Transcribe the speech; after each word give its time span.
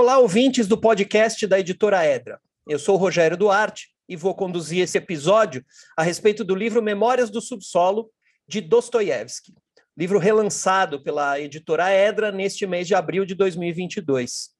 Olá, 0.00 0.16
ouvintes 0.16 0.68
do 0.68 0.78
podcast 0.78 1.44
da 1.44 1.58
editora 1.58 2.06
Edra. 2.06 2.40
Eu 2.68 2.78
sou 2.78 2.94
o 2.94 2.98
Rogério 2.98 3.36
Duarte 3.36 3.88
e 4.08 4.14
vou 4.14 4.32
conduzir 4.32 4.80
esse 4.80 4.96
episódio 4.96 5.64
a 5.96 6.04
respeito 6.04 6.44
do 6.44 6.54
livro 6.54 6.80
Memórias 6.80 7.30
do 7.30 7.40
Subsolo, 7.40 8.08
de 8.46 8.60
Dostoiévski, 8.60 9.56
livro 9.96 10.20
relançado 10.20 11.02
pela 11.02 11.40
editora 11.40 11.90
Edra 11.92 12.30
neste 12.30 12.64
mês 12.64 12.86
de 12.86 12.94
abril 12.94 13.24
de 13.24 13.34
2022. 13.34 14.50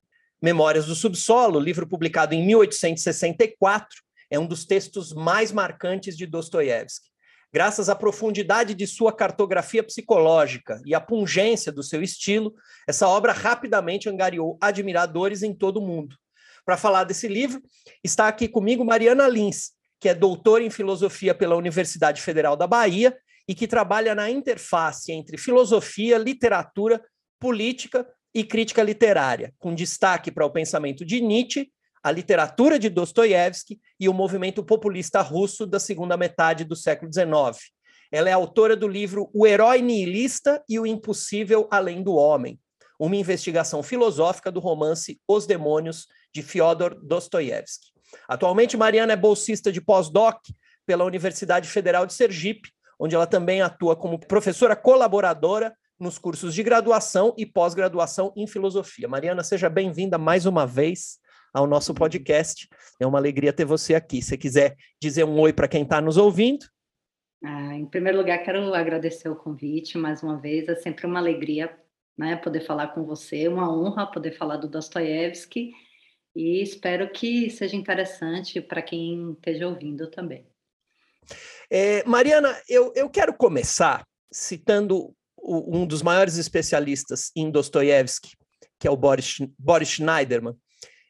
Memórias 0.42 0.86
do 0.86 0.96
Subsolo, 0.96 1.60
livro 1.60 1.86
publicado 1.86 2.34
em 2.34 2.44
1864, 2.44 3.96
é 4.28 4.40
um 4.40 4.46
dos 4.46 4.66
textos 4.66 5.12
mais 5.14 5.52
marcantes 5.52 6.16
de 6.16 6.26
Dostoiévski. 6.26 7.06
Graças 7.52 7.88
à 7.88 7.94
profundidade 7.94 8.74
de 8.74 8.86
sua 8.86 9.10
cartografia 9.10 9.82
psicológica 9.82 10.82
e 10.84 10.94
à 10.94 11.00
pungência 11.00 11.72
do 11.72 11.82
seu 11.82 12.02
estilo, 12.02 12.54
essa 12.86 13.08
obra 13.08 13.32
rapidamente 13.32 14.08
angariou 14.08 14.58
admiradores 14.60 15.42
em 15.42 15.54
todo 15.54 15.78
o 15.78 15.86
mundo. 15.86 16.14
Para 16.64 16.76
falar 16.76 17.04
desse 17.04 17.26
livro, 17.26 17.62
está 18.04 18.28
aqui 18.28 18.46
comigo 18.46 18.84
Mariana 18.84 19.26
Lins, 19.26 19.70
que 19.98 20.10
é 20.10 20.14
doutora 20.14 20.62
em 20.62 20.68
filosofia 20.68 21.34
pela 21.34 21.56
Universidade 21.56 22.20
Federal 22.20 22.54
da 22.54 22.66
Bahia 22.66 23.16
e 23.48 23.54
que 23.54 23.66
trabalha 23.66 24.14
na 24.14 24.28
interface 24.30 25.10
entre 25.10 25.38
filosofia, 25.38 26.18
literatura, 26.18 27.02
política 27.40 28.06
e 28.34 28.44
crítica 28.44 28.82
literária, 28.82 29.54
com 29.58 29.74
destaque 29.74 30.30
para 30.30 30.44
o 30.44 30.50
pensamento 30.50 31.02
de 31.02 31.22
Nietzsche 31.22 31.72
a 32.02 32.10
literatura 32.10 32.78
de 32.78 32.88
Dostoiévski 32.88 33.80
e 33.98 34.08
o 34.08 34.14
movimento 34.14 34.62
populista 34.64 35.20
russo 35.20 35.66
da 35.66 35.80
segunda 35.80 36.16
metade 36.16 36.64
do 36.64 36.76
século 36.76 37.12
XIX. 37.12 37.72
Ela 38.10 38.30
é 38.30 38.32
autora 38.32 38.76
do 38.76 38.88
livro 38.88 39.30
O 39.34 39.46
Herói 39.46 39.82
Nihilista 39.82 40.62
e 40.68 40.78
o 40.78 40.86
Impossível 40.86 41.68
Além 41.70 42.02
do 42.02 42.14
Homem, 42.14 42.58
uma 42.98 43.16
investigação 43.16 43.82
filosófica 43.82 44.50
do 44.50 44.60
romance 44.60 45.20
Os 45.28 45.46
Demônios, 45.46 46.06
de 46.32 46.42
Fyodor 46.42 46.94
Dostoiévski. 47.02 47.88
Atualmente, 48.26 48.76
Mariana 48.76 49.12
é 49.12 49.16
bolsista 49.16 49.70
de 49.70 49.80
pós-doc 49.80 50.36
pela 50.86 51.04
Universidade 51.04 51.68
Federal 51.68 52.06
de 52.06 52.14
Sergipe, 52.14 52.70
onde 52.98 53.14
ela 53.14 53.26
também 53.26 53.60
atua 53.60 53.94
como 53.94 54.18
professora 54.18 54.74
colaboradora 54.74 55.74
nos 55.98 56.16
cursos 56.16 56.54
de 56.54 56.62
graduação 56.62 57.34
e 57.36 57.44
pós-graduação 57.44 58.32
em 58.36 58.46
filosofia. 58.46 59.08
Mariana, 59.08 59.42
seja 59.42 59.68
bem-vinda 59.68 60.16
mais 60.16 60.46
uma 60.46 60.66
vez 60.66 61.18
ao 61.52 61.66
nosso 61.66 61.94
podcast. 61.94 62.68
É 63.00 63.06
uma 63.06 63.18
alegria 63.18 63.52
ter 63.52 63.64
você 63.64 63.94
aqui. 63.94 64.22
Se 64.22 64.36
quiser 64.36 64.76
dizer 65.00 65.24
um 65.24 65.38
oi 65.40 65.52
para 65.52 65.68
quem 65.68 65.82
está 65.82 66.00
nos 66.00 66.16
ouvindo. 66.16 66.66
Ah, 67.44 67.74
em 67.74 67.86
primeiro 67.86 68.18
lugar, 68.18 68.38
quero 68.42 68.74
agradecer 68.74 69.28
o 69.28 69.36
convite 69.36 69.96
mais 69.96 70.22
uma 70.22 70.40
vez. 70.40 70.68
É 70.68 70.74
sempre 70.76 71.06
uma 71.06 71.18
alegria 71.18 71.74
né, 72.16 72.36
poder 72.36 72.60
falar 72.60 72.88
com 72.88 73.04
você, 73.04 73.46
uma 73.46 73.72
honra 73.72 74.10
poder 74.10 74.32
falar 74.32 74.56
do 74.56 74.68
Dostoiévski 74.68 75.72
e 76.34 76.62
espero 76.62 77.10
que 77.10 77.48
seja 77.50 77.76
interessante 77.76 78.60
para 78.60 78.82
quem 78.82 79.32
esteja 79.32 79.68
ouvindo 79.68 80.10
também. 80.10 80.46
É, 81.70 82.02
Mariana, 82.04 82.56
eu, 82.68 82.92
eu 82.96 83.08
quero 83.08 83.34
começar 83.34 84.04
citando 84.32 85.14
um 85.40 85.86
dos 85.86 86.02
maiores 86.02 86.36
especialistas 86.36 87.30
em 87.34 87.50
Dostoiévski, 87.50 88.36
que 88.78 88.86
é 88.86 88.90
o 88.90 88.96
Boris, 88.96 89.36
Boris 89.58 89.88
Schneiderman, 89.88 90.54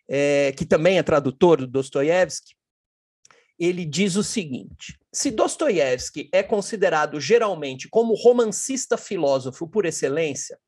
é, 0.08 0.52
que 0.52 0.64
também 0.64 0.98
é 0.98 1.02
tradutor 1.02 1.58
do 1.58 1.66
Dostoiévski, 1.66 2.54
ele 3.58 3.84
diz 3.84 4.16
o 4.16 4.22
seguinte: 4.22 4.98
se 5.12 5.30
Dostoiévski 5.30 6.28
é 6.32 6.42
considerado 6.42 7.20
geralmente 7.20 7.88
como 7.88 8.14
romancista 8.14 8.96
filósofo 8.96 9.68
por 9.68 9.84
excelência, 9.84 10.58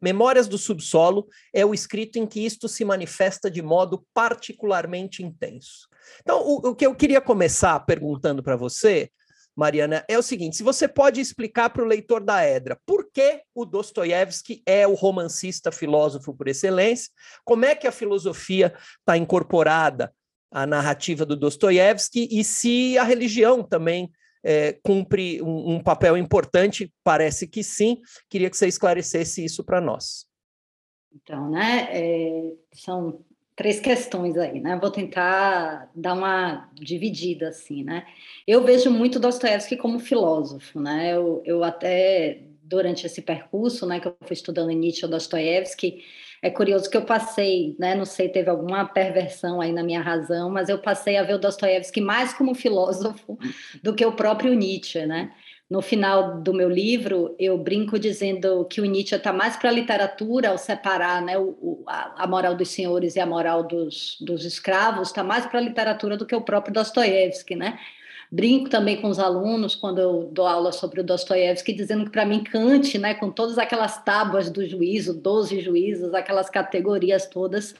Memórias 0.00 0.48
do 0.48 0.56
Subsolo 0.56 1.28
é 1.52 1.64
o 1.64 1.74
escrito 1.74 2.18
em 2.18 2.26
que 2.26 2.40
isto 2.40 2.68
se 2.68 2.84
manifesta 2.84 3.50
de 3.50 3.60
modo 3.60 4.06
particularmente 4.14 5.22
intenso. 5.22 5.88
Então, 6.22 6.40
o, 6.40 6.70
o 6.70 6.74
que 6.74 6.86
eu 6.86 6.94
queria 6.94 7.20
começar 7.20 7.78
perguntando 7.80 8.42
para 8.42 8.56
você 8.56 9.10
Mariana, 9.56 10.04
é 10.08 10.18
o 10.18 10.22
seguinte: 10.22 10.56
se 10.56 10.62
você 10.62 10.88
pode 10.88 11.20
explicar 11.20 11.70
para 11.70 11.82
o 11.82 11.86
leitor 11.86 12.22
da 12.22 12.44
Edra 12.44 12.78
por 12.86 13.10
que 13.12 13.42
o 13.54 13.64
Dostoiévski 13.64 14.62
é 14.64 14.86
o 14.86 14.94
romancista 14.94 15.70
filósofo 15.70 16.34
por 16.34 16.48
excelência, 16.48 17.10
como 17.44 17.64
é 17.64 17.74
que 17.74 17.86
a 17.86 17.92
filosofia 17.92 18.72
está 18.98 19.16
incorporada 19.16 20.12
à 20.50 20.66
narrativa 20.66 21.24
do 21.24 21.36
Dostoiévski 21.36 22.28
e 22.30 22.42
se 22.44 22.98
a 22.98 23.04
religião 23.04 23.62
também 23.62 24.10
é, 24.42 24.72
cumpre 24.82 25.42
um, 25.42 25.74
um 25.74 25.82
papel 25.82 26.16
importante, 26.16 26.92
parece 27.04 27.46
que 27.46 27.62
sim. 27.62 28.00
Queria 28.28 28.50
que 28.50 28.56
você 28.56 28.66
esclarecesse 28.66 29.44
isso 29.44 29.62
para 29.64 29.80
nós. 29.80 30.26
Então, 31.12 31.50
né, 31.50 31.88
é, 31.90 32.52
são 32.72 33.24
três 33.60 33.78
questões 33.78 34.38
aí, 34.38 34.58
né? 34.58 34.78
Vou 34.80 34.90
tentar 34.90 35.90
dar 35.94 36.14
uma 36.14 36.70
dividida 36.72 37.48
assim, 37.48 37.84
né? 37.84 38.06
Eu 38.46 38.64
vejo 38.64 38.90
muito 38.90 39.20
Dostoiévski 39.20 39.76
como 39.76 39.98
filósofo, 39.98 40.80
né? 40.80 41.14
Eu, 41.14 41.42
eu 41.44 41.62
até 41.62 42.40
durante 42.62 43.04
esse 43.04 43.20
percurso, 43.20 43.84
né, 43.84 44.00
que 44.00 44.08
eu 44.08 44.16
fui 44.22 44.32
estudando 44.32 44.70
Nietzsche 44.70 45.04
ou 45.04 45.10
Dostoiévski, 45.10 46.02
é 46.40 46.48
curioso 46.48 46.88
que 46.88 46.96
eu 46.96 47.04
passei, 47.04 47.76
né, 47.78 47.94
não 47.94 48.06
sei, 48.06 48.30
teve 48.30 48.48
alguma 48.48 48.86
perversão 48.86 49.60
aí 49.60 49.72
na 49.72 49.82
minha 49.82 50.00
razão, 50.00 50.48
mas 50.48 50.70
eu 50.70 50.78
passei 50.78 51.18
a 51.18 51.22
ver 51.22 51.34
o 51.34 51.38
Dostoiévski 51.38 52.00
mais 52.00 52.32
como 52.32 52.54
filósofo 52.54 53.38
do 53.82 53.94
que 53.94 54.06
o 54.06 54.12
próprio 54.12 54.54
Nietzsche, 54.54 55.04
né? 55.04 55.32
No 55.70 55.80
final 55.80 56.40
do 56.40 56.52
meu 56.52 56.68
livro, 56.68 57.36
eu 57.38 57.56
brinco 57.56 57.96
dizendo 57.96 58.64
que 58.64 58.80
o 58.80 58.84
Nietzsche 58.84 59.14
está 59.14 59.32
mais 59.32 59.56
para 59.56 59.70
a 59.70 59.72
literatura, 59.72 60.48
ao 60.48 60.58
separar 60.58 61.22
né, 61.22 61.38
o, 61.38 61.84
a, 61.86 62.26
moral 62.26 62.56
dos 62.56 62.70
senhores 62.70 63.14
e 63.14 63.20
a 63.20 63.26
moral 63.26 63.62
dos, 63.62 64.16
dos 64.20 64.44
escravos, 64.44 65.08
está 65.08 65.22
mais 65.22 65.46
para 65.46 65.60
a 65.60 65.62
literatura 65.62 66.16
do 66.16 66.26
que 66.26 66.34
o 66.34 66.40
próprio 66.40 66.74
Dostoiévski, 66.74 67.54
né? 67.54 67.78
Brinco 68.32 68.68
também 68.68 69.00
com 69.00 69.08
os 69.08 69.20
alunos, 69.20 69.76
quando 69.76 70.00
eu 70.00 70.28
dou 70.32 70.46
aula 70.46 70.72
sobre 70.72 71.00
o 71.00 71.04
Dostoiévski, 71.04 71.72
dizendo 71.72 72.04
que, 72.04 72.10
para 72.10 72.26
mim, 72.26 72.42
Kant, 72.42 72.98
né, 72.98 73.14
com 73.14 73.30
todas 73.30 73.56
aquelas 73.56 74.02
tábuas 74.02 74.50
do 74.50 74.66
juízo, 74.66 75.14
12 75.14 75.60
juízos, 75.60 76.14
aquelas 76.14 76.50
categorias 76.50 77.26
todas, 77.26 77.74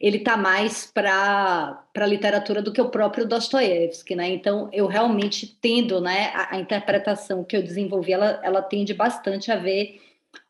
ele 0.00 0.16
está 0.16 0.36
mais 0.36 0.86
para 0.86 1.84
a 1.94 2.06
literatura 2.06 2.62
do 2.62 2.72
que 2.72 2.80
o 2.80 2.88
próprio 2.88 3.28
Dostoiévski, 3.28 4.16
né? 4.16 4.30
Então, 4.30 4.70
eu 4.72 4.86
realmente 4.86 5.58
tendo, 5.60 6.00
né, 6.00 6.32
a, 6.34 6.56
a, 6.56 6.60
interpretação 6.60 7.44
que 7.44 7.54
eu 7.54 7.62
desenvolvi, 7.62 8.12
ela, 8.12 8.40
ela 8.42 8.62
tende 8.62 8.94
bastante 8.94 9.52
a 9.52 9.56
ver 9.56 10.00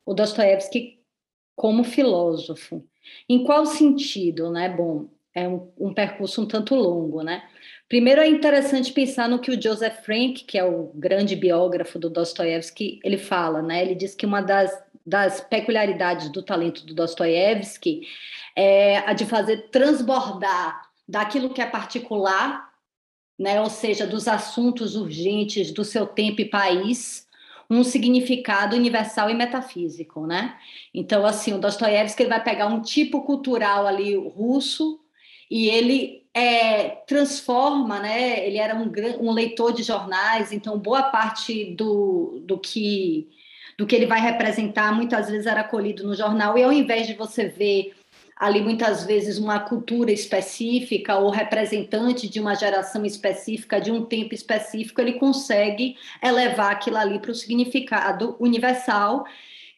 o 0.07 0.15
Dostoiévski 0.15 1.01
como 1.57 1.83
filósofo. 1.83 2.85
Em 3.29 3.43
qual 3.43 3.67
sentido, 3.67 4.51
né? 4.51 4.69
Bom, 4.69 5.09
é 5.35 5.49
um, 5.49 5.69
um 5.77 5.93
percurso 5.93 6.43
um 6.43 6.47
tanto 6.47 6.77
longo, 6.77 7.23
né? 7.23 7.43
Primeiro 7.89 8.21
é 8.21 8.29
interessante 8.29 8.93
pensar 8.93 9.29
no 9.29 9.41
que 9.41 9.51
o 9.51 9.61
Joseph 9.61 10.05
Frank, 10.05 10.45
que 10.45 10.57
é 10.57 10.65
o 10.65 10.93
grande 10.95 11.35
biógrafo 11.35 11.99
do 11.99 12.09
Dostoiévski, 12.09 13.01
ele 13.03 13.19
fala, 13.19 13.61
né? 13.63 13.83
Ele 13.83 13.97
diz 13.97 14.15
que 14.15 14.25
uma 14.25 14.41
das, 14.41 14.71
das 15.05 15.41
peculiaridades 15.41 16.29
do 16.29 16.41
talento 16.41 16.87
do 16.87 16.95
Dostoiévski 16.95 18.03
é 18.61 18.99
a 19.07 19.15
de 19.15 19.25
fazer 19.25 19.71
transbordar 19.71 20.83
daquilo 21.09 21.49
que 21.49 21.63
é 21.63 21.67
particular, 21.67 22.71
né, 23.39 23.59
ou 23.59 23.71
seja, 23.71 24.07
dos 24.07 24.29
assuntos 24.29 24.97
urgentes 24.97 25.73
do 25.73 25.83
seu 25.83 26.07
tempo 26.07 26.43
e 26.43 26.45
país, 26.45 27.27
um 27.71 27.83
significado 27.83 28.77
universal 28.77 29.31
e 29.31 29.35
metafísico, 29.35 30.27
né? 30.27 30.59
Então, 30.93 31.25
assim, 31.25 31.55
o 31.55 31.59
Dostoiévski 31.59 32.23
ele 32.23 32.29
vai 32.29 32.43
pegar 32.43 32.67
um 32.67 32.83
tipo 32.83 33.23
cultural 33.23 33.87
ali 33.87 34.15
russo 34.15 35.01
e 35.51 35.69
ele 35.71 36.27
é, 36.35 36.89
transforma, 37.07 37.99
né? 38.01 38.47
Ele 38.47 38.59
era 38.59 38.75
um, 38.75 38.93
um 39.21 39.33
leitor 39.33 39.73
de 39.73 39.83
jornais, 39.83 40.53
então 40.53 40.79
boa 40.79 41.05
parte 41.05 41.75
do, 41.77 42.43
do 42.45 42.59
que 42.59 43.31
do 43.79 43.87
que 43.87 43.97
ele 43.97 44.05
vai 44.05 44.21
representar 44.21 44.93
muitas 44.93 45.31
vezes 45.31 45.47
era 45.47 45.65
colhido 45.65 46.07
no 46.07 46.15
jornal 46.15 46.59
e 46.59 46.63
ao 46.63 46.71
invés 46.71 47.07
de 47.07 47.15
você 47.15 47.49
ver 47.49 47.95
ali 48.41 48.63
muitas 48.63 49.05
vezes 49.05 49.37
uma 49.37 49.61
cultura 49.61 50.11
específica 50.11 51.19
ou 51.19 51.29
representante 51.29 52.27
de 52.27 52.41
uma 52.41 52.55
geração 52.55 53.05
específica, 53.05 53.79
de 53.79 53.93
um 53.93 54.07
tempo 54.07 54.35
específico, 54.35 54.99
ele 54.99 55.13
consegue 55.19 55.95
elevar 56.23 56.73
aquilo 56.73 56.97
ali 56.97 57.19
para 57.19 57.33
o 57.33 57.35
significado 57.35 58.35
universal 58.41 59.27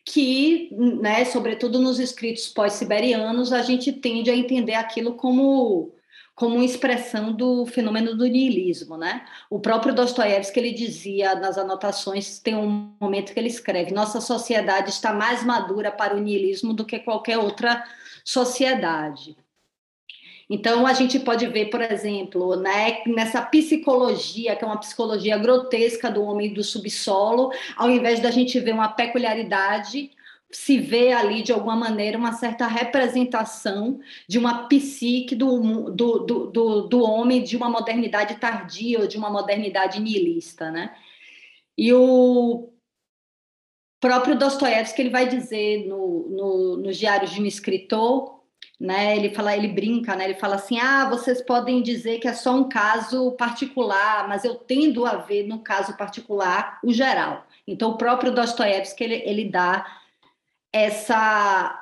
que, 0.04 0.68
né, 0.72 1.24
sobretudo 1.24 1.80
nos 1.80 1.98
escritos 1.98 2.48
pós-siberianos, 2.48 3.52
a 3.52 3.62
gente 3.62 3.92
tende 3.92 4.30
a 4.30 4.36
entender 4.36 4.74
aquilo 4.74 5.14
como 5.14 5.92
como 6.34 6.62
expressão 6.62 7.32
do 7.32 7.66
fenômeno 7.66 8.16
do 8.16 8.26
niilismo, 8.26 8.96
né? 8.96 9.24
O 9.50 9.60
próprio 9.60 9.94
Dostoiévski 9.94 10.58
ele 10.58 10.72
dizia 10.72 11.34
nas 11.34 11.58
anotações 11.58 12.38
tem 12.38 12.54
um 12.54 12.94
momento 13.00 13.32
que 13.32 13.38
ele 13.38 13.48
escreve: 13.48 13.92
nossa 13.92 14.20
sociedade 14.20 14.90
está 14.90 15.12
mais 15.12 15.44
madura 15.44 15.90
para 15.90 16.16
o 16.16 16.20
niilismo 16.20 16.72
do 16.72 16.84
que 16.84 16.98
qualquer 16.98 17.38
outra 17.38 17.84
sociedade. 18.24 19.36
Então, 20.50 20.86
a 20.86 20.92
gente 20.92 21.18
pode 21.18 21.46
ver, 21.46 21.70
por 21.70 21.80
exemplo, 21.80 22.56
né, 22.56 23.02
nessa 23.06 23.40
psicologia, 23.40 24.54
que 24.54 24.62
é 24.62 24.66
uma 24.66 24.78
psicologia 24.78 25.38
grotesca 25.38 26.10
do 26.10 26.22
homem 26.22 26.52
do 26.52 26.62
subsolo, 26.62 27.50
ao 27.74 27.90
invés 27.90 28.20
da 28.20 28.30
gente 28.30 28.60
ver 28.60 28.74
uma 28.74 28.88
peculiaridade, 28.88 30.10
se 30.52 30.78
vê 30.78 31.12
ali, 31.12 31.42
de 31.42 31.50
alguma 31.50 31.74
maneira, 31.74 32.18
uma 32.18 32.32
certa 32.32 32.66
representação 32.66 34.00
de 34.28 34.38
uma 34.38 34.68
psique 34.68 35.34
do, 35.34 35.90
do, 35.90 36.18
do, 36.18 36.46
do, 36.50 36.82
do 36.82 37.02
homem 37.02 37.42
de 37.42 37.56
uma 37.56 37.70
modernidade 37.70 38.36
tardia 38.36 39.00
ou 39.00 39.06
de 39.06 39.16
uma 39.16 39.30
modernidade 39.30 40.00
nihilista, 40.00 40.70
né? 40.70 40.94
E 41.76 41.92
o 41.94 42.68
próprio 43.98 44.36
Dostoiévski 44.36 45.00
ele 45.00 45.10
vai 45.10 45.26
dizer 45.26 45.86
no, 45.86 46.28
no, 46.28 46.76
nos 46.76 46.98
diários 46.98 47.30
de 47.30 47.40
um 47.40 47.46
escritor, 47.46 48.42
né? 48.78 49.16
Ele 49.16 49.30
fala, 49.30 49.56
ele 49.56 49.68
brinca, 49.68 50.14
né? 50.14 50.24
Ele 50.24 50.34
fala 50.34 50.56
assim: 50.56 50.78
ah, 50.78 51.08
vocês 51.08 51.40
podem 51.40 51.80
dizer 51.80 52.18
que 52.18 52.28
é 52.28 52.34
só 52.34 52.54
um 52.54 52.68
caso 52.68 53.32
particular, 53.32 54.28
mas 54.28 54.44
eu 54.44 54.56
tendo 54.56 55.06
a 55.06 55.16
ver 55.16 55.46
no 55.46 55.60
caso 55.60 55.96
particular 55.96 56.78
o 56.84 56.92
geral. 56.92 57.46
Então 57.66 57.92
o 57.92 57.96
próprio 57.96 58.34
Dostoiévski 58.34 59.02
ele, 59.02 59.22
ele 59.24 59.48
dá 59.48 60.01
essa 60.72 61.78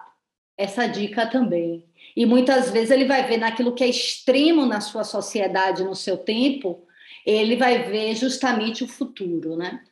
essa 0.58 0.86
dica 0.86 1.26
também. 1.26 1.86
E 2.14 2.26
muitas 2.26 2.70
vezes 2.70 2.90
ele 2.90 3.06
vai 3.06 3.26
ver 3.26 3.38
naquilo 3.38 3.74
que 3.74 3.82
é 3.82 3.88
extremo 3.88 4.66
na 4.66 4.80
sua 4.80 5.04
sociedade, 5.04 5.82
no 5.82 5.94
seu 5.94 6.18
tempo, 6.18 6.84
ele 7.24 7.56
vai 7.56 7.84
ver 7.84 8.14
justamente 8.14 8.84
o 8.84 8.88
futuro, 8.88 9.56
né? 9.56 9.82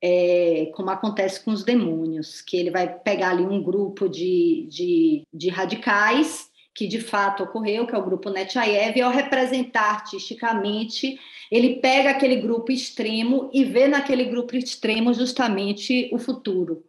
É, 0.00 0.70
como 0.74 0.90
acontece 0.90 1.42
com 1.42 1.50
os 1.50 1.64
demônios, 1.64 2.40
que 2.42 2.56
ele 2.56 2.70
vai 2.70 2.86
pegar 2.86 3.30
ali 3.30 3.42
um 3.42 3.62
grupo 3.62 4.08
de, 4.08 4.68
de, 4.70 5.22
de 5.32 5.48
radicais, 5.48 6.48
que 6.74 6.86
de 6.86 7.00
fato 7.00 7.42
ocorreu, 7.42 7.86
que 7.86 7.94
é 7.94 7.98
o 7.98 8.04
grupo 8.04 8.30
Nechayev, 8.30 8.96
e 8.96 9.02
ao 9.02 9.10
representar 9.10 9.94
artisticamente, 9.94 11.18
ele 11.50 11.76
pega 11.76 12.10
aquele 12.10 12.36
grupo 12.36 12.70
extremo 12.70 13.50
e 13.52 13.64
vê 13.64 13.88
naquele 13.88 14.24
grupo 14.24 14.54
extremo 14.56 15.14
justamente 15.14 16.10
o 16.12 16.18
futuro, 16.18 16.84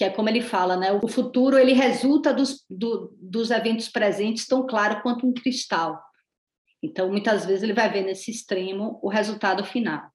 que 0.00 0.04
é 0.04 0.08
como 0.08 0.30
ele 0.30 0.40
fala, 0.40 0.78
né? 0.78 0.90
O 0.92 1.06
futuro 1.06 1.58
ele 1.58 1.74
resulta 1.74 2.32
dos, 2.32 2.64
do, 2.70 3.14
dos 3.20 3.50
eventos 3.50 3.86
presentes 3.86 4.46
tão 4.46 4.66
claro 4.66 5.02
quanto 5.02 5.26
um 5.26 5.34
cristal. 5.34 6.02
Então, 6.82 7.10
muitas 7.10 7.44
vezes 7.44 7.62
ele 7.62 7.74
vai 7.74 7.92
ver 7.92 8.04
nesse 8.04 8.30
extremo 8.30 8.98
o 9.02 9.10
resultado 9.10 9.62
final. 9.62 10.10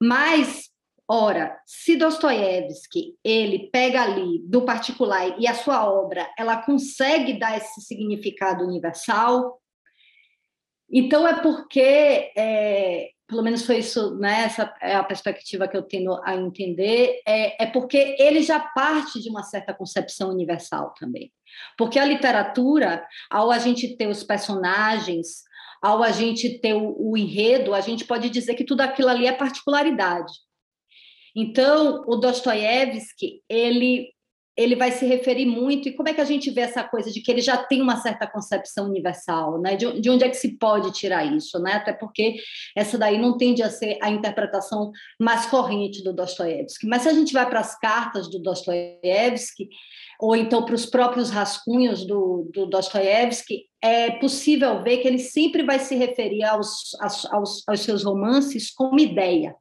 Mas, 0.00 0.70
ora, 1.08 1.60
se 1.66 1.96
Dostoiévski 1.96 3.16
ele 3.24 3.68
pega 3.72 4.00
ali 4.00 4.44
do 4.46 4.62
particular 4.62 5.36
e 5.40 5.48
a 5.48 5.54
sua 5.54 5.90
obra 5.90 6.32
ela 6.38 6.62
consegue 6.62 7.36
dar 7.36 7.56
esse 7.56 7.80
significado 7.80 8.62
universal, 8.62 9.60
então 10.88 11.26
é 11.26 11.42
porque 11.42 12.30
é, 12.36 13.10
pelo 13.30 13.42
menos 13.42 13.64
foi 13.64 13.78
isso, 13.78 14.16
né? 14.16 14.42
Essa 14.42 14.74
é 14.82 14.96
a 14.96 15.04
perspectiva 15.04 15.68
que 15.68 15.76
eu 15.76 15.82
tenho 15.82 16.20
a 16.24 16.34
entender, 16.34 17.22
é, 17.24 17.62
é 17.62 17.66
porque 17.66 18.16
ele 18.18 18.42
já 18.42 18.58
parte 18.58 19.20
de 19.20 19.30
uma 19.30 19.44
certa 19.44 19.72
concepção 19.72 20.30
universal 20.30 20.92
também. 20.98 21.32
Porque 21.78 21.98
a 21.98 22.04
literatura, 22.04 23.06
ao 23.30 23.52
a 23.52 23.58
gente 23.58 23.96
ter 23.96 24.08
os 24.08 24.24
personagens, 24.24 25.44
ao 25.80 26.02
a 26.02 26.10
gente 26.10 26.58
ter 26.58 26.74
o, 26.74 26.96
o 26.98 27.16
enredo, 27.16 27.72
a 27.72 27.80
gente 27.80 28.04
pode 28.04 28.28
dizer 28.28 28.54
que 28.54 28.64
tudo 28.64 28.80
aquilo 28.80 29.08
ali 29.08 29.26
é 29.26 29.32
particularidade. 29.32 30.32
Então, 31.34 32.02
o 32.08 32.16
Dostoiévski, 32.16 33.42
ele 33.48 34.12
ele 34.60 34.76
vai 34.76 34.92
se 34.92 35.06
referir 35.06 35.46
muito, 35.46 35.88
e 35.88 35.92
como 35.92 36.08
é 36.08 36.14
que 36.14 36.20
a 36.20 36.24
gente 36.24 36.50
vê 36.50 36.60
essa 36.60 36.84
coisa 36.84 37.10
de 37.10 37.20
que 37.20 37.30
ele 37.30 37.40
já 37.40 37.56
tem 37.56 37.80
uma 37.80 37.96
certa 37.96 38.26
concepção 38.26 38.86
universal, 38.86 39.60
né? 39.60 39.74
De, 39.74 40.00
de 40.00 40.10
onde 40.10 40.24
é 40.24 40.28
que 40.28 40.36
se 40.36 40.58
pode 40.58 40.92
tirar 40.92 41.24
isso, 41.24 41.58
né? 41.58 41.72
Até 41.72 41.92
porque 41.92 42.36
essa 42.76 42.98
daí 42.98 43.18
não 43.18 43.38
tende 43.38 43.62
a 43.62 43.70
ser 43.70 43.98
a 44.02 44.10
interpretação 44.10 44.92
mais 45.18 45.46
corrente 45.46 46.04
do 46.04 46.12
Dostoiévski. 46.12 46.86
Mas 46.86 47.02
se 47.02 47.08
a 47.08 47.14
gente 47.14 47.32
vai 47.32 47.48
para 47.48 47.60
as 47.60 47.78
cartas 47.78 48.28
do 48.28 48.38
Dostoiévski, 48.38 49.68
ou 50.20 50.36
então 50.36 50.64
para 50.64 50.74
os 50.74 50.84
próprios 50.84 51.30
rascunhos 51.30 52.06
do, 52.06 52.50
do 52.52 52.66
Dostoiévski, 52.66 53.64
é 53.82 54.10
possível 54.10 54.82
ver 54.82 54.98
que 54.98 55.08
ele 55.08 55.18
sempre 55.18 55.62
vai 55.62 55.78
se 55.78 55.94
referir 55.94 56.44
aos, 56.44 56.94
aos, 57.00 57.66
aos 57.66 57.80
seus 57.80 58.04
romances 58.04 58.70
como 58.70 59.00
ideia. 59.00 59.56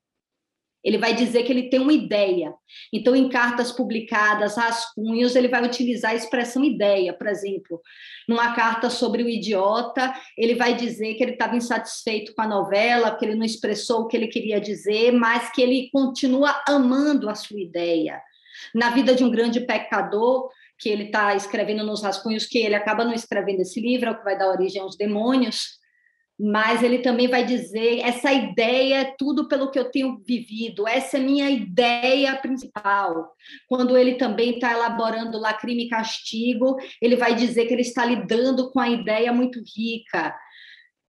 Ele 0.84 0.98
vai 0.98 1.14
dizer 1.14 1.44
que 1.44 1.52
ele 1.52 1.70
tem 1.70 1.80
uma 1.80 1.92
ideia. 1.92 2.54
Então, 2.94 3.16
em 3.16 3.28
cartas 3.28 3.72
publicadas, 3.72 4.56
rascunhos, 4.56 5.36
ele 5.36 5.48
vai 5.48 5.64
utilizar 5.64 6.12
a 6.12 6.16
expressão 6.16 6.64
ideia. 6.64 7.14
Por 7.14 7.28
exemplo, 7.28 7.82
numa 8.28 8.54
carta 8.56 8.90
sobre 8.90 9.24
o 9.24 9.30
idiota, 9.30 10.14
ele 10.38 10.56
vai 10.56 10.74
dizer 10.76 11.16
que 11.16 11.24
ele 11.24 11.34
estava 11.34 11.56
insatisfeito 11.56 12.34
com 12.34 12.42
a 12.42 12.48
novela, 12.48 13.16
que 13.16 13.26
ele 13.26 13.36
não 13.36 13.46
expressou 13.46 14.02
o 14.02 14.08
que 14.08 14.16
ele 14.16 14.28
queria 14.28 14.60
dizer, 14.60 15.12
mas 15.12 15.52
que 15.52 15.62
ele 15.62 15.90
continua 15.92 16.62
amando 16.68 17.30
a 17.30 17.36
sua 17.36 17.60
ideia. 17.60 18.22
Na 18.74 18.90
vida 18.90 19.16
de 19.16 19.24
um 19.24 19.32
grande 19.32 19.62
pecador, 19.62 20.50
que 20.78 20.90
ele 20.90 21.06
está 21.06 21.36
escrevendo 21.36 21.84
nos 21.84 22.02
rascunhos, 22.02 22.46
que 22.46 22.58
ele 22.58 22.76
acaba 22.76 23.04
não 23.04 23.14
escrevendo 23.14 23.62
esse 23.62 23.82
livro, 23.82 24.10
é 24.10 24.12
o 24.12 24.18
que 24.18 24.24
vai 24.24 24.38
dar 24.38 24.50
origem 24.50 24.82
aos 24.82 24.96
demônios, 24.96 25.79
mas 26.40 26.82
ele 26.82 27.00
também 27.00 27.28
vai 27.28 27.46
dizer 27.46 28.00
essa 28.00 28.32
ideia 28.32 29.02
é 29.02 29.16
tudo 29.18 29.48
pelo 29.48 29.70
que 29.70 29.78
eu 29.78 29.92
tenho 29.92 30.22
vivido, 30.26 30.88
essa 30.88 31.18
é 31.18 31.20
minha 31.20 31.50
ideia 31.50 32.36
principal. 32.38 33.34
Quando 33.68 33.98
ele 33.98 34.16
também 34.16 34.56
está 34.56 34.72
elaborando 34.72 35.38
lá 35.38 35.54
crime 35.54 35.86
e 35.86 35.90
castigo, 35.90 36.78
ele 37.02 37.18
vai 37.18 37.36
dizer 37.36 37.66
que 37.66 37.74
ele 37.74 37.82
está 37.82 38.06
lidando 38.06 38.72
com 38.72 38.80
a 38.80 38.90
ideia 38.90 39.34
muito 39.34 39.60
rica. 39.76 40.34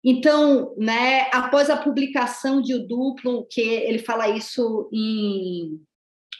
Então, 0.03 0.73
né, 0.77 1.29
após 1.31 1.69
a 1.69 1.77
publicação 1.77 2.61
de 2.61 2.73
O 2.73 2.87
Duplo, 2.87 3.45
que 3.51 3.61
ele 3.61 3.99
fala 3.99 4.29
isso 4.29 4.89
em 4.91 5.79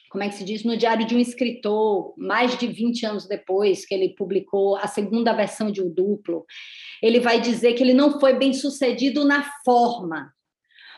como 0.10 0.24
é 0.24 0.30
que 0.30 0.36
se 0.36 0.44
diz, 0.44 0.64
no 0.64 0.76
Diário 0.76 1.06
de 1.06 1.16
um 1.16 1.20
Escritor, 1.20 2.14
mais 2.18 2.58
de 2.58 2.68
20 2.68 3.06
anos 3.06 3.28
depois 3.28 3.86
que 3.86 3.94
ele 3.94 4.16
publicou 4.16 4.76
a 4.76 4.88
segunda 4.88 5.34
versão 5.34 5.72
de 5.72 5.82
O 5.82 5.90
Duplo, 5.90 6.46
ele 7.02 7.20
vai 7.20 7.40
dizer 7.40 7.74
que 7.74 7.84
ele 7.84 7.94
não 7.94 8.20
foi 8.20 8.34
bem 8.34 8.54
sucedido 8.54 9.24
na 9.24 9.44
forma, 9.64 10.34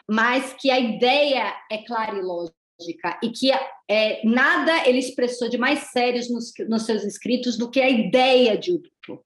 mas 0.10 0.54
que 0.54 0.72
a 0.72 0.80
ideia 0.80 1.54
é 1.70 1.80
clara 1.80 2.18
e 2.18 2.22
lógica 2.22 3.20
e 3.22 3.30
que 3.30 3.52
é, 3.88 4.26
nada 4.26 4.88
ele 4.88 5.00
expressou 5.00 5.50
de 5.50 5.58
mais 5.58 5.92
sérios 5.92 6.30
nos, 6.30 6.52
nos 6.68 6.84
seus 6.84 7.04
escritos 7.04 7.58
do 7.58 7.70
que 7.70 7.82
a 7.82 7.90
ideia 7.90 8.58
de 8.58 8.72
O 8.72 8.78
Duplo. 8.78 9.24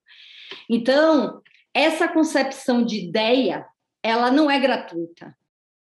Então, 0.69 1.41
essa 1.73 2.07
concepção 2.07 2.83
de 2.83 3.05
ideia, 3.07 3.65
ela 4.01 4.31
não 4.31 4.49
é 4.49 4.59
gratuita. 4.59 5.35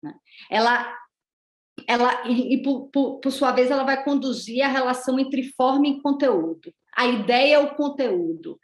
Né? 0.01 0.13
Ela 0.49 0.98
ela 1.87 2.27
e, 2.27 2.55
e 2.55 2.63
por, 2.63 2.87
por, 2.89 3.19
por, 3.19 3.31
sua 3.31 3.51
vez 3.51 3.69
ela 3.69 3.83
vai 3.83 4.03
conduzir 4.03 4.63
a 4.63 4.67
relação 4.67 5.19
entre 5.19 5.51
forma 5.53 5.87
e 5.87 6.01
conteúdo. 6.01 6.73
A 6.95 7.07
ideia 7.07 7.55
é 7.55 7.59
o 7.59 7.75
conteúdo 7.75 8.59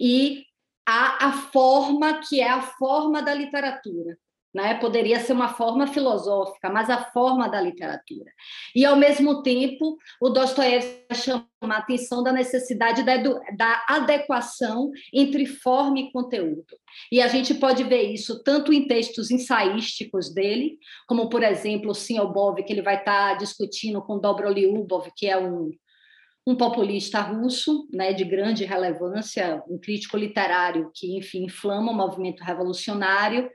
e 0.00 0.44
a, 0.86 1.28
a 1.28 1.32
forma 1.32 2.20
que 2.20 2.40
é 2.40 2.48
a 2.48 2.62
forma 2.62 3.22
da 3.22 3.34
literatura. 3.34 4.18
Né? 4.58 4.74
Poderia 4.74 5.20
ser 5.20 5.34
uma 5.34 5.50
forma 5.50 5.86
filosófica, 5.86 6.68
mas 6.68 6.90
a 6.90 6.98
forma 7.12 7.48
da 7.48 7.60
literatura. 7.60 8.28
E, 8.74 8.84
ao 8.84 8.96
mesmo 8.96 9.40
tempo, 9.40 9.96
o 10.20 10.30
Dostoiévski 10.30 11.14
chama 11.14 11.46
a 11.62 11.76
atenção 11.76 12.24
da 12.24 12.32
necessidade 12.32 13.04
da, 13.04 13.18
da, 13.56 13.86
adequação 13.88 14.90
entre 15.14 15.46
forma 15.46 16.00
e 16.00 16.10
conteúdo. 16.10 16.76
E 17.12 17.20
a 17.22 17.28
gente 17.28 17.54
pode 17.54 17.84
ver 17.84 18.12
isso 18.12 18.42
tanto 18.42 18.72
em 18.72 18.88
textos 18.88 19.30
ensaísticos 19.30 20.34
dele, 20.34 20.76
como, 21.06 21.28
por 21.28 21.44
exemplo, 21.44 21.92
o 21.92 21.94
Siobov, 21.94 22.60
que 22.64 22.72
ele 22.72 22.82
vai 22.82 22.96
estar 22.96 23.38
discutindo 23.38 24.02
com 24.02 24.18
Dobroliubov, 24.18 25.08
que 25.14 25.28
é 25.28 25.38
um, 25.38 25.70
um 26.44 26.56
populista 26.56 27.20
russo, 27.20 27.88
né, 27.92 28.12
de 28.12 28.24
grande 28.24 28.64
relevância, 28.64 29.62
um 29.70 29.78
crítico 29.78 30.16
literário 30.16 30.90
que, 30.92 31.16
enfim, 31.16 31.44
inflama 31.44 31.92
o 31.92 31.96
movimento 31.96 32.42
revolucionário, 32.42 33.48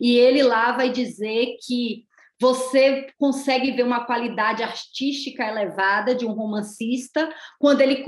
e 0.00 0.16
ele 0.16 0.42
lá 0.42 0.72
vai 0.72 0.90
dizer 0.90 1.56
que 1.66 2.06
você 2.40 3.08
consegue 3.18 3.72
ver 3.72 3.84
uma 3.84 4.04
qualidade 4.04 4.62
artística 4.62 5.44
elevada 5.44 6.14
de 6.14 6.24
um 6.24 6.32
romancista 6.32 7.28
quando 7.58 7.80
ele, 7.80 8.04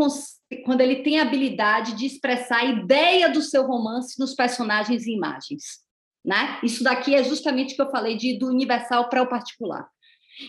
quando 0.64 0.80
ele 0.80 1.02
tem 1.02 1.18
a 1.18 1.22
habilidade 1.22 1.94
de 1.94 2.06
expressar 2.06 2.58
a 2.58 2.64
ideia 2.64 3.28
do 3.28 3.42
seu 3.42 3.66
romance 3.66 4.18
nos 4.20 4.34
personagens 4.34 5.06
e 5.06 5.12
imagens. 5.12 5.80
Né? 6.24 6.60
Isso 6.62 6.84
daqui 6.84 7.14
é 7.14 7.24
justamente 7.24 7.72
o 7.72 7.76
que 7.76 7.82
eu 7.82 7.90
falei 7.90 8.16
de 8.16 8.38
do 8.38 8.46
universal 8.46 9.08
para 9.08 9.22
o 9.22 9.28
particular. 9.28 9.88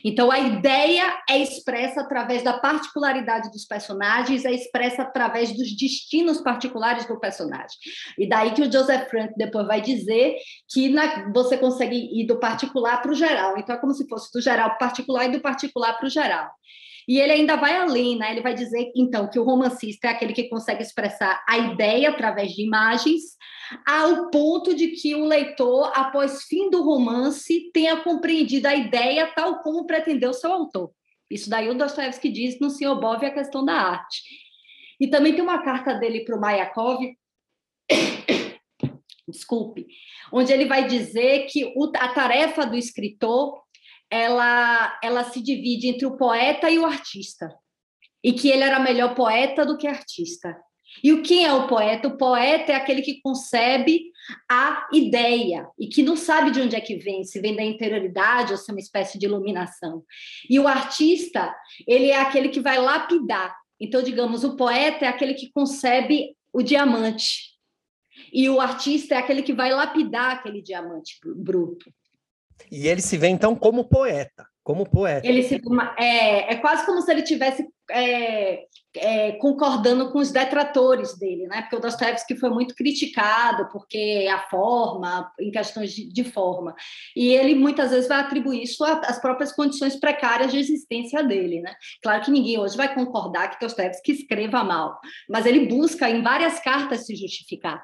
Então, 0.03 0.31
a 0.31 0.39
ideia 0.39 1.21
é 1.29 1.37
expressa 1.37 2.01
através 2.01 2.43
da 2.43 2.53
particularidade 2.53 3.51
dos 3.51 3.65
personagens, 3.65 4.45
é 4.45 4.51
expressa 4.51 5.03
através 5.03 5.51
dos 5.55 5.75
destinos 5.75 6.41
particulares 6.41 7.05
do 7.05 7.19
personagem. 7.19 7.77
E 8.17 8.27
daí 8.27 8.51
que 8.51 8.61
o 8.61 8.71
Joseph 8.71 9.09
Frank 9.09 9.33
depois 9.37 9.67
vai 9.67 9.81
dizer 9.81 10.35
que 10.69 10.89
na, 10.89 11.31
você 11.31 11.57
consegue 11.57 11.95
ir 11.95 12.25
do 12.25 12.39
particular 12.39 13.01
para 13.01 13.11
o 13.11 13.15
geral. 13.15 13.57
Então, 13.57 13.75
é 13.75 13.79
como 13.79 13.93
se 13.93 14.07
fosse 14.07 14.31
do 14.31 14.41
geral 14.41 14.69
para 14.69 14.75
o 14.75 14.79
particular 14.79 15.25
e 15.25 15.31
do 15.31 15.41
particular 15.41 15.93
para 15.93 16.07
o 16.07 16.09
geral. 16.09 16.49
E 17.07 17.19
ele 17.19 17.31
ainda 17.31 17.55
vai 17.55 17.75
além, 17.75 18.17
né? 18.17 18.31
Ele 18.31 18.41
vai 18.41 18.53
dizer, 18.53 18.91
então, 18.95 19.29
que 19.29 19.39
o 19.39 19.43
romancista 19.43 20.07
é 20.07 20.11
aquele 20.11 20.33
que 20.33 20.49
consegue 20.49 20.81
expressar 20.81 21.43
a 21.47 21.57
ideia 21.57 22.09
através 22.09 22.51
de 22.51 22.63
imagens, 22.63 23.21
ao 23.85 24.29
ponto 24.29 24.75
de 24.75 24.89
que 24.89 25.15
o 25.15 25.25
leitor, 25.25 25.91
após 25.95 26.43
fim 26.43 26.69
do 26.69 26.83
romance, 26.83 27.71
tenha 27.73 27.97
compreendido 27.97 28.67
a 28.67 28.75
ideia 28.75 29.31
tal 29.33 29.61
como 29.61 29.85
pretendeu 29.85 30.33
seu 30.33 30.51
autor. 30.51 30.91
Isso 31.29 31.49
daí 31.49 31.69
o 31.69 31.73
Dostoevsky 31.73 32.29
diz 32.29 32.59
no 32.59 32.69
Sr. 32.69 32.99
Bov 32.99 33.25
a 33.25 33.31
questão 33.31 33.63
da 33.63 33.73
arte. 33.73 34.21
E 34.99 35.07
também 35.07 35.33
tem 35.33 35.41
uma 35.41 35.63
carta 35.63 35.93
dele 35.93 36.25
para 36.25 36.35
o 36.35 36.39
Mayakov, 36.39 36.99
desculpe, 39.27 39.87
onde 40.31 40.51
ele 40.51 40.65
vai 40.65 40.85
dizer 40.87 41.47
que 41.47 41.73
a 41.95 42.07
tarefa 42.09 42.65
do 42.65 42.75
escritor 42.75 43.61
ela, 44.11 44.99
ela 45.01 45.23
se 45.23 45.41
divide 45.41 45.87
entre 45.87 46.05
o 46.05 46.17
poeta 46.17 46.69
e 46.69 46.77
o 46.77 46.85
artista, 46.85 47.49
e 48.21 48.33
que 48.33 48.49
ele 48.49 48.63
era 48.63 48.79
melhor 48.79 49.15
poeta 49.15 49.65
do 49.65 49.77
que 49.77 49.87
artista. 49.87 50.55
E 51.01 51.13
o 51.13 51.23
que 51.23 51.45
é 51.45 51.53
o 51.53 51.67
poeta? 51.67 52.09
O 52.09 52.17
poeta 52.17 52.73
é 52.73 52.75
aquele 52.75 53.01
que 53.01 53.21
concebe 53.21 54.11
a 54.49 54.89
ideia 54.91 55.65
e 55.79 55.87
que 55.87 56.03
não 56.03 56.17
sabe 56.17 56.51
de 56.51 56.59
onde 56.59 56.75
é 56.75 56.81
que 56.81 56.97
vem, 56.97 57.23
se 57.23 57.39
vem 57.39 57.55
da 57.55 57.63
interioridade 57.63 58.51
ou 58.51 58.57
se 58.57 58.69
é 58.69 58.73
uma 58.73 58.79
espécie 58.79 59.17
de 59.17 59.25
iluminação. 59.25 60.03
E 60.49 60.59
o 60.59 60.67
artista, 60.67 61.55
ele 61.87 62.07
é 62.07 62.19
aquele 62.19 62.49
que 62.49 62.59
vai 62.59 62.77
lapidar. 62.77 63.55
Então, 63.79 64.03
digamos, 64.03 64.43
o 64.43 64.57
poeta 64.57 65.05
é 65.05 65.07
aquele 65.07 65.33
que 65.33 65.49
concebe 65.51 66.35
o 66.51 66.61
diamante. 66.61 67.51
E 68.31 68.49
o 68.49 68.59
artista 68.59 69.15
é 69.15 69.17
aquele 69.17 69.41
que 69.41 69.53
vai 69.53 69.73
lapidar 69.73 70.31
aquele 70.31 70.61
diamante 70.61 71.17
bruto. 71.23 71.91
E 72.71 72.87
ele 72.87 73.01
se 73.01 73.17
vê, 73.17 73.27
então, 73.27 73.55
como 73.55 73.85
poeta 73.85 74.45
como 74.63 74.85
poeta. 74.85 75.25
Ele 75.27 75.43
se, 75.43 75.59
é, 75.97 76.53
é 76.53 76.55
quase 76.57 76.85
como 76.85 77.01
se 77.01 77.11
ele 77.11 77.23
tivesse 77.23 77.67
é, 77.89 78.65
é, 78.95 79.31
concordando 79.33 80.11
com 80.11 80.19
os 80.19 80.31
detratores 80.31 81.17
dele, 81.17 81.47
né? 81.47 81.61
Porque 81.61 81.75
o 81.75 81.79
Dostoevsky 81.79 82.35
foi 82.35 82.49
muito 82.49 82.75
criticado 82.75 83.67
porque 83.71 84.27
a 84.31 84.39
forma, 84.49 85.31
em 85.39 85.51
questões 85.51 85.91
de, 85.93 86.11
de 86.11 86.23
forma, 86.23 86.75
e 87.15 87.33
ele 87.33 87.55
muitas 87.55 87.89
vezes 87.89 88.07
vai 88.07 88.19
atribuir 88.19 88.63
isso 88.63 88.83
às 88.83 89.19
próprias 89.19 89.51
condições 89.51 89.95
precárias 89.95 90.51
de 90.51 90.59
existência 90.59 91.23
dele, 91.23 91.61
né? 91.61 91.73
Claro 92.01 92.23
que 92.23 92.31
ninguém 92.31 92.59
hoje 92.59 92.77
vai 92.77 92.93
concordar 92.93 93.49
que 93.49 93.59
Dostoevsky 93.59 94.11
escreva 94.11 94.63
mal, 94.63 94.99
mas 95.27 95.45
ele 95.45 95.65
busca 95.67 96.09
em 96.09 96.21
várias 96.21 96.59
cartas 96.59 97.05
se 97.05 97.15
justificar. 97.15 97.83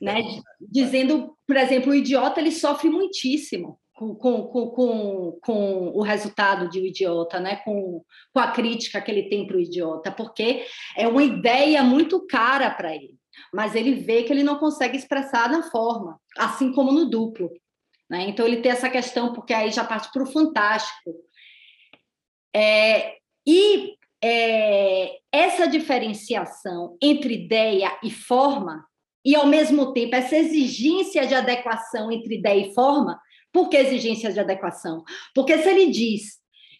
Né? 0.00 0.22
Dizendo, 0.60 1.36
por 1.46 1.56
exemplo, 1.56 1.92
o 1.92 1.94
idiota 1.94 2.40
ele 2.40 2.52
sofre 2.52 2.88
muitíssimo 2.88 3.78
com, 3.96 4.14
com, 4.14 4.46
com, 4.46 5.38
com, 5.42 5.88
o 5.88 6.02
resultado 6.02 6.68
de 6.68 6.78
O 6.78 6.86
Idiota, 6.86 7.40
né? 7.40 7.56
com, 7.56 8.04
com 8.32 8.38
a 8.38 8.50
crítica 8.50 9.00
que 9.00 9.10
ele 9.10 9.28
tem 9.28 9.46
para 9.46 9.56
o 9.56 9.60
Idiota, 9.60 10.12
porque 10.12 10.66
é 10.94 11.08
uma 11.08 11.22
ideia 11.22 11.82
muito 11.82 12.26
cara 12.26 12.70
para 12.70 12.94
ele, 12.94 13.18
mas 13.52 13.74
ele 13.74 13.94
vê 13.94 14.22
que 14.22 14.32
ele 14.32 14.42
não 14.42 14.58
consegue 14.58 14.98
expressar 14.98 15.50
na 15.50 15.62
forma, 15.70 16.20
assim 16.36 16.72
como 16.72 16.92
no 16.92 17.08
duplo. 17.08 17.50
Né? 18.08 18.28
Então, 18.28 18.46
ele 18.46 18.58
tem 18.58 18.70
essa 18.70 18.90
questão, 18.90 19.32
porque 19.32 19.54
aí 19.54 19.70
já 19.72 19.82
parte 19.82 20.12
para 20.12 20.22
o 20.22 20.30
fantástico. 20.30 21.14
É, 22.54 23.16
e 23.46 23.94
é, 24.22 25.18
essa 25.32 25.66
diferenciação 25.66 26.96
entre 27.02 27.34
ideia 27.34 27.98
e 28.02 28.10
forma, 28.10 28.84
e 29.26 29.34
ao 29.34 29.44
mesmo 29.44 29.92
tempo 29.92 30.14
essa 30.14 30.36
exigência 30.36 31.26
de 31.26 31.34
adequação 31.34 32.12
entre 32.12 32.36
ideia 32.36 32.68
e 32.68 32.72
forma, 32.72 33.20
por 33.52 33.68
que 33.68 33.76
exigências 33.76 34.32
de 34.34 34.38
adequação? 34.38 35.02
Porque 35.34 35.58
se 35.58 35.68
ele 35.68 35.90
diz 35.90 36.36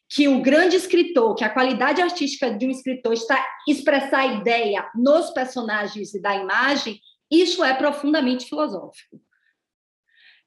que 0.09 0.29
o 0.29 0.41
grande 0.41 0.77
escritor, 0.77 1.35
que 1.35 1.43
a 1.43 1.51
qualidade 1.51 2.01
artística 2.01 2.49
de 2.57 2.65
um 2.65 2.71
escritor 2.71 3.13
está 3.15 3.45
expressar 3.67 4.21
a 4.21 4.35
ideia 4.35 4.89
nos 4.95 5.31
personagens 5.31 6.15
e 6.15 6.23
da 6.23 6.37
imagem, 6.37 7.01
isso 7.29 7.65
é 7.65 7.75
profundamente 7.75 8.47
filosófico. 8.47 9.21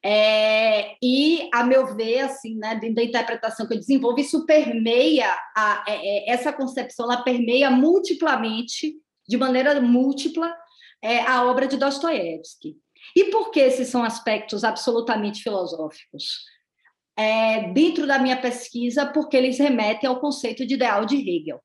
É, 0.01 0.95
e, 1.03 1.49
a 1.53 1.65
meu 1.65 1.93
ver, 1.93 2.19
assim, 2.19 2.55
né, 2.55 2.75
dentro 2.75 2.95
da 2.95 3.03
interpretação 3.03 3.67
que 3.67 3.73
eu 3.73 3.77
desenvolvo, 3.77 4.21
isso 4.21 4.45
permeia 4.45 5.37
a, 5.53 5.83
é, 5.85 6.29
é 6.29 6.31
essa 6.31 6.53
concepção, 6.53 7.11
ela 7.11 7.23
permeia 7.23 7.69
multiplamente, 7.69 8.95
de 9.27 9.35
maneira 9.35 9.81
múltipla, 9.81 10.55
é, 11.01 11.21
a 11.21 11.45
obra 11.45 11.67
de 11.67 11.77
Dostoiévski. 11.77 12.75
E 13.15 13.25
por 13.25 13.51
que 13.51 13.59
esses 13.59 13.87
são 13.87 14.03
aspectos 14.03 14.63
absolutamente 14.63 15.41
filosóficos? 15.41 16.43
É, 17.17 17.71
dentro 17.73 18.07
da 18.07 18.19
minha 18.19 18.39
pesquisa, 18.39 19.05
porque 19.05 19.35
eles 19.35 19.57
remetem 19.57 20.09
ao 20.09 20.19
conceito 20.19 20.65
de 20.65 20.75
ideal 20.75 21.05
de 21.05 21.17
Hegel. 21.17 21.59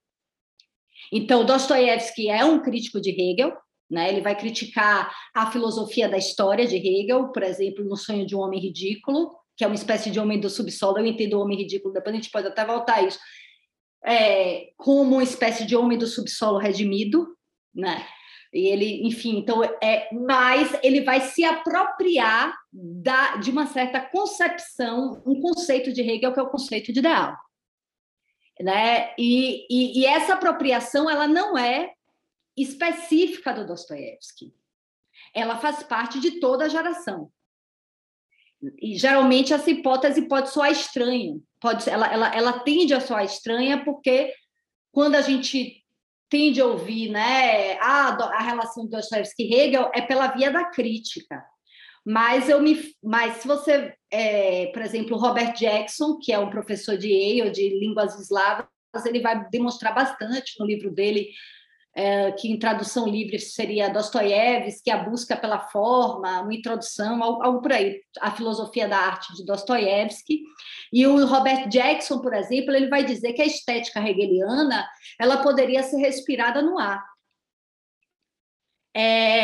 Então, 1.13 1.45
Dostoiévski 1.45 2.29
é 2.29 2.45
um 2.45 2.61
crítico 2.61 3.01
de 3.01 3.11
Hegel, 3.11 3.57
né? 3.91 4.09
ele 4.09 4.21
vai 4.21 4.37
criticar 4.37 5.15
a 5.35 5.51
filosofia 5.51 6.09
da 6.09 6.17
história 6.17 6.67
de 6.67 6.77
Hegel, 6.77 7.29
por 7.29 7.43
exemplo, 7.43 7.85
no 7.85 7.97
Sonho 7.97 8.27
de 8.27 8.35
um 8.35 8.41
Homem 8.41 8.61
Ridículo, 8.61 9.31
que 9.57 9.65
é 9.65 9.67
uma 9.67 9.77
espécie 9.77 10.11
de 10.11 10.19
homem 10.19 10.41
do 10.41 10.51
subsolo, 10.51 10.99
eu 10.99 11.07
entendo 11.07 11.35
o 11.35 11.41
homem 11.41 11.57
ridículo, 11.57 11.95
depois 11.95 12.13
a 12.13 12.17
gente 12.17 12.31
pode 12.31 12.49
até 12.49 12.65
voltar 12.65 12.97
a 12.97 13.03
isso, 13.03 13.19
é, 14.05 14.73
como 14.77 15.15
uma 15.15 15.23
espécie 15.23 15.65
de 15.65 15.77
homem 15.77 15.97
do 15.97 16.07
subsolo 16.07 16.59
redimido, 16.59 17.27
né? 17.75 18.07
E 18.55 18.69
ele, 18.69 19.05
enfim, 19.05 19.39
então 19.39 19.65
é, 19.83 20.09
mas 20.15 20.79
ele 20.81 21.01
vai 21.01 21.21
se 21.21 21.43
apropriar 21.43 22.57
da, 22.73 23.37
de 23.39 23.51
uma 23.51 23.67
certa 23.67 24.01
concepção, 24.01 25.21
um 25.27 25.41
conceito 25.41 25.93
de 25.93 26.01
Hegel 26.01 26.33
que 26.33 26.39
é 26.39 26.43
o 26.43 26.49
conceito 26.49 26.93
de 26.93 27.01
ideal, 27.01 27.37
né? 28.61 29.13
E, 29.19 29.67
e, 29.69 30.01
e 30.01 30.07
essa 30.07 30.35
apropriação 30.35 31.11
ela 31.11 31.27
não 31.27 31.59
é 31.59 31.95
específica 32.57 33.53
do 33.53 33.67
Dostoiévski, 33.67 34.55
ela 35.35 35.59
faz 35.59 35.83
parte 35.83 36.21
de 36.21 36.39
toda 36.39 36.67
a 36.67 36.69
geração. 36.69 37.33
E 38.81 38.97
geralmente 38.97 39.53
essa 39.53 39.69
hipótese 39.69 40.29
pode 40.29 40.51
soar 40.51 40.71
estranha, 40.71 41.41
pode, 41.59 41.91
ela, 41.91 42.07
ela, 42.07 42.33
ela 42.33 42.61
tende 42.61 42.95
a 42.95 43.01
soar 43.01 43.25
estranha 43.25 43.85
porque 43.85 44.33
quando 44.93 45.17
a 45.17 45.21
gente 45.21 45.84
tende 46.29 46.61
a 46.61 46.67
ouvir 46.67 47.11
né, 47.11 47.79
a, 47.81 48.09
a 48.09 48.43
relação 48.43 48.85
de 48.85 48.91
Dostoevsky 48.91 49.45
e 49.45 49.55
Hegel 49.55 49.91
é 49.95 50.01
pela 50.01 50.29
via 50.29 50.51
da 50.51 50.65
crítica. 50.65 51.45
Mas 52.05 52.49
eu 52.49 52.61
me, 52.61 52.79
mas 53.03 53.37
se 53.37 53.49
você, 53.49 53.95
é, 54.11 54.67
por 54.67 54.83
exemplo, 54.83 55.17
Robert 55.17 55.55
Jackson, 55.55 56.19
que 56.21 56.33
é 56.33 56.39
um 56.39 56.51
professor 56.51 56.99
de 56.99 57.09
Yale 57.09 57.51
de 57.51 57.69
línguas 57.81 58.19
eslavas, 58.21 58.67
ele 59.07 59.21
vai 59.21 59.49
demonstrar 59.49 59.95
bastante 59.95 60.55
no 60.59 60.67
livro 60.67 60.91
dele 60.91 61.31
é, 61.97 62.33
que 62.33 62.51
em 62.51 62.59
tradução 62.59 63.07
livre 63.07 63.39
seria 63.39 63.89
Dostoiévski, 63.89 64.91
a 64.91 65.05
busca 65.05 65.37
pela 65.37 65.61
forma, 65.61 66.41
uma 66.41 66.55
introdução, 66.55 67.23
algo, 67.23 67.43
algo 67.43 67.63
por 67.63 67.73
aí, 67.73 68.01
a 68.21 68.33
filosofia 68.33 68.89
da 68.89 68.99
arte 68.99 69.33
de 69.35 69.45
Dostoiévski. 69.45 70.43
E 70.93 71.07
o 71.07 71.25
Robert 71.27 71.69
Jackson, 71.69 72.21
por 72.21 72.35
exemplo, 72.35 72.75
ele 72.75 72.89
vai 72.89 73.05
dizer 73.05 73.33
que 73.33 73.43
a 73.43 73.47
estética 73.47 74.01
hegeliana 74.01 74.87
ela 75.21 75.43
poderia 75.43 75.83
ser 75.83 75.99
respirada 75.99 76.61
no 76.61 76.79
ar. 76.79 77.03
É, 78.97 79.44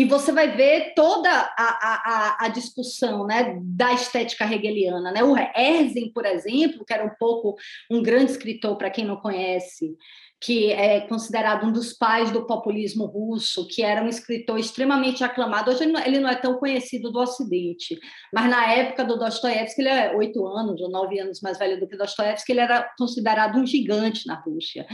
e, 0.00 0.04
você 0.04 0.32
vai 0.32 0.56
ver 0.56 0.92
toda 0.94 1.30
a, 1.30 1.54
a, 1.58 2.46
a, 2.46 2.48
discussão 2.48 3.26
né, 3.26 3.58
da 3.62 3.92
estética 3.92 4.44
hegeliana. 4.44 5.12
Né? 5.12 5.22
O 5.22 5.36
Herzen, 5.36 6.12
por 6.12 6.26
exemplo, 6.26 6.84
que 6.84 6.92
era 6.92 7.04
um 7.04 7.14
pouco 7.18 7.56
um 7.90 8.02
grande 8.02 8.32
escritor, 8.32 8.76
para 8.76 8.90
quem 8.90 9.04
não 9.04 9.16
conhece, 9.16 9.96
que 10.44 10.70
é 10.72 11.00
considerado 11.00 11.64
um 11.64 11.72
dos 11.72 11.92
pais 11.94 12.30
do 12.30 12.46
populismo 12.46 13.06
russo, 13.06 13.66
que 13.66 13.82
era 13.82 14.02
um 14.02 14.08
escritor 14.08 14.58
extremamente 14.58 15.24
aclamado. 15.24 15.70
Hoje 15.70 15.84
ele 15.84 16.18
não 16.18 16.28
é 16.28 16.34
tão 16.34 16.58
conhecido 16.58 17.10
do 17.10 17.18
Ocidente, 17.18 17.98
mas 18.32 18.50
na 18.50 18.72
época 18.72 19.04
do 19.04 19.18
Dostoiévski, 19.18 19.80
ele 19.80 19.88
é 19.88 20.14
oito 20.14 20.46
anos 20.46 20.80
ou 20.82 20.90
nove 20.90 21.18
anos 21.18 21.40
mais 21.40 21.58
velho 21.58 21.80
do 21.80 21.88
que 21.88 21.96
Dostoiévski, 21.96 22.52
ele 22.52 22.60
era 22.60 22.86
considerado 22.98 23.58
um 23.58 23.66
gigante 23.66 24.26
na 24.26 24.34
Rússia. 24.34 24.86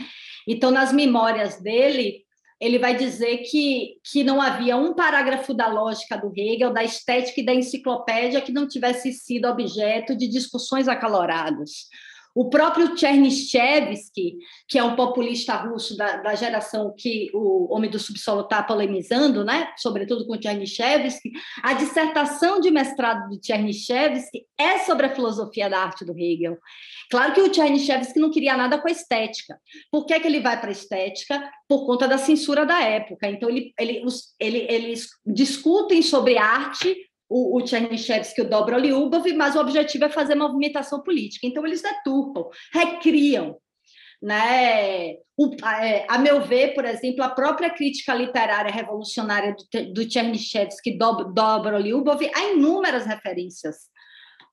Então, 0.47 0.71
nas 0.71 0.92
memórias 0.92 1.61
dele, 1.61 2.25
ele 2.61 2.79
vai 2.79 2.95
dizer 2.95 3.38
que, 3.38 3.97
que 4.05 4.23
não 4.23 4.40
havia 4.40 4.76
um 4.76 4.93
parágrafo 4.93 5.55
da 5.55 5.67
lógica 5.67 6.17
do 6.17 6.31
Hegel, 6.37 6.73
da 6.73 6.85
estética 6.85 7.40
e 7.40 7.45
da 7.45 7.55
enciclopédia 7.55 8.40
que 8.43 8.52
não 8.52 8.69
tivesse 8.69 9.12
sido 9.12 9.49
objeto 9.49 10.14
de 10.14 10.29
discussões 10.29 10.87
acaloradas. 10.87 11.88
O 12.34 12.49
próprio 12.49 12.96
Chernyshevsky, 12.96 14.37
que 14.68 14.78
é 14.78 14.84
um 14.84 14.94
populista 14.94 15.54
russo 15.54 15.96
da, 15.96 16.18
da 16.18 16.34
geração 16.34 16.94
que 16.96 17.28
o 17.34 17.72
Homem 17.75 17.90
do 17.90 17.99
Subsolo 17.99 18.42
está 18.42 18.62
polemizando, 18.62 19.44
né? 19.44 19.72
sobretudo 19.76 20.26
com 20.26 20.40
Chernyshevsky, 20.40 21.32
a 21.62 21.72
dissertação 21.72 22.60
de 22.60 22.70
mestrado 22.70 23.28
de 23.30 23.44
Chernyshevsky 23.44 24.46
é 24.58 24.78
sobre 24.78 25.06
a 25.06 25.14
filosofia 25.14 25.68
da 25.68 25.80
arte 25.80 26.04
do 26.04 26.16
Hegel. 26.16 26.56
Claro 27.10 27.32
que 27.32 27.40
o 27.40 27.52
Chernyshevsky 27.52 28.20
não 28.20 28.30
queria 28.30 28.56
nada 28.56 28.78
com 28.78 28.88
a 28.88 28.92
estética. 28.92 29.58
Por 29.90 30.06
que, 30.06 30.18
que 30.20 30.26
ele 30.26 30.40
vai 30.40 30.60
para 30.60 30.68
a 30.68 30.72
estética? 30.72 31.50
Por 31.68 31.87
conta 31.87 32.06
da 32.06 32.18
censura 32.18 32.64
da 32.64 32.80
época. 32.80 33.28
Então, 33.28 33.49
ele, 33.49 33.72
ele, 33.78 34.02
ele, 34.38 34.58
eles 34.68 35.08
discutem 35.26 36.02
sobre 36.02 36.38
arte 36.38 36.96
o, 37.30 37.56
o 37.56 37.66
Chernyshevsky 37.66 38.40
e 38.40 38.44
o 38.44 38.50
Dobroliubov, 38.50 39.25
mas 39.34 39.54
o 39.54 39.60
objetivo 39.60 40.04
é 40.04 40.10
fazer 40.10 40.34
movimentação 40.34 41.00
política. 41.00 41.46
Então, 41.46 41.64
eles 41.64 41.80
deturpam, 41.80 42.50
recriam. 42.72 43.56
Né? 44.20 45.14
O, 45.37 45.56
a, 45.62 45.87
é, 45.87 46.06
a, 46.08 46.18
meu 46.18 46.42
ver, 46.42 46.75
por 46.75 46.84
exemplo, 46.84 47.22
a 47.22 47.30
própria 47.30 47.70
crítica 47.70 48.12
literária 48.12 48.70
revolucionária 48.70 49.54
do, 49.72 49.92
do 49.94 50.10
Chernyshevsky 50.10 50.90
e 50.90 50.99
do, 50.99 51.32
Dobroliubov 51.32 52.20
há 52.34 52.44
inúmeras 52.50 53.06
referências 53.06 53.76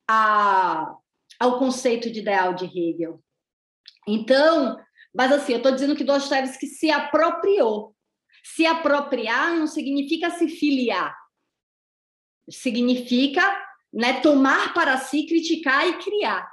a, 0.07 0.93
ao 1.39 1.59
conceito 1.59 2.09
de 2.09 2.19
ideal 2.19 2.53
de 2.53 2.65
Hegel. 2.65 3.19
Então, 4.07 4.77
Mas 5.13 5.31
assim, 5.31 5.53
eu 5.53 5.57
estou 5.57 5.71
dizendo 5.71 5.95
que 5.95 6.03
Dostoiévski 6.03 6.67
se 6.67 6.91
apropriou. 6.91 7.95
Se 8.43 8.65
apropriar 8.65 9.55
não 9.55 9.65
significa 9.65 10.29
se 10.29 10.47
filiar. 10.47 11.13
Significa 12.49 13.41
né, 13.93 14.19
tomar 14.21 14.73
para 14.73 14.97
si, 14.97 15.25
criticar 15.25 15.87
e 15.87 15.97
criar. 15.97 16.47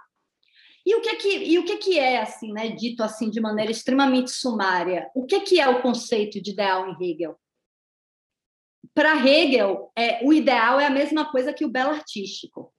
E 0.86 0.94
o 0.94 1.00
que 1.00 1.08
é 1.08 1.16
que, 1.16 1.28
e 1.28 1.58
o 1.58 1.64
que, 1.64 1.72
é, 1.72 1.76
que 1.76 1.98
é 1.98 2.20
assim, 2.20 2.52
né, 2.52 2.68
dito 2.68 3.02
assim 3.02 3.30
de 3.30 3.40
maneira 3.40 3.70
extremamente 3.70 4.30
sumária? 4.30 5.10
O 5.14 5.24
que, 5.24 5.34
é 5.36 5.40
que 5.40 5.60
é 5.60 5.68
o 5.68 5.80
conceito 5.80 6.42
de 6.42 6.50
ideal 6.50 6.88
em 6.88 6.96
Hegel? 7.02 7.38
Para 8.94 9.16
Hegel, 9.16 9.90
é, 9.96 10.24
o 10.24 10.32
ideal 10.32 10.78
é 10.78 10.86
a 10.86 10.90
mesma 10.90 11.30
coisa 11.30 11.52
que 11.52 11.64
o 11.64 11.70
belo 11.70 11.90
artístico. 11.90 12.72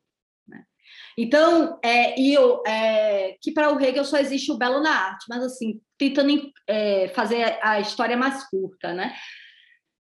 Então, 1.18 1.80
é, 1.82 2.20
e 2.20 2.34
eu, 2.34 2.62
é, 2.68 3.38
que 3.42 3.52
para 3.52 3.74
o 3.74 3.80
Hegel 3.80 4.04
só 4.04 4.18
existe 4.18 4.52
o 4.52 4.58
belo 4.58 4.82
na 4.82 4.92
arte, 4.92 5.26
mas 5.30 5.42
assim, 5.44 5.82
tentando 5.98 6.52
é, 6.68 7.08
fazer 7.10 7.58
a 7.62 7.80
história 7.80 8.18
mais 8.18 8.48
curta, 8.50 8.94
né? 8.94 9.16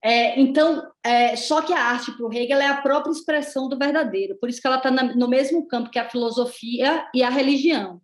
É, 0.03 0.37
então, 0.37 0.85
é, 1.01 1.33
só 1.37 1.61
que 1.61 1.71
a 1.71 1.81
arte 1.81 2.11
para 2.11 2.25
o 2.25 2.33
Hegel 2.33 2.59
é 2.59 2.67
a 2.67 2.81
própria 2.81 3.11
expressão 3.11 3.69
do 3.69 3.77
verdadeiro, 3.77 4.37
por 4.37 4.49
isso 4.49 4.59
que 4.59 4.67
ela 4.67 4.75
está 4.75 4.91
no 4.91 5.29
mesmo 5.29 5.65
campo 5.65 5.89
que 5.89 5.97
a 5.97 6.09
filosofia 6.09 7.07
e 7.15 7.23
a 7.23 7.29
religião. 7.29 8.01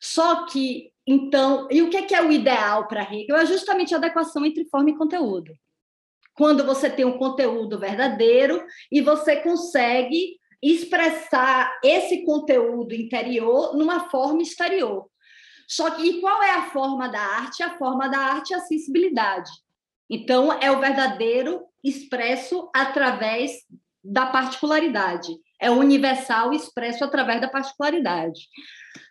Só 0.00 0.46
que, 0.46 0.92
então, 1.04 1.66
e 1.68 1.82
o 1.82 1.90
que 1.90 1.96
é, 1.96 2.02
que 2.02 2.14
é 2.14 2.22
o 2.22 2.30
ideal 2.30 2.86
para 2.86 3.02
Hegel? 3.02 3.36
É 3.36 3.44
justamente 3.44 3.92
a 3.92 3.98
adequação 3.98 4.46
entre 4.46 4.64
forma 4.66 4.90
e 4.90 4.96
conteúdo. 4.96 5.52
Quando 6.34 6.64
você 6.64 6.88
tem 6.88 7.04
um 7.04 7.18
conteúdo 7.18 7.76
verdadeiro 7.76 8.64
e 8.90 9.00
você 9.00 9.36
consegue 9.36 10.38
expressar 10.62 11.76
esse 11.82 12.24
conteúdo 12.24 12.94
interior 12.94 13.76
numa 13.76 14.08
forma 14.10 14.42
exterior. 14.42 15.10
Só 15.66 15.90
que 15.90 16.02
e 16.02 16.20
qual 16.20 16.40
é 16.42 16.52
a 16.52 16.70
forma 16.70 17.08
da 17.08 17.20
arte? 17.20 17.62
A 17.62 17.76
forma 17.76 18.08
da 18.08 18.18
arte 18.18 18.54
é 18.54 18.56
a 18.56 18.60
sensibilidade. 18.60 19.50
Então, 20.10 20.52
é 20.52 20.70
o 20.70 20.80
verdadeiro 20.80 21.62
expresso 21.84 22.68
através 22.74 23.52
da 24.02 24.26
particularidade. 24.26 25.28
É 25.60 25.70
o 25.70 25.78
universal 25.78 26.52
expresso 26.52 27.04
através 27.04 27.40
da 27.40 27.48
particularidade. 27.48 28.40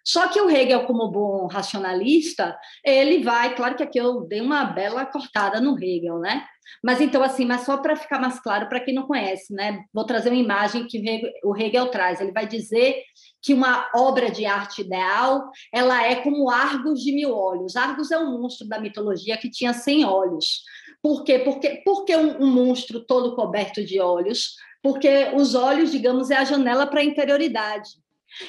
Só 0.03 0.27
que 0.27 0.41
o 0.41 0.49
Hegel, 0.49 0.85
como 0.85 1.11
bom 1.11 1.47
racionalista, 1.47 2.57
ele 2.83 3.23
vai, 3.23 3.55
claro 3.55 3.75
que 3.75 3.83
aqui 3.83 3.99
eu 3.99 4.21
dei 4.21 4.41
uma 4.41 4.65
bela 4.65 5.05
cortada 5.05 5.61
no 5.61 5.77
Hegel, 5.77 6.19
né? 6.19 6.43
Mas 6.83 7.01
então, 7.01 7.21
assim, 7.21 7.45
mas 7.45 7.61
só 7.61 7.77
para 7.77 7.95
ficar 7.95 8.19
mais 8.19 8.39
claro 8.39 8.67
para 8.67 8.79
quem 8.79 8.93
não 8.93 9.07
conhece, 9.07 9.53
né? 9.53 9.83
Vou 9.93 10.05
trazer 10.05 10.29
uma 10.29 10.39
imagem 10.39 10.87
que 10.87 11.21
o 11.43 11.55
Hegel 11.55 11.87
traz. 11.91 12.19
Ele 12.19 12.31
vai 12.31 12.47
dizer 12.47 13.03
que 13.41 13.53
uma 13.53 13.89
obra 13.95 14.31
de 14.31 14.45
arte 14.45 14.81
ideal 14.81 15.49
ela 15.73 16.03
é 16.03 16.15
como 16.15 16.49
Argos 16.49 17.01
de 17.01 17.11
mil 17.11 17.35
olhos. 17.35 17.75
Argos 17.75 18.11
é 18.11 18.17
um 18.17 18.41
monstro 18.41 18.67
da 18.67 18.79
mitologia 18.79 19.37
que 19.37 19.49
tinha 19.49 19.73
cem 19.73 20.05
olhos. 20.05 20.63
Por 21.01 21.23
quê? 21.23 21.39
Porque, 21.39 21.81
porque 21.85 22.15
um, 22.15 22.43
um 22.43 22.47
monstro 22.47 23.05
todo 23.05 23.35
coberto 23.35 23.83
de 23.83 23.99
olhos? 23.99 24.55
Porque 24.81 25.31
os 25.35 25.55
olhos, 25.55 25.91
digamos, 25.91 26.29
é 26.29 26.37
a 26.37 26.43
janela 26.43 26.87
para 26.87 27.01
a 27.01 27.03
interioridade. 27.03 27.89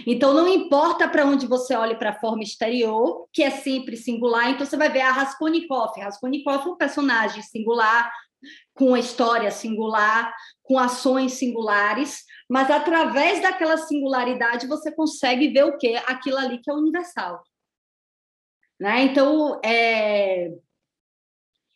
Então, 0.07 0.35
não 0.35 0.47
importa 0.47 1.09
para 1.09 1.25
onde 1.25 1.47
você 1.47 1.75
olhe 1.75 1.97
para 1.97 2.11
a 2.11 2.21
forma 2.21 2.43
exterior, 2.43 3.27
que 3.33 3.43
é 3.43 3.51
sempre 3.51 3.97
singular, 3.97 4.51
então 4.51 4.67
você 4.67 4.77
vai 4.77 4.91
ver 4.91 5.01
a 5.01 5.11
Raskolnikov. 5.11 5.99
Raskolnikov 5.99 6.67
é 6.67 6.71
um 6.71 6.77
personagem 6.77 7.43
singular, 7.43 8.13
com 8.75 8.89
uma 8.89 8.99
história 8.99 9.51
singular, 9.51 10.35
com 10.63 10.79
ações 10.79 11.33
singulares, 11.35 12.25
mas 12.49 12.71
através 12.71 13.43
daquela 13.43 13.77
singularidade 13.77 14.67
você 14.67 14.93
consegue 14.93 15.49
ver 15.49 15.65
o 15.65 15.77
que? 15.77 15.95
Aquilo 15.97 16.39
ali 16.39 16.59
que 16.59 16.71
é 16.71 16.75
universal. 16.75 17.43
Né? 18.79 19.03
Então, 19.03 19.61
é... 19.63 20.53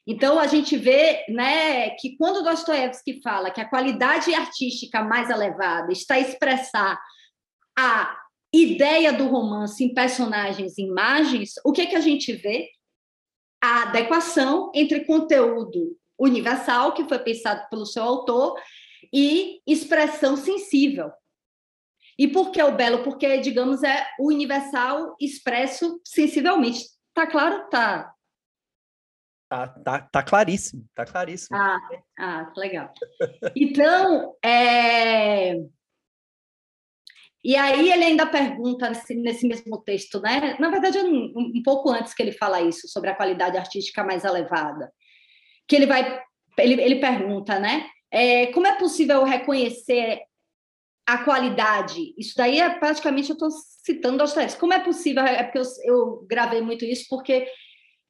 então, 0.06 0.38
a 0.38 0.46
gente 0.46 0.76
vê 0.76 1.24
né, 1.28 1.90
que 1.90 2.16
quando 2.16 2.44
Dostoiévski 2.44 3.22
fala 3.22 3.50
que 3.50 3.60
a 3.60 3.68
qualidade 3.68 4.34
artística 4.34 5.02
mais 5.02 5.30
elevada 5.30 5.92
está 5.92 6.14
a 6.14 6.20
expressar 6.20 7.00
a 7.76 8.14
ideia 8.52 9.12
do 9.12 9.26
romance 9.26 9.82
em 9.82 9.94
personagens 9.94 10.76
e 10.76 10.82
imagens, 10.82 11.54
o 11.64 11.72
que, 11.72 11.82
é 11.82 11.86
que 11.86 11.96
a 11.96 12.00
gente 12.00 12.32
vê? 12.32 12.68
A 13.62 13.84
adequação 13.84 14.70
entre 14.74 15.06
conteúdo 15.06 15.96
universal, 16.18 16.92
que 16.92 17.08
foi 17.08 17.18
pensado 17.18 17.66
pelo 17.70 17.86
seu 17.86 18.02
autor, 18.02 18.60
e 19.12 19.60
expressão 19.66 20.36
sensível. 20.36 21.10
E 22.18 22.28
por 22.28 22.52
que 22.52 22.62
o 22.62 22.76
belo? 22.76 23.02
Porque, 23.02 23.38
digamos, 23.38 23.82
é 23.82 24.06
o 24.20 24.28
universal 24.28 25.16
expresso 25.18 26.00
sensivelmente. 26.04 26.84
Tá 27.12 27.26
claro? 27.26 27.68
Tá. 27.70 28.13
Tá, 29.54 29.68
tá, 29.68 30.00
tá 30.00 30.22
claríssimo, 30.24 30.84
tá 30.96 31.04
claríssimo. 31.04 31.56
Ah, 31.56 31.78
ah 32.18 32.52
legal. 32.56 32.92
Então, 33.54 34.34
é... 34.44 35.54
E 37.44 37.54
aí 37.56 37.92
ele 37.92 38.04
ainda 38.04 38.26
pergunta 38.26 38.88
nesse, 38.88 39.14
nesse 39.14 39.46
mesmo 39.46 39.80
texto, 39.82 40.18
né? 40.20 40.56
Na 40.58 40.70
verdade, 40.70 40.98
um, 40.98 41.32
um, 41.36 41.62
pouco 41.62 41.90
antes 41.90 42.14
que 42.14 42.22
ele 42.22 42.32
fala 42.32 42.62
isso 42.62 42.88
sobre 42.88 43.10
a 43.10 43.14
qualidade 43.14 43.56
artística 43.56 44.02
mais 44.02 44.24
elevada, 44.24 44.90
que 45.68 45.76
ele 45.76 45.86
vai, 45.86 46.20
ele, 46.58 46.82
ele 46.82 46.96
pergunta, 46.96 47.60
né? 47.60 47.86
É, 48.10 48.46
como 48.48 48.66
é 48.66 48.76
possível 48.76 49.22
reconhecer 49.22 50.20
a 51.06 51.18
qualidade? 51.18 52.14
Isso 52.18 52.34
daí 52.36 52.58
é 52.58 52.70
praticamente 52.70 53.30
eu 53.30 53.34
estou 53.34 53.50
citando 53.84 54.18
Dostoiévski. 54.18 54.58
Como 54.58 54.72
é 54.72 54.80
possível? 54.80 55.22
É 55.22 55.44
porque 55.44 55.58
eu, 55.58 55.64
eu 55.84 56.26
gravei 56.26 56.60
muito 56.62 56.84
isso 56.84 57.04
porque 57.08 57.46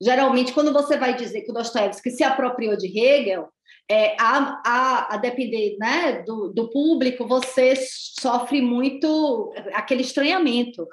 geralmente 0.00 0.52
quando 0.52 0.72
você 0.72 0.96
vai 0.96 1.14
dizer 1.14 1.42
que 1.42 1.50
o 1.50 1.54
Dostoiévski 1.54 2.10
se 2.10 2.22
apropriou 2.22 2.76
de 2.76 2.86
Hegel, 2.86 3.48
é, 3.90 4.16
a, 4.18 4.62
a, 4.64 5.14
a, 5.14 5.16
depender 5.18 5.76
né, 5.78 6.22
do, 6.22 6.48
do, 6.48 6.70
público, 6.70 7.26
você 7.26 7.74
sofre 7.76 8.62
muito 8.62 9.52
aquele 9.74 10.00
estranhamento. 10.00 10.86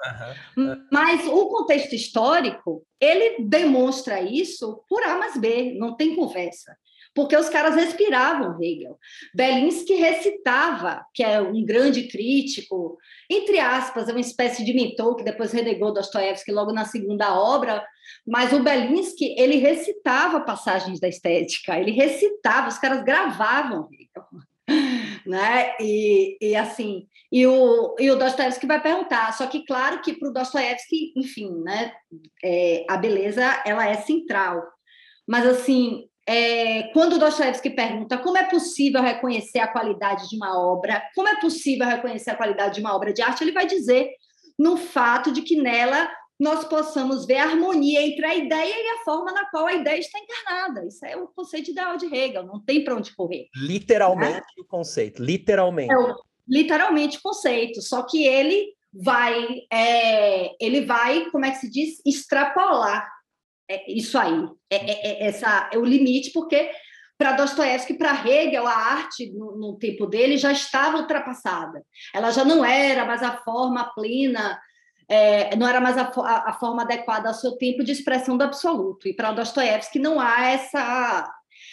Uhum. 0.56 0.76
Mas 0.92 1.26
o 1.26 1.46
contexto 1.48 1.94
histórico, 1.94 2.84
ele 3.00 3.44
demonstra 3.44 4.20
isso 4.20 4.84
por 4.88 5.02
A 5.04 5.16
mais 5.16 5.38
B, 5.38 5.74
não 5.78 5.96
tem 5.96 6.14
conversa. 6.14 6.76
Porque 7.14 7.36
os 7.36 7.48
caras 7.48 7.74
respiravam 7.74 8.56
Hegel. 8.60 8.98
Belinsky 9.34 9.94
recitava, 9.94 11.04
que 11.14 11.22
é 11.22 11.40
um 11.40 11.64
grande 11.64 12.08
crítico, 12.08 12.96
entre 13.30 13.58
aspas, 13.58 14.08
é 14.08 14.12
uma 14.12 14.20
espécie 14.20 14.64
de 14.64 14.72
mentor 14.72 15.16
que 15.16 15.24
depois 15.24 15.52
renegou 15.52 15.92
Dostoiévski 15.92 16.52
logo 16.52 16.72
na 16.72 16.84
segunda 16.84 17.38
obra, 17.38 17.84
mas 18.26 18.52
o 18.52 18.62
Belinsky, 18.62 19.34
ele 19.38 19.56
recitava 19.56 20.40
passagens 20.40 21.00
da 21.00 21.08
estética, 21.08 21.78
ele 21.78 21.90
recitava, 21.90 22.68
os 22.68 22.78
caras 22.78 23.04
gravavam, 23.04 23.88
né? 25.26 25.74
E, 25.80 26.36
e 26.40 26.56
assim, 26.56 27.06
e 27.30 27.46
o, 27.46 27.96
e 27.98 28.10
o 28.10 28.16
Dostoiévski 28.16 28.66
vai 28.66 28.80
perguntar, 28.82 29.32
só 29.32 29.46
que 29.46 29.64
claro 29.64 30.00
que 30.02 30.14
para 30.14 30.28
o 30.28 30.32
Dostoiévski, 30.32 31.12
enfim, 31.16 31.50
né, 31.62 31.92
é, 32.44 32.84
a 32.88 32.96
beleza, 32.96 33.42
ela 33.64 33.88
é 33.88 33.94
central, 33.94 34.62
mas 35.26 35.46
assim, 35.46 36.08
é, 36.26 36.84
quando 36.92 37.18
Dostoiévski 37.18 37.70
pergunta 37.70 38.18
como 38.18 38.38
é 38.38 38.44
possível 38.48 39.02
reconhecer 39.02 39.58
a 39.58 39.68
qualidade 39.68 40.28
de 40.28 40.36
uma 40.36 40.58
obra, 40.58 41.02
como 41.14 41.28
é 41.28 41.40
possível 41.40 41.86
reconhecer 41.86 42.30
a 42.30 42.36
qualidade 42.36 42.76
de 42.76 42.80
uma 42.80 42.94
obra 42.94 43.12
de 43.12 43.22
arte, 43.22 43.42
ele 43.42 43.52
vai 43.52 43.66
dizer 43.66 44.10
no 44.58 44.76
fato 44.76 45.32
de 45.32 45.42
que 45.42 45.56
nela 45.56 46.08
nós 46.38 46.64
possamos 46.64 47.24
ver 47.24 47.36
a 47.36 47.44
harmonia 47.44 48.02
entre 48.04 48.24
a 48.26 48.34
ideia 48.34 48.74
e 48.74 48.88
a 48.98 49.04
forma 49.04 49.32
na 49.32 49.48
qual 49.48 49.66
a 49.66 49.74
ideia 49.74 49.98
está 49.98 50.18
encarnada. 50.18 50.84
Isso 50.86 51.04
é 51.06 51.16
o 51.16 51.28
conceito 51.28 51.70
ideal 51.70 51.96
de 51.96 52.06
Hegel, 52.06 52.44
não 52.44 52.60
tem 52.60 52.82
para 52.82 52.96
onde 52.96 53.14
correr. 53.14 53.46
Literalmente 53.54 54.38
né? 54.38 54.42
o 54.58 54.64
conceito, 54.64 55.22
literalmente. 55.22 55.92
É 55.92 56.14
literalmente 56.48 57.18
o 57.18 57.22
conceito, 57.22 57.80
só 57.80 58.02
que 58.02 58.24
ele 58.24 58.72
vai, 58.92 59.60
é, 59.72 60.52
ele 60.60 60.84
vai, 60.84 61.30
como 61.30 61.46
é 61.46 61.52
que 61.52 61.58
se 61.58 61.70
diz, 61.70 62.00
extrapolar 62.04 63.08
é, 63.74 63.92
isso 63.92 64.18
aí, 64.18 64.44
é, 64.70 64.76
é, 64.76 65.06
é, 65.06 65.26
essa, 65.28 65.70
é 65.72 65.78
o 65.78 65.84
limite, 65.84 66.32
porque 66.32 66.70
para 67.18 67.32
Dostoiévski, 67.32 67.94
para 67.94 68.26
Hegel, 68.26 68.66
a 68.66 68.74
arte 68.74 69.30
no, 69.32 69.56
no, 69.56 69.78
tempo 69.78 70.06
dele 70.06 70.36
já 70.36 70.50
estava 70.50 70.98
ultrapassada. 70.98 71.84
Ela 72.12 72.30
já 72.30 72.44
não 72.44 72.64
era 72.64 73.04
mais 73.04 73.22
a 73.22 73.36
forma 73.38 73.84
plena 73.94 74.58
é, 75.08 75.54
não 75.56 75.68
era 75.68 75.78
mais 75.80 75.98
a, 75.98 76.04
a, 76.04 76.50
a, 76.50 76.52
forma 76.54 76.82
adequada 76.82 77.28
ao 77.28 77.34
seu 77.34 77.52
tempo 77.58 77.84
de 77.84 77.92
expressão 77.92 78.36
do 78.36 78.44
absoluto. 78.44 79.06
E 79.06 79.14
para 79.14 79.32
Dostoiévski 79.32 79.98
não 79.98 80.18
há 80.18 80.46
essa, 80.46 81.30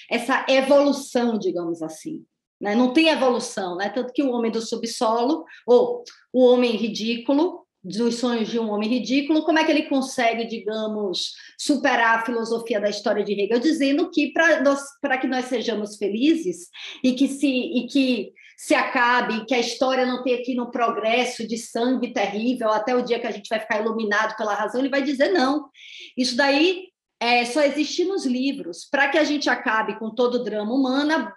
essa 0.09 0.45
evolução, 0.49 1.39
digamos 1.39 1.81
assim. 1.81 2.25
Né? 2.59 2.75
Não 2.75 2.91
tem 2.91 3.07
evolução, 3.07 3.77
né? 3.77 3.89
tanto 3.89 4.11
que 4.11 4.21
o 4.21 4.31
homem 4.31 4.51
do 4.51 4.61
subsolo, 4.61 5.45
ou 5.65 6.03
o 6.33 6.45
homem 6.45 6.75
ridículo, 6.75 7.65
dos 7.83 8.15
sonhos 8.15 8.49
de 8.49 8.59
um 8.59 8.69
homem 8.69 8.89
ridículo, 8.89 9.43
como 9.43 9.57
é 9.57 9.63
que 9.63 9.71
ele 9.71 9.83
consegue, 9.83 10.45
digamos, 10.45 11.33
superar 11.57 12.19
a 12.19 12.25
filosofia 12.25 12.79
da 12.79 12.89
história 12.89 13.23
de 13.23 13.33
Hegel, 13.33 13.59
dizendo 13.59 14.11
que 14.11 14.33
para 14.33 15.17
que 15.17 15.27
nós 15.27 15.45
sejamos 15.45 15.95
felizes 15.97 16.67
e 17.03 17.13
que 17.13 17.27
se, 17.27 17.47
e 17.47 17.87
que 17.87 18.33
se 18.57 18.75
acabe, 18.75 19.45
que 19.45 19.55
a 19.55 19.59
história 19.59 20.05
não 20.05 20.21
tenha 20.21 20.37
aqui 20.37 20.53
no 20.53 20.69
progresso 20.69 21.47
de 21.47 21.57
sangue 21.57 22.11
terrível 22.13 22.69
até 22.69 22.93
o 22.93 23.01
dia 23.01 23.19
que 23.19 23.27
a 23.27 23.31
gente 23.31 23.47
vai 23.47 23.59
ficar 23.59 23.79
iluminado 23.79 24.35
pela 24.35 24.53
razão, 24.53 24.81
ele 24.81 24.89
vai 24.89 25.01
dizer 25.01 25.29
não. 25.29 25.69
Isso 26.17 26.35
daí 26.35 26.89
é, 27.21 27.45
só 27.45 27.61
existe 27.61 28.03
nos 28.03 28.25
livros. 28.25 28.87
Para 28.91 29.07
que 29.07 29.17
a 29.17 29.23
gente 29.23 29.49
acabe 29.49 29.97
com 29.97 30.13
todo 30.13 30.35
o 30.35 30.43
drama 30.43 30.73
humano, 30.73 31.31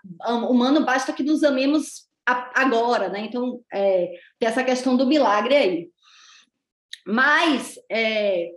humano 0.49 0.85
basta 0.85 1.13
que 1.13 1.23
nos 1.23 1.45
amemos 1.45 2.09
agora, 2.27 3.09
né? 3.09 3.21
Então, 3.21 3.61
é, 3.73 4.13
tem 4.39 4.49
essa 4.49 4.63
questão 4.63 4.97
do 4.97 5.07
milagre 5.07 5.57
aí. 5.57 5.92
Mas, 7.07 7.79
é, 7.91 8.51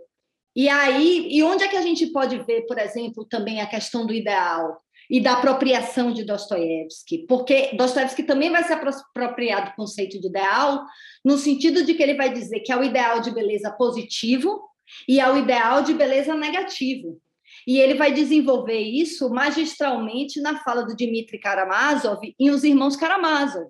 e 0.54 0.68
aí, 0.68 1.28
e 1.30 1.42
onde 1.42 1.64
é 1.64 1.68
que 1.68 1.76
a 1.76 1.82
gente 1.82 2.06
pode 2.06 2.38
ver, 2.44 2.62
por 2.62 2.78
exemplo, 2.78 3.24
também 3.24 3.60
a 3.60 3.66
questão 3.66 4.06
do 4.06 4.14
ideal 4.14 4.80
e 5.10 5.20
da 5.20 5.34
apropriação 5.34 6.12
de 6.12 6.24
Dostoiévski? 6.24 7.26
Porque 7.28 7.70
Dostoiévski 7.76 8.22
também 8.22 8.50
vai 8.50 8.64
se 8.64 8.72
apropriar 8.72 9.66
do 9.66 9.76
conceito 9.76 10.20
de 10.20 10.28
ideal, 10.28 10.84
no 11.24 11.36
sentido 11.36 11.84
de 11.84 11.94
que 11.94 12.02
ele 12.02 12.14
vai 12.14 12.32
dizer 12.32 12.60
que 12.60 12.72
é 12.72 12.76
o 12.76 12.84
ideal 12.84 13.20
de 13.20 13.30
beleza 13.30 13.70
positivo 13.70 14.62
e 15.08 15.20
é 15.20 15.30
o 15.30 15.36
ideal 15.36 15.82
de 15.82 15.92
beleza 15.92 16.34
negativo. 16.34 17.20
E 17.66 17.78
ele 17.78 17.94
vai 17.94 18.12
desenvolver 18.12 18.78
isso 18.78 19.28
magistralmente 19.28 20.40
na 20.40 20.62
fala 20.62 20.84
do 20.84 20.96
Dmitry 20.96 21.38
Karamazov 21.38 22.20
em 22.38 22.50
Os 22.50 22.64
Irmãos 22.64 22.96
Karamazov. 22.96 23.68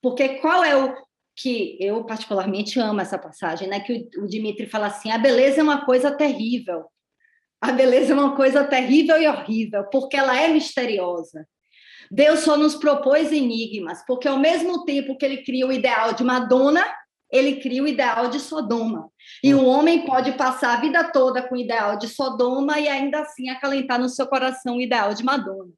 Porque 0.00 0.40
qual 0.40 0.64
é 0.64 0.76
o 0.76 0.94
que 1.36 1.76
eu 1.78 2.02
particularmente 2.04 2.80
amo 2.80 3.00
essa 3.00 3.18
passagem, 3.18 3.68
né? 3.68 3.80
Que 3.80 4.08
o, 4.16 4.24
o 4.24 4.26
Dmitry 4.26 4.66
fala 4.66 4.86
assim: 4.86 5.10
a 5.10 5.18
beleza 5.18 5.60
é 5.60 5.62
uma 5.62 5.84
coisa 5.84 6.10
terrível. 6.10 6.86
A 7.60 7.72
beleza 7.72 8.12
é 8.12 8.16
uma 8.16 8.34
coisa 8.34 8.64
terrível 8.64 9.20
e 9.20 9.28
horrível, 9.28 9.84
porque 9.90 10.16
ela 10.16 10.38
é 10.38 10.48
misteriosa. 10.48 11.46
Deus 12.10 12.40
só 12.40 12.56
nos 12.56 12.76
propôs 12.76 13.32
enigmas, 13.32 14.04
porque 14.06 14.28
ao 14.28 14.38
mesmo 14.38 14.84
tempo 14.84 15.16
que 15.16 15.24
ele 15.24 15.42
cria 15.42 15.66
o 15.66 15.72
ideal 15.72 16.12
de 16.12 16.22
Madonna, 16.22 16.84
ele 17.30 17.56
cria 17.56 17.82
o 17.82 17.88
ideal 17.88 18.28
de 18.28 18.38
Sodoma. 18.38 19.10
E 19.42 19.52
o 19.54 19.64
homem 19.64 20.06
pode 20.06 20.32
passar 20.32 20.76
a 20.76 20.80
vida 20.80 21.10
toda 21.10 21.42
com 21.42 21.56
o 21.56 21.58
ideal 21.58 21.98
de 21.98 22.08
Sodoma 22.08 22.78
e 22.78 22.88
ainda 22.88 23.20
assim 23.20 23.48
acalentar 23.48 23.98
no 23.98 24.08
seu 24.08 24.26
coração 24.26 24.76
o 24.76 24.80
ideal 24.80 25.12
de 25.12 25.24
Madonna. 25.24 25.72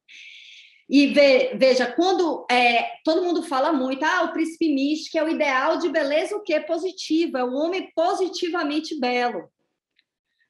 E 0.89 1.07
ve, 1.07 1.51
veja, 1.55 1.85
quando 1.85 2.47
é, 2.49 2.83
todo 3.05 3.23
mundo 3.23 3.43
fala 3.43 3.71
muito, 3.71 4.03
ah, 4.03 4.23
o 4.23 4.33
príncipe 4.33 4.73
místico 4.73 5.19
é 5.19 5.23
o 5.23 5.29
ideal 5.29 5.77
de 5.77 5.87
beleza 5.87 6.35
o 6.35 6.41
quê? 6.41 6.59
Positiva, 6.59 7.39
é 7.39 7.43
o 7.43 7.53
homem 7.53 7.91
positivamente 7.95 8.99
belo. 8.99 9.47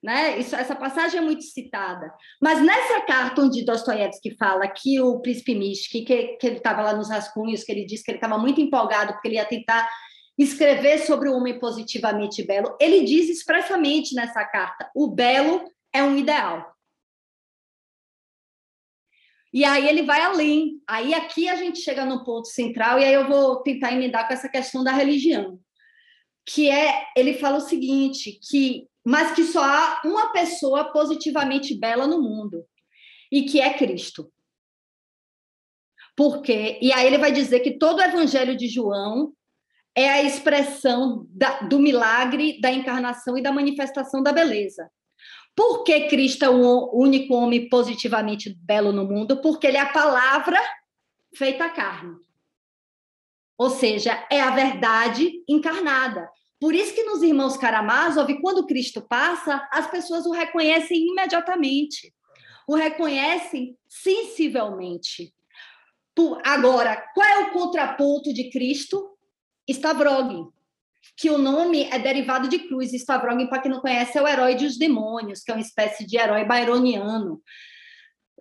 Né? 0.01 0.39
Isso, 0.39 0.55
essa 0.55 0.75
passagem 0.75 1.19
é 1.19 1.21
muito 1.21 1.43
citada. 1.43 2.13
Mas 2.41 2.61
nessa 2.61 3.01
carta 3.01 3.41
onde 3.41 3.65
Dostoiévski 3.65 4.37
fala 4.37 4.65
que 4.65 5.01
o 5.01 5.19
príncipe 5.19 5.53
místico, 5.53 6.05
que, 6.05 6.37
que 6.37 6.47
ele 6.47 6.55
estava 6.55 6.83
lá 6.83 6.93
nos 6.93 7.09
rascunhos, 7.09 7.65
que 7.65 7.71
ele 7.73 7.85
disse 7.85 8.05
que 8.05 8.11
ele 8.11 8.17
estava 8.17 8.37
muito 8.37 8.61
empolgado 8.61 9.11
porque 9.11 9.27
ele 9.27 9.35
ia 9.35 9.45
tentar 9.45 9.89
escrever 10.37 10.99
sobre 10.99 11.27
o 11.27 11.35
homem 11.35 11.59
positivamente 11.59 12.43
belo, 12.43 12.77
ele 12.79 13.03
diz 13.03 13.27
expressamente 13.27 14.15
nessa 14.15 14.45
carta: 14.45 14.89
o 14.95 15.07
belo 15.07 15.69
é 15.91 16.01
um 16.01 16.15
ideal. 16.15 16.78
E 19.51 19.65
aí 19.65 19.87
ele 19.87 20.03
vai 20.03 20.21
além. 20.21 20.81
Aí 20.87 21.13
aqui 21.13 21.49
a 21.49 21.55
gente 21.55 21.79
chega 21.79 22.05
no 22.05 22.23
ponto 22.23 22.47
central, 22.47 22.99
e 22.99 23.05
aí 23.05 23.13
eu 23.13 23.27
vou 23.27 23.61
tentar 23.63 23.91
emendar 23.91 24.27
com 24.27 24.33
essa 24.33 24.49
questão 24.49 24.83
da 24.83 24.91
religião. 24.91 25.59
Que 26.45 26.69
é, 26.69 27.05
ele 27.15 27.33
fala 27.35 27.57
o 27.57 27.61
seguinte, 27.61 28.39
que 28.49 28.87
mas 29.03 29.33
que 29.33 29.43
só 29.43 29.63
há 29.63 30.01
uma 30.05 30.31
pessoa 30.31 30.91
positivamente 30.91 31.73
bela 31.73 32.05
no 32.05 32.21
mundo, 32.21 32.63
e 33.31 33.43
que 33.43 33.59
é 33.59 33.73
Cristo. 33.73 34.31
Porque, 36.15 36.77
e 36.81 36.91
aí 36.91 37.07
ele 37.07 37.17
vai 37.17 37.31
dizer 37.31 37.61
que 37.61 37.77
todo 37.77 37.99
o 37.99 38.03
evangelho 38.03 38.55
de 38.55 38.67
João 38.67 39.33
é 39.95 40.09
a 40.09 40.21
expressão 40.21 41.25
da, 41.29 41.61
do 41.61 41.79
milagre, 41.79 42.59
da 42.59 42.71
encarnação 42.71 43.37
e 43.37 43.41
da 43.41 43.51
manifestação 43.51 44.21
da 44.21 44.31
beleza. 44.31 44.89
Por 45.59 45.83
que 45.83 46.07
Cristo 46.07 46.45
é 46.45 46.49
o 46.49 46.89
único 46.93 47.33
homem 47.33 47.67
positivamente 47.67 48.57
belo 48.61 48.93
no 48.93 49.03
mundo? 49.03 49.41
Porque 49.41 49.67
ele 49.67 49.75
é 49.75 49.81
a 49.81 49.91
palavra 49.91 50.57
feita 51.35 51.67
carne. 51.67 52.15
Ou 53.57 53.69
seja, 53.69 54.25
é 54.31 54.39
a 54.39 54.51
verdade 54.51 55.43
encarnada. 55.49 56.29
Por 56.61 56.73
isso 56.73 56.95
que 56.95 57.03
nos 57.03 57.21
irmãos 57.21 57.57
Karamazov, 57.57 58.33
quando 58.39 58.65
Cristo 58.65 59.01
passa, 59.01 59.67
as 59.69 59.91
pessoas 59.91 60.25
o 60.25 60.31
reconhecem 60.31 61.09
imediatamente. 61.09 62.13
O 62.65 62.75
reconhecem 62.75 63.77
sensivelmente. 63.85 65.33
Agora, 66.45 67.05
qual 67.13 67.27
é 67.27 67.39
o 67.39 67.51
contraponto 67.51 68.33
de 68.33 68.49
Cristo? 68.49 69.09
Stavrogi, 69.67 70.41
que 71.17 71.29
o 71.29 71.37
nome 71.37 71.83
é 71.83 71.99
derivado 71.99 72.47
de 72.47 72.59
cruz. 72.59 72.93
Stavrogi, 72.93 73.47
para 73.47 73.61
quem 73.61 73.71
não 73.71 73.81
conhece, 73.81 74.17
é 74.17 74.21
o 74.21 74.27
herói 74.27 74.55
dos 74.55 74.77
demônios, 74.77 75.41
que 75.41 75.51
é 75.51 75.53
uma 75.53 75.61
espécie 75.61 76.05
de 76.05 76.17
herói 76.17 76.45
byroniano. 76.45 77.41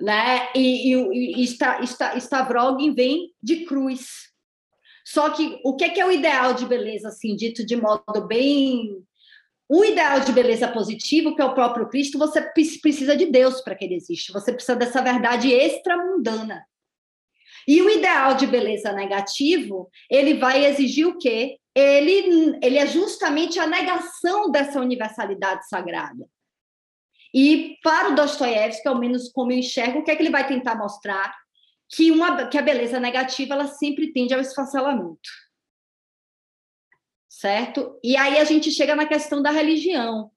Né? 0.01 0.49
E, 0.55 0.95
e, 0.95 1.43
e 1.43 2.19
Stavrogi 2.21 2.91
vem 2.93 3.33
de 3.43 3.65
cruz. 3.65 4.29
Só 5.05 5.31
que 5.31 5.59
o 5.65 5.75
que 5.75 5.85
é, 5.85 5.89
que 5.89 6.01
é 6.01 6.07
o 6.07 6.13
ideal 6.13 6.53
de 6.53 6.67
beleza, 6.67 7.09
assim, 7.09 7.35
dito 7.35 7.65
de 7.65 7.77
modo 7.77 8.27
bem. 8.27 9.03
O 9.69 9.85
ideal 9.85 10.21
de 10.21 10.33
beleza 10.33 10.69
positivo, 10.69 11.35
que 11.35 11.43
é 11.43 11.45
o 11.45 11.55
próprio 11.55 11.89
Cristo, 11.89 12.19
você 12.19 12.41
precisa 12.41 13.17
de 13.17 13.27
Deus 13.27 13.61
para 13.61 13.75
que 13.75 13.85
ele 13.85 13.97
exista. 13.97 14.33
Você 14.33 14.53
precisa 14.53 14.77
dessa 14.77 15.03
verdade 15.03 15.51
extramundana. 15.51 16.65
E 17.67 17.83
o 17.83 17.91
ideal 17.91 18.35
de 18.35 18.47
beleza 18.47 18.93
negativo, 18.93 19.91
ele 20.11 20.35
vai 20.35 20.65
exigir 20.65 21.07
o 21.07 21.19
quê? 21.19 21.58
Ele, 21.79 22.59
ele 22.61 22.77
é 22.77 22.87
justamente 22.87 23.61
a 23.61 23.67
negação 23.67 24.51
dessa 24.51 24.81
universalidade 24.81 25.69
sagrada. 25.69 26.29
E 27.33 27.77
para 27.83 28.11
o 28.11 28.15
Dostoiévski, 28.17 28.89
ao 28.89 28.99
menos 28.99 29.31
como 29.31 29.53
eu 29.53 29.59
enxergo, 29.59 30.01
o 30.01 30.05
que 30.05 30.11
é 30.11 30.17
que 30.17 30.23
ele 30.23 30.31
vai 30.31 30.47
tentar 30.47 30.75
mostrar? 30.75 31.33
Que, 31.89 32.11
uma, 32.11 32.49
que 32.49 32.59
a 32.59 32.63
beleza 32.63 32.99
negativa 32.99 33.55
ela 33.55 33.69
sempre 33.69 34.13
tende 34.13 34.35
ao 34.35 34.41
esfacelamento. 34.41 35.31
Certo? 37.29 37.99
E 38.03 38.17
aí 38.17 38.39
a 38.39 38.45
gente 38.45 38.73
chega 38.73 38.97
na 38.97 39.07
questão 39.07 39.41
da 39.41 39.51
religião. 39.51 40.33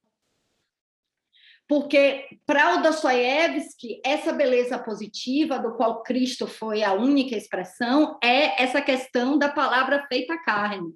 Porque 1.68 2.28
para 2.46 2.76
o 2.76 2.82
Dostoiévski, 2.84 4.00
essa 4.06 4.34
beleza 4.34 4.78
positiva, 4.78 5.58
do 5.58 5.76
qual 5.76 6.04
Cristo 6.04 6.46
foi 6.46 6.84
a 6.84 6.94
única 6.94 7.36
expressão, 7.36 8.20
é 8.22 8.62
essa 8.62 8.82
questão 8.82 9.40
da 9.40 9.50
palavra 9.50 10.06
feita 10.08 10.38
carne. 10.44 10.94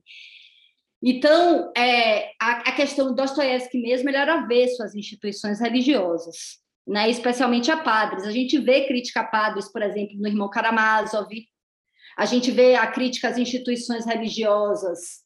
Então, 1.01 1.71
é, 1.77 2.31
a, 2.41 2.69
a 2.69 2.71
questão 2.75 3.07
do 3.07 3.15
Dostoiévski 3.15 3.79
mesmo, 3.79 4.09
ele 4.09 4.17
era 4.17 4.39
avesso 4.41 4.81
às 4.81 4.95
instituições 4.95 5.59
religiosas, 5.59 6.59
né? 6.87 7.09
especialmente 7.09 7.69
a 7.69 7.77
padres. 7.77 8.23
A 8.23 8.31
gente 8.31 8.57
vê 8.57 8.87
crítica 8.87 9.21
a 9.21 9.25
padres, 9.25 9.71
por 9.71 9.81
exemplo, 9.81 10.17
no 10.17 10.27
Irmão 10.27 10.49
Karamazov, 10.49 11.29
a 12.17 12.25
gente 12.25 12.49
vê 12.49 12.75
a 12.75 12.87
crítica 12.87 13.27
às 13.27 13.37
instituições 13.37 14.05
religiosas 14.05 15.23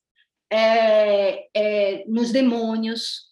é, 0.51 1.47
é, 1.53 2.03
nos 2.07 2.31
demônios, 2.31 3.29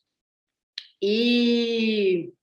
e, 1.01 2.33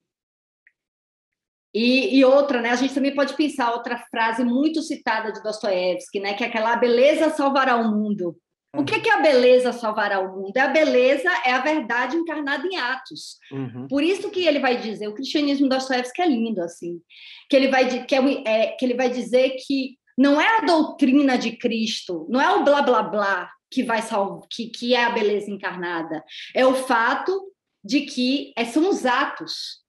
e, 1.75 2.19
e, 2.19 2.25
outra, 2.25 2.61
né? 2.61 2.71
A 2.71 2.77
gente 2.77 2.95
também 2.95 3.15
pode 3.15 3.35
pensar 3.35 3.73
outra 3.73 3.99
frase 4.11 4.45
muito 4.45 4.81
citada 4.83 5.33
de 5.33 5.43
Dostoiévski, 5.43 6.21
né? 6.21 6.35
Que 6.35 6.45
é 6.45 6.47
aquela 6.47 6.77
beleza 6.77 7.31
salvará 7.31 7.77
o 7.77 7.91
mundo. 7.91 8.37
O 8.77 8.85
que, 8.85 9.01
que 9.01 9.09
é 9.09 9.15
a 9.15 9.21
beleza 9.23 9.73
salvará 9.73 10.21
o 10.21 10.37
mundo? 10.37 10.57
A 10.57 10.69
beleza 10.69 11.31
é 11.45 11.53
a 11.53 11.61
verdade 11.61 12.17
encarnada 12.17 12.67
em 12.67 12.77
atos. 12.77 13.39
Uhum. 13.53 13.87
Por 13.89 14.03
isso 14.03 14.31
que 14.31 14.47
ele 14.47 14.59
vai 14.59 14.77
dizer, 14.77 15.09
o 15.09 15.15
cristianismo 15.15 15.69
Dostoiévski 15.69 16.23
é 16.23 16.27
lindo, 16.27 16.61
assim, 16.63 17.01
que 17.49 17.57
ele 17.57 17.69
vai, 17.69 18.05
que, 18.05 18.15
é, 18.15 18.43
é, 18.47 18.67
que 18.73 18.85
ele 18.85 18.95
vai 18.95 19.09
dizer 19.09 19.57
que 19.67 19.97
não 20.17 20.41
é 20.41 20.59
a 20.59 20.61
doutrina 20.61 21.37
de 21.37 21.57
Cristo, 21.57 22.27
não 22.29 22.41
é 22.41 22.51
o 22.55 22.65
blá 22.65 22.83
blá 22.83 23.03
blá 23.03 23.51
que 23.71 23.83
vai 23.83 24.03
salvar, 24.03 24.47
que, 24.51 24.69
que 24.69 24.95
é 24.95 25.05
a 25.05 25.11
beleza 25.11 25.51
encarnada, 25.51 26.23
é 26.55 26.65
o 26.65 26.75
fato 26.75 27.53
de 27.83 28.03
que 28.03 28.53
é, 28.57 28.65
são 28.65 28.89
os 28.89 29.05
atos. 29.05 29.83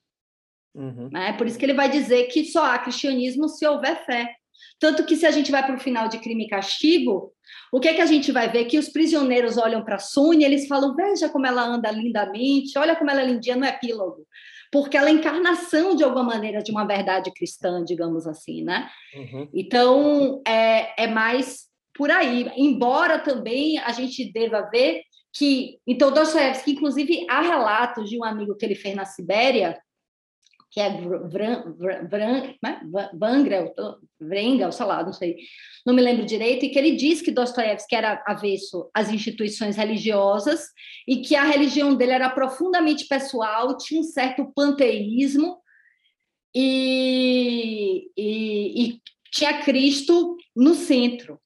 Uhum. 0.73 1.09
Né? 1.11 1.33
Por 1.33 1.47
isso 1.47 1.57
que 1.57 1.65
ele 1.65 1.73
vai 1.73 1.89
dizer 1.89 2.25
que 2.25 2.45
só 2.45 2.65
há 2.65 2.79
cristianismo 2.79 3.47
se 3.47 3.65
houver 3.65 4.05
fé. 4.05 4.35
Tanto 4.79 5.05
que 5.05 5.15
se 5.15 5.25
a 5.25 5.31
gente 5.31 5.51
vai 5.51 5.65
para 5.65 5.75
o 5.75 5.79
final 5.79 6.07
de 6.07 6.19
crime 6.19 6.45
e 6.45 6.49
castigo, 6.49 7.31
o 7.71 7.79
que 7.79 7.87
é 7.87 7.93
que 7.93 8.01
a 8.01 8.05
gente 8.05 8.31
vai 8.31 8.49
ver? 8.49 8.65
Que 8.65 8.77
os 8.77 8.89
prisioneiros 8.89 9.57
olham 9.57 9.83
para 9.83 9.95
a 9.95 9.99
Sônia, 9.99 10.45
eles 10.45 10.67
falam: 10.67 10.95
veja 10.95 11.29
como 11.29 11.45
ela 11.45 11.63
anda 11.65 11.91
lindamente, 11.91 12.77
olha 12.77 12.95
como 12.95 13.09
ela 13.09 13.21
é 13.21 13.25
lindinha 13.25 13.55
no 13.55 13.65
epílogo. 13.65 14.27
Porque 14.71 14.97
ela 14.97 15.09
é 15.09 15.13
encarnação, 15.13 15.95
de 15.95 16.03
alguma 16.03 16.23
maneira, 16.23 16.61
de 16.61 16.71
uma 16.71 16.85
verdade 16.85 17.31
cristã, 17.31 17.83
digamos 17.83 18.27
assim, 18.27 18.63
né? 18.63 18.89
Uhum. 19.15 19.47
Então, 19.53 20.41
é, 20.45 21.03
é 21.03 21.07
mais 21.07 21.65
por 21.93 22.11
aí. 22.11 22.51
Embora 22.57 23.19
também 23.19 23.79
a 23.79 23.91
gente 23.91 24.31
deva 24.31 24.69
ver 24.69 25.01
que 25.33 25.79
então 25.85 26.13
Dostoiévski, 26.13 26.71
inclusive 26.71 27.25
há 27.29 27.41
relatos 27.41 28.09
de 28.09 28.17
um 28.17 28.23
amigo 28.23 28.55
que 28.55 28.65
ele 28.65 28.75
fez 28.75 28.95
na 28.95 29.05
Sibéria 29.05 29.77
que 30.75 30.81
é 30.81 30.89
Vangrel, 33.13 33.73
Vrengel, 34.19 34.73
sei 34.73 34.85
lá, 34.85 35.01
não 35.01 35.13
sei, 35.13 35.37
não 35.85 35.93
me 35.93 36.01
lembro 36.01 36.25
direito, 36.25 36.65
e 36.65 36.69
que 36.69 36.77
ele 36.77 36.97
diz 36.97 37.21
que 37.21 37.31
Dostoiévski 37.31 37.95
era 37.95 38.21
avesso 38.27 38.89
às 38.93 39.09
instituições 39.09 39.77
religiosas 39.77 40.65
e 41.07 41.21
que 41.21 41.33
a 41.33 41.45
religião 41.45 41.95
dele 41.95 42.11
era 42.11 42.29
profundamente 42.29 43.07
pessoal, 43.07 43.77
tinha 43.77 44.01
um 44.01 44.03
certo 44.03 44.51
panteísmo 44.53 45.59
e, 46.53 48.11
e, 48.17 48.83
e 48.83 49.01
tinha 49.31 49.63
Cristo 49.63 50.35
no 50.53 50.75
centro. 50.75 51.39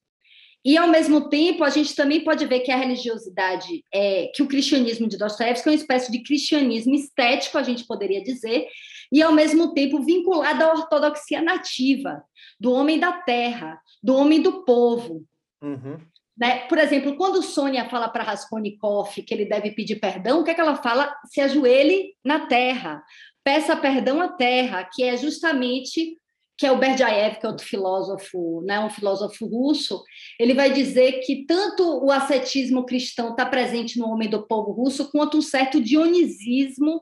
E, 0.65 0.75
ao 0.75 0.87
mesmo 0.87 1.29
tempo, 1.29 1.63
a 1.63 1.69
gente 1.69 1.95
também 1.95 2.23
pode 2.23 2.45
ver 2.47 2.61
que 2.61 2.71
a 2.71 2.75
religiosidade, 2.75 3.83
é, 3.93 4.31
que 4.33 4.41
o 4.41 4.47
cristianismo 4.47 5.07
de 5.07 5.17
Dostoiévski 5.17 5.69
é 5.69 5.71
uma 5.71 5.77
espécie 5.77 6.11
de 6.11 6.23
cristianismo 6.23 6.95
estético, 6.95 7.57
a 7.57 7.63
gente 7.63 7.85
poderia 7.85 8.21
dizer, 8.21 8.67
e, 9.11 9.21
ao 9.21 9.31
mesmo 9.31 9.73
tempo, 9.73 10.03
vinculado 10.03 10.63
à 10.63 10.71
ortodoxia 10.73 11.41
nativa, 11.41 12.23
do 12.59 12.71
homem 12.71 12.99
da 12.99 13.11
terra, 13.11 13.79
do 14.01 14.15
homem 14.15 14.41
do 14.41 14.63
povo. 14.63 15.25
Uhum. 15.61 15.99
Né? 16.37 16.59
Por 16.67 16.77
exemplo, 16.77 17.17
quando 17.17 17.43
Sônia 17.43 17.89
fala 17.89 18.07
para 18.07 18.23
Raskolnikov 18.23 19.13
que 19.13 19.33
ele 19.33 19.45
deve 19.45 19.71
pedir 19.71 19.99
perdão, 19.99 20.39
o 20.39 20.43
que, 20.43 20.51
é 20.51 20.53
que 20.53 20.61
ela 20.61 20.75
fala? 20.75 21.13
Se 21.25 21.41
ajoelhe 21.41 22.15
na 22.23 22.47
terra, 22.47 23.03
peça 23.43 23.75
perdão 23.75 24.21
à 24.21 24.29
terra, 24.29 24.83
que 24.83 25.03
é 25.03 25.17
justamente 25.17 26.17
que 26.59 26.65
é 26.65 26.71
o 26.73 26.77
Berdyaev, 26.77 27.39
que 27.39 27.45
é 27.45 27.49
outro 27.49 27.65
filósofo, 27.65 28.61
né, 28.65 28.81
um 28.81 28.89
filósofo 28.89 29.45
russo, 29.45 30.03
ele 30.37 30.53
vai 30.53 30.69
dizer 30.73 31.21
que 31.21 31.45
tanto 31.45 32.05
o 32.05 32.11
ascetismo 32.11 32.85
cristão 32.85 33.29
está 33.29 33.45
presente 33.45 33.97
no 33.97 34.09
homem 34.09 34.29
do 34.29 34.45
povo 34.45 34.73
russo, 34.73 35.09
quanto 35.09 35.37
um 35.37 35.41
certo 35.41 35.79
dionisismo 35.79 37.01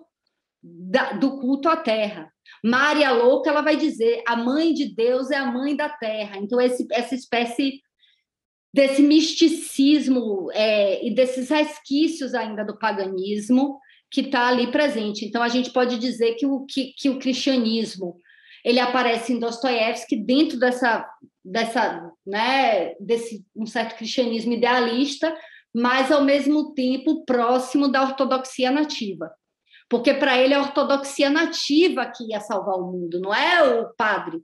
da, 0.61 1.13
do 1.13 1.39
culto 1.39 1.69
à 1.69 1.77
terra. 1.77 2.31
Maria 2.63 3.11
Louca, 3.11 3.49
ela 3.49 3.61
vai 3.61 3.75
dizer, 3.75 4.23
a 4.27 4.35
mãe 4.35 4.73
de 4.73 4.93
Deus 4.93 5.31
é 5.31 5.37
a 5.37 5.51
mãe 5.51 5.75
da 5.75 5.89
terra. 5.89 6.37
Então, 6.37 6.59
esse, 6.59 6.87
essa 6.91 7.15
espécie 7.15 7.81
desse 8.73 9.01
misticismo 9.01 10.49
é, 10.53 11.05
e 11.05 11.13
desses 11.13 11.49
resquícios 11.49 12.33
ainda 12.33 12.63
do 12.63 12.77
paganismo 12.77 13.79
que 14.11 14.21
está 14.21 14.47
ali 14.47 14.71
presente. 14.71 15.25
Então, 15.25 15.41
a 15.41 15.47
gente 15.47 15.71
pode 15.71 15.97
dizer 15.97 16.35
que 16.35 16.45
o, 16.45 16.65
que, 16.65 16.93
que 16.97 17.09
o 17.09 17.19
cristianismo 17.19 18.17
ele 18.63 18.79
aparece 18.79 19.33
em 19.33 19.39
Dostoiévski 19.39 20.15
dentro 20.17 20.59
dessa, 20.59 21.07
dessa, 21.43 22.11
né, 22.25 22.95
desse 22.99 23.45
um 23.55 23.65
certo 23.65 23.97
cristianismo 23.97 24.53
idealista, 24.53 25.33
mas 25.73 26.11
ao 26.11 26.23
mesmo 26.23 26.73
tempo 26.73 27.23
próximo 27.23 27.87
da 27.87 28.01
ortodoxia 28.01 28.71
nativa. 28.71 29.31
Porque 29.89 30.13
para 30.13 30.37
ele 30.37 30.53
a 30.53 30.61
ortodoxia 30.61 31.29
nativa 31.29 32.05
que 32.05 32.31
ia 32.31 32.41
salvar 32.41 32.75
o 32.75 32.91
mundo, 32.91 33.19
não 33.19 33.33
é 33.33 33.63
o 33.63 33.93
padre, 33.95 34.41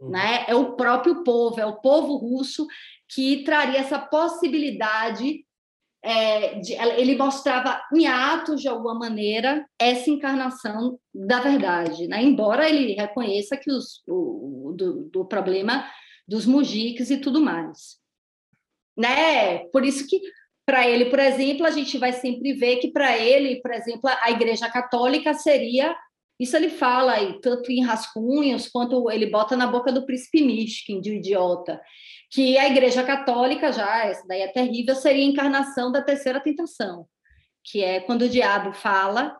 uhum. 0.00 0.10
né? 0.10 0.44
É 0.48 0.54
o 0.54 0.74
próprio 0.74 1.22
povo, 1.22 1.60
é 1.60 1.66
o 1.66 1.80
povo 1.80 2.16
russo 2.16 2.66
que 3.08 3.44
traria 3.44 3.78
essa 3.78 3.98
possibilidade 3.98 5.46
é, 6.06 6.60
de, 6.60 6.72
ele 6.74 7.16
mostrava 7.16 7.82
em 7.92 8.06
atos, 8.06 8.60
de 8.62 8.68
alguma 8.68 8.94
maneira, 8.94 9.68
essa 9.76 10.08
encarnação 10.08 11.00
da 11.12 11.40
verdade, 11.40 12.06
né? 12.06 12.22
embora 12.22 12.68
ele 12.68 12.92
reconheça 12.92 13.56
que 13.56 13.72
os, 13.72 14.04
o, 14.06 14.72
do, 14.76 15.10
do 15.10 15.24
problema 15.24 15.84
dos 16.26 16.46
mujiques 16.46 17.10
e 17.10 17.16
tudo 17.16 17.40
mais. 17.40 17.98
Né? 18.96 19.66
Por 19.70 19.84
isso 19.84 20.06
que, 20.06 20.20
para 20.66 20.86
ele, 20.88 21.06
por 21.06 21.20
exemplo, 21.20 21.64
a 21.64 21.70
gente 21.70 21.96
vai 21.96 22.12
sempre 22.12 22.52
ver 22.52 22.76
que, 22.76 22.90
para 22.90 23.16
ele, 23.16 23.60
por 23.62 23.72
exemplo, 23.72 24.10
a 24.22 24.30
Igreja 24.30 24.68
Católica 24.68 25.32
seria 25.32 25.96
isso 26.38 26.54
ele 26.54 26.68
fala, 26.68 27.14
tanto 27.40 27.72
em 27.72 27.82
rascunhos, 27.82 28.68
quanto 28.68 29.10
ele 29.10 29.24
bota 29.24 29.56
na 29.56 29.66
boca 29.66 29.90
do 29.90 30.04
príncipe 30.04 30.42
Mishkin, 30.42 31.00
de 31.00 31.14
idiota 31.14 31.80
que 32.30 32.58
a 32.58 32.66
Igreja 32.66 33.02
Católica, 33.02 33.72
já, 33.72 34.04
essa 34.04 34.26
daí 34.26 34.42
é 34.42 34.48
terrível, 34.48 34.94
seria 34.94 35.24
a 35.24 35.28
encarnação 35.28 35.92
da 35.92 36.02
terceira 36.02 36.40
tentação, 36.40 37.06
que 37.64 37.82
é 37.82 38.00
quando 38.00 38.22
o 38.22 38.28
diabo 38.28 38.72
fala 38.72 39.36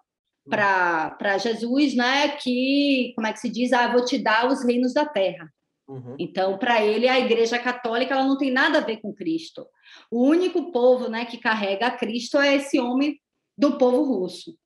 para 0.49 1.39
Jesus, 1.39 1.95
né, 1.95 2.29
que, 2.29 3.13
como 3.17 3.27
é 3.27 3.33
que 3.33 3.41
se 3.41 3.49
diz, 3.49 3.73
ah, 3.73 3.89
vou 3.89 4.05
te 4.05 4.17
dar 4.17 4.47
os 4.47 4.65
reinos 4.65 4.95
da 4.95 5.05
terra. 5.05 5.53
Uhum. 5.89 6.17
Então, 6.19 6.59
para 6.59 6.85
ele, 6.85 7.09
a 7.09 7.19
Igreja 7.19 7.59
Católica 7.59 8.15
ela 8.15 8.25
não 8.25 8.37
tem 8.37 8.51
nada 8.51 8.79
a 8.79 8.85
ver 8.85 8.97
com 8.99 9.15
Cristo. 9.15 9.67
O 10.11 10.25
único 10.25 10.73
povo 10.73 11.09
né, 11.09 11.25
que 11.25 11.39
carrega 11.39 11.91
Cristo 11.91 12.39
é 12.39 12.57
esse 12.57 12.79
homem 12.81 13.21
do 13.57 13.79
povo 13.79 14.03
russo. 14.03 14.57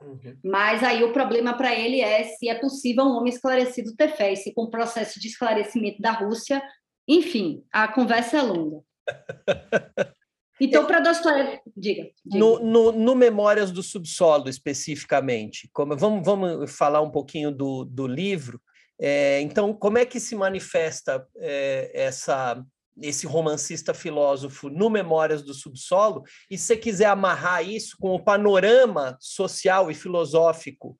Uhum. 0.00 0.36
Mas 0.42 0.82
aí 0.82 1.04
o 1.04 1.12
problema 1.12 1.54
para 1.54 1.74
ele 1.74 2.00
é 2.00 2.24
se 2.24 2.48
é 2.48 2.54
possível 2.54 3.04
um 3.04 3.16
homem 3.16 3.32
esclarecido 3.32 3.94
ter 3.94 4.08
fé, 4.08 4.32
e 4.32 4.36
se 4.36 4.52
com 4.52 4.62
o 4.62 4.70
processo 4.70 5.20
de 5.20 5.28
esclarecimento 5.28 6.00
da 6.00 6.10
Rússia 6.10 6.62
enfim, 7.06 7.64
a 7.72 7.88
conversa 7.88 8.38
é 8.38 8.42
longa. 8.42 8.80
Então, 10.60 10.86
para 10.86 11.00
Dostoiévski, 11.00 11.72
diga. 11.76 12.08
diga. 12.24 12.38
No, 12.38 12.60
no, 12.60 12.92
no, 12.92 13.16
Memórias 13.16 13.72
do 13.72 13.82
Subsolo, 13.82 14.48
especificamente, 14.48 15.68
como, 15.72 15.96
vamos, 15.96 16.24
vamos 16.24 16.70
falar 16.76 17.00
um 17.00 17.10
pouquinho 17.10 17.50
do, 17.50 17.84
do 17.84 18.06
livro. 18.06 18.60
É, 19.04 19.40
então, 19.40 19.74
como 19.74 19.98
é 19.98 20.06
que 20.06 20.20
se 20.20 20.36
manifesta 20.36 21.26
é, 21.38 21.90
essa, 21.92 22.64
esse 23.00 23.26
romancista 23.26 23.92
filósofo 23.92 24.70
no 24.70 24.88
Memórias 24.88 25.42
do 25.42 25.52
Subsolo? 25.52 26.22
E 26.48 26.56
se 26.56 26.66
você 26.66 26.76
quiser 26.76 27.06
amarrar 27.06 27.68
isso 27.68 27.96
com 27.98 28.14
o 28.14 28.22
panorama 28.22 29.16
social 29.20 29.90
e 29.90 29.94
filosófico 29.94 30.96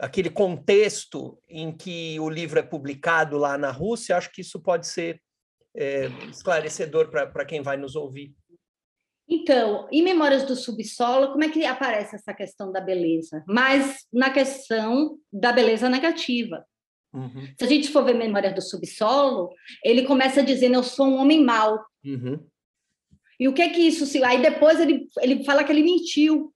aquele 0.00 0.30
contexto 0.30 1.40
em 1.48 1.76
que 1.76 2.18
o 2.20 2.28
livro 2.28 2.58
é 2.58 2.62
publicado 2.62 3.36
lá 3.36 3.56
na 3.56 3.70
Rússia, 3.70 4.16
acho 4.16 4.32
que 4.32 4.40
isso 4.40 4.60
pode 4.60 4.88
ser 4.88 5.20
é, 5.76 6.06
esclarecedor 6.30 7.08
para 7.08 7.44
quem 7.44 7.62
vai 7.62 7.76
nos 7.76 7.94
ouvir. 7.94 8.34
Então, 9.28 9.86
em 9.92 10.02
Memórias 10.02 10.44
do 10.44 10.56
Subsolo, 10.56 11.32
como 11.32 11.44
é 11.44 11.50
que 11.50 11.64
aparece 11.64 12.16
essa 12.16 12.32
questão 12.34 12.72
da 12.72 12.80
beleza? 12.80 13.44
Mas 13.46 14.06
na 14.12 14.30
questão 14.30 15.18
da 15.32 15.52
beleza 15.52 15.88
negativa. 15.88 16.64
Uhum. 17.12 17.48
Se 17.58 17.64
a 17.64 17.66
gente 17.66 17.88
for 17.88 18.04
ver 18.04 18.14
Memórias 18.14 18.54
do 18.54 18.62
Subsolo, 18.62 19.50
ele 19.84 20.02
começa 20.02 20.42
dizendo: 20.42 20.74
Eu 20.74 20.82
sou 20.82 21.06
um 21.06 21.16
homem 21.16 21.44
mau. 21.44 21.78
Uhum. 22.04 22.44
E 23.40 23.48
o 23.48 23.52
que 23.52 23.62
é 23.62 23.68
que 23.68 23.80
isso? 23.80 24.04
Aí 24.24 24.42
depois 24.42 24.80
ele, 24.80 25.08
ele 25.20 25.44
fala 25.44 25.62
que 25.62 25.70
ele 25.70 25.82
mentiu 25.82 26.52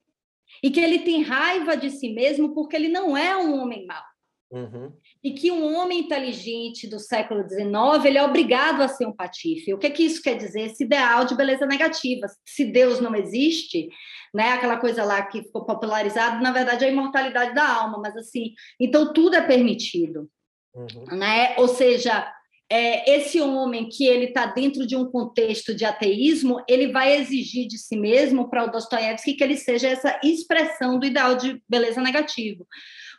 e 0.63 0.71
que 0.71 0.81
ele 0.81 1.01
tem 1.01 1.23
raiva 1.23 1.77
de 1.77 1.91
si 1.91 2.13
mesmo 2.13 2.53
porque 2.55 2.75
ele 2.75 2.89
não 2.89 3.17
é 3.17 3.37
um 3.37 3.61
homem 3.61 3.87
mau. 3.87 4.03
Uhum. 4.51 4.93
E 5.25 5.33
que 5.33 5.51
um 5.51 5.75
homem 5.75 6.01
inteligente 6.01 6.87
do 6.87 6.99
século 6.99 7.49
XIX 7.49 8.05
ele 8.05 8.19
é 8.19 8.23
obrigado 8.23 8.83
a 8.83 8.89
ser 8.89 9.07
um 9.07 9.13
patife. 9.13 9.73
O 9.73 9.79
que, 9.79 9.87
é 9.87 9.91
que 9.91 10.03
isso 10.03 10.21
quer 10.21 10.37
dizer? 10.37 10.63
Esse 10.63 10.85
ideal 10.85 11.25
de 11.25 11.35
beleza 11.35 11.65
negativa. 11.65 12.27
Se 12.47 12.67
Deus 12.67 13.01
não 13.01 13.15
existe, 13.15 13.89
né, 14.35 14.51
aquela 14.51 14.77
coisa 14.77 15.05
lá 15.05 15.23
que 15.23 15.43
ficou 15.43 15.65
popularizado, 15.65 16.43
na 16.43 16.53
verdade 16.53 16.85
é 16.85 16.89
a 16.89 16.91
imortalidade 16.91 17.55
da 17.55 17.67
alma, 17.67 17.99
mas 17.99 18.15
assim, 18.15 18.53
então 18.79 19.13
tudo 19.15 19.37
é 19.37 19.41
permitido. 19.41 20.29
Uhum. 20.75 21.17
Né? 21.17 21.55
Ou 21.59 21.69
seja, 21.69 22.33
é, 22.71 23.17
esse 23.17 23.41
homem 23.41 23.89
que 23.89 24.07
ele 24.07 24.27
está 24.27 24.47
dentro 24.47 24.87
de 24.87 24.97
um 24.97 25.05
contexto 25.05 25.75
de 25.75 25.85
ateísmo, 25.85 26.65
ele 26.67 26.91
vai 26.91 27.17
exigir 27.17 27.69
de 27.69 27.77
si 27.77 27.97
mesmo, 27.97 28.49
para 28.49 28.65
o 28.65 28.71
Dostoiévski, 28.71 29.35
que 29.35 29.45
ele 29.45 29.57
seja 29.57 29.89
essa 29.89 30.19
expressão 30.25 30.99
do 30.99 31.05
ideal 31.05 31.37
de 31.37 31.63
beleza 31.69 32.01
negativo. 32.01 32.67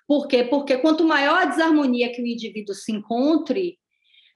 Por 0.08 0.28
quê? 0.28 0.44
Porque 0.44 0.78
quanto 0.78 1.06
maior 1.06 1.44
a 1.44 1.46
desarmonia 1.46 2.12
que 2.12 2.22
o 2.22 2.26
indivíduo 2.26 2.74
se 2.74 2.92
encontre, 2.92 3.78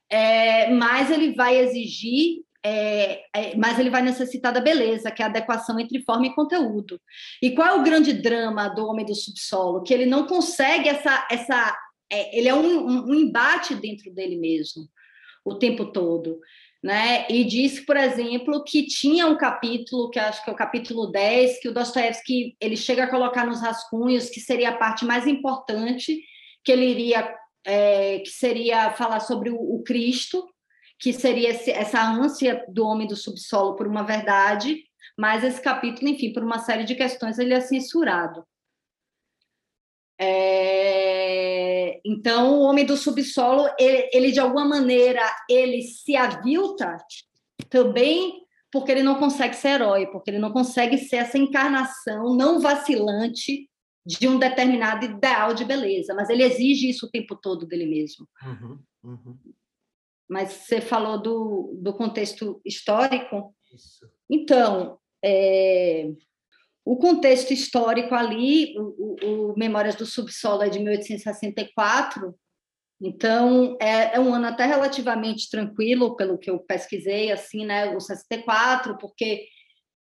é, 0.08 0.70
mais 0.70 1.10
ele 1.10 1.34
vai 1.34 1.58
exigir, 1.58 2.42
é, 2.64 3.22
é, 3.34 3.56
mais 3.56 3.78
ele 3.78 3.90
vai 3.90 4.02
necessitar 4.02 4.52
da 4.52 4.60
beleza, 4.60 5.10
que 5.10 5.22
é 5.22 5.26
a 5.26 5.28
adequação 5.28 5.78
entre 5.78 6.02
forma 6.02 6.26
e 6.26 6.34
conteúdo. 6.34 7.00
E 7.42 7.50
qual 7.50 7.68
é 7.68 7.74
o 7.74 7.82
grande 7.82 8.12
drama 8.12 8.68
do 8.68 8.86
homem 8.86 9.04
do 9.04 9.14
subsolo? 9.14 9.82
Que 9.82 9.92
ele 9.92 10.06
não 10.06 10.26
consegue 10.26 10.88
essa. 10.88 11.26
essa 11.30 11.76
é, 12.10 12.36
ele 12.36 12.48
é 12.48 12.54
um, 12.54 12.86
um, 12.86 13.10
um 13.10 13.14
embate 13.14 13.74
dentro 13.74 14.12
dele 14.12 14.36
mesmo 14.36 14.88
o 15.44 15.54
tempo 15.54 15.86
todo 15.92 16.40
né? 16.82 17.26
E 17.28 17.44
disse, 17.44 17.84
por 17.84 17.96
exemplo, 17.96 18.62
que 18.62 18.86
tinha 18.86 19.26
um 19.26 19.36
capítulo, 19.36 20.10
que 20.10 20.18
acho 20.18 20.42
que 20.44 20.50
é 20.50 20.52
o 20.52 20.56
capítulo 20.56 21.06
10, 21.10 21.60
que 21.60 21.68
o 21.68 21.74
Dostoiévski 21.74 22.56
ele 22.60 22.76
chega 22.76 23.04
a 23.04 23.10
colocar 23.10 23.44
nos 23.44 23.60
rascunhos, 23.60 24.30
que 24.30 24.40
seria 24.40 24.70
a 24.70 24.76
parte 24.76 25.04
mais 25.04 25.26
importante, 25.26 26.20
que 26.64 26.70
ele 26.70 26.86
iria, 26.86 27.34
é, 27.64 28.20
que 28.20 28.30
seria 28.30 28.92
falar 28.92 29.20
sobre 29.20 29.50
o, 29.50 29.56
o 29.56 29.82
Cristo, 29.82 30.46
que 31.00 31.12
seria 31.12 31.50
esse, 31.50 31.70
essa 31.70 32.00
ânsia 32.02 32.64
do 32.68 32.84
homem 32.84 33.06
do 33.06 33.16
subsolo 33.16 33.76
por 33.76 33.86
uma 33.86 34.04
verdade, 34.04 34.82
mas 35.16 35.42
esse 35.42 35.60
capítulo, 35.60 36.08
enfim, 36.08 36.32
por 36.32 36.44
uma 36.44 36.60
série 36.60 36.84
de 36.84 36.94
questões, 36.94 37.38
ele 37.38 37.54
é 37.54 37.60
censurado. 37.60 38.44
É, 40.20 42.00
então, 42.04 42.58
o 42.58 42.62
homem 42.62 42.84
do 42.84 42.96
subsolo, 42.96 43.68
ele, 43.78 44.10
ele, 44.12 44.32
de 44.32 44.40
alguma 44.40 44.64
maneira, 44.64 45.22
ele 45.48 45.82
se 45.82 46.16
avilta 46.16 46.96
também 47.68 48.46
porque 48.70 48.92
ele 48.92 49.02
não 49.02 49.18
consegue 49.18 49.54
ser 49.54 49.68
herói, 49.68 50.06
porque 50.06 50.30
ele 50.30 50.38
não 50.38 50.52
consegue 50.52 50.98
ser 50.98 51.16
essa 51.16 51.38
encarnação 51.38 52.36
não 52.36 52.60
vacilante 52.60 53.68
de 54.04 54.28
um 54.28 54.38
determinado 54.38 55.04
ideal 55.04 55.54
de 55.54 55.64
beleza, 55.64 56.14
mas 56.14 56.28
ele 56.28 56.42
exige 56.42 56.88
isso 56.88 57.06
o 57.06 57.10
tempo 57.10 57.36
todo 57.36 57.66
dele 57.66 57.86
mesmo. 57.86 58.26
Uhum, 58.42 58.78
uhum. 59.04 59.38
Mas 60.28 60.52
você 60.52 60.80
falou 60.80 61.20
do, 61.20 61.78
do 61.80 61.94
contexto 61.94 62.60
histórico. 62.64 63.54
Isso. 63.72 64.06
Então, 64.30 64.98
é, 65.24 66.10
o 66.90 66.96
contexto 66.96 67.52
histórico 67.52 68.14
ali, 68.14 68.74
o, 68.78 69.50
o, 69.50 69.54
Memórias 69.58 69.94
do 69.94 70.06
Subsolo 70.06 70.62
é 70.62 70.70
de 70.70 70.78
1864, 70.78 72.34
então 72.98 73.76
é, 73.78 74.16
é, 74.16 74.20
um 74.20 74.32
ano 74.32 74.46
até 74.46 74.64
relativamente 74.64 75.50
tranquilo, 75.50 76.16
pelo 76.16 76.38
que 76.38 76.50
eu 76.50 76.58
pesquisei, 76.58 77.30
assim, 77.30 77.66
né, 77.66 77.94
o 77.94 78.00
64, 78.00 78.96
porque 78.96 79.46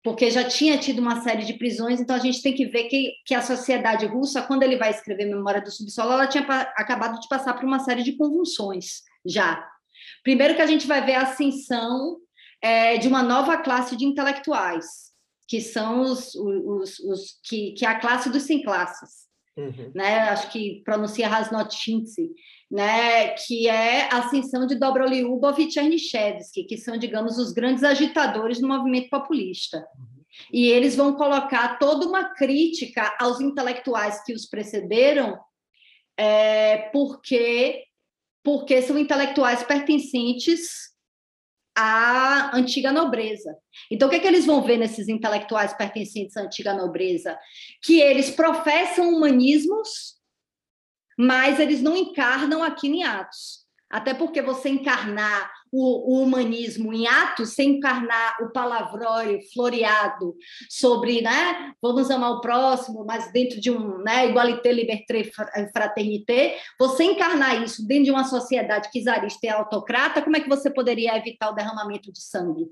porque 0.04 0.30
já 0.30 0.44
tinha 0.44 0.78
tido 0.78 1.00
uma 1.00 1.22
série 1.22 1.46
de 1.46 1.54
prisões, 1.54 2.02
então 2.02 2.14
a 2.14 2.20
gente 2.20 2.42
tem 2.42 2.54
que 2.54 2.66
ver 2.66 2.90
que, 2.90 3.14
que 3.26 3.34
a 3.34 3.42
sociedade 3.42 4.06
russa, 4.06 4.42
quando 4.42 4.64
ele 4.64 4.76
vai 4.76 4.90
escrever 4.90 5.24
Memória 5.24 5.62
do 5.62 5.72
Subsolo, 5.72 6.12
ela 6.12 6.28
tinha 6.28 6.44
acabado 6.44 7.18
de 7.22 7.30
passar 7.30 7.54
por 7.54 7.64
uma 7.64 7.80
série 7.80 8.04
de 8.04 8.18
convulsões 8.18 9.04
já. 9.26 9.66
Primeiro 10.22 10.56
que 10.56 10.62
a 10.62 10.68
gente 10.68 10.86
vai 10.86 11.06
ver 11.06 11.16
a 11.16 11.22
ascensão 11.22 12.18
é, 12.62 12.98
de 12.98 13.08
uma 13.08 13.24
nova 13.24 13.56
classe 13.56 13.96
de 13.96 14.04
intelectuais, 14.04 15.13
que 15.48 15.62
são 15.62 16.02
os, 16.02 16.34
os, 16.36 17.00
os 17.00 17.40
que, 17.44 17.72
que 17.74 17.86
é 17.86 17.90
a 17.90 18.00
classe 18.00 18.30
dos 18.30 18.44
sem 18.44 18.64
classes. 18.64 19.24
Uhum. 19.56 19.92
Né? 19.94 20.20
Acho 20.30 20.52
que 20.52 20.82
pronuncia 20.84 21.28
Rasnotinsky, 21.28 22.32
né? 22.72 23.30
que 23.30 23.68
é 23.68 24.12
a 24.12 24.20
ascensão 24.20 24.66
de 24.66 24.76
Dobroliubov 24.76 25.60
e 25.60 25.72
Chernyshevsky, 25.72 26.64
que 26.64 26.78
são, 26.78 26.98
digamos, 26.98 27.38
os 27.38 27.52
grandes 27.52 27.84
agitadores 27.84 28.60
do 28.60 28.68
movimento 28.68 29.10
populista. 29.10 29.78
Uhum. 29.78 30.24
E 30.52 30.68
eles 30.68 30.96
vão 30.96 31.14
colocar 31.14 31.78
toda 31.78 32.08
uma 32.08 32.34
crítica 32.34 33.16
aos 33.20 33.40
intelectuais 33.40 34.24
que 34.24 34.34
os 34.34 34.48
precederam, 34.48 35.38
é, 36.18 36.90
porque, 36.92 37.84
porque 38.44 38.82
são 38.82 38.98
intelectuais 38.98 39.64
pertencentes 39.64 40.93
à 41.76 42.56
antiga 42.56 42.92
nobreza. 42.92 43.56
Então, 43.90 44.08
o 44.08 44.12
que, 44.12 44.18
é 44.18 44.20
que 44.20 44.28
eles 44.28 44.46
vão 44.46 44.62
ver 44.62 44.78
nesses 44.78 45.08
intelectuais 45.08 45.74
pertencentes 45.74 46.38
à 46.38 46.42
antiga 46.42 46.74
nobreza? 46.74 47.38
Que 47.82 48.00
eles 48.00 48.30
professam 48.30 49.10
humanismos, 49.10 50.16
mas 51.18 51.60
eles 51.60 51.82
não 51.82 51.98
encarnam 51.98 52.64
aquilo 52.64 52.96
em 52.96 53.04
atos. 53.04 53.64
Até 53.90 54.14
porque 54.14 54.42
você 54.42 54.70
encarnar 54.70 55.52
o, 55.76 56.20
o, 56.20 56.22
humanismo 56.22 56.94
em 56.94 57.08
atos, 57.08 57.56
sem 57.56 57.78
encarnar 57.78 58.38
o 58.44 58.52
palavrório 58.52 59.40
floreado 59.52 60.36
sobre, 60.70 61.20
né, 61.20 61.74
vamos 61.82 62.12
amar 62.12 62.34
o 62.34 62.42
próximo, 62.42 63.04
mas 63.04 63.34
dentro 63.34 63.60
de 63.60 63.72
um, 63.72 63.98
né, 64.04 64.30
igualité, 64.30 64.72
liberté, 64.72 65.24
fraternité, 65.74 66.60
você 66.80 67.06
encarnar 67.06 67.64
isso 67.64 67.88
dentro 67.88 68.06
de 68.06 68.12
uma 68.12 68.24
sociedade 68.26 68.90
czarista 68.94 69.48
e 69.48 69.50
autocrata, 69.50 70.22
como 70.22 70.38
é 70.38 70.40
que 70.40 70.48
você 70.48 70.70
poderia 70.70 71.18
evitar 71.18 71.50
o 71.50 71.56
derramamento 71.56 72.12
de 72.12 72.22
sangue? 72.22 72.68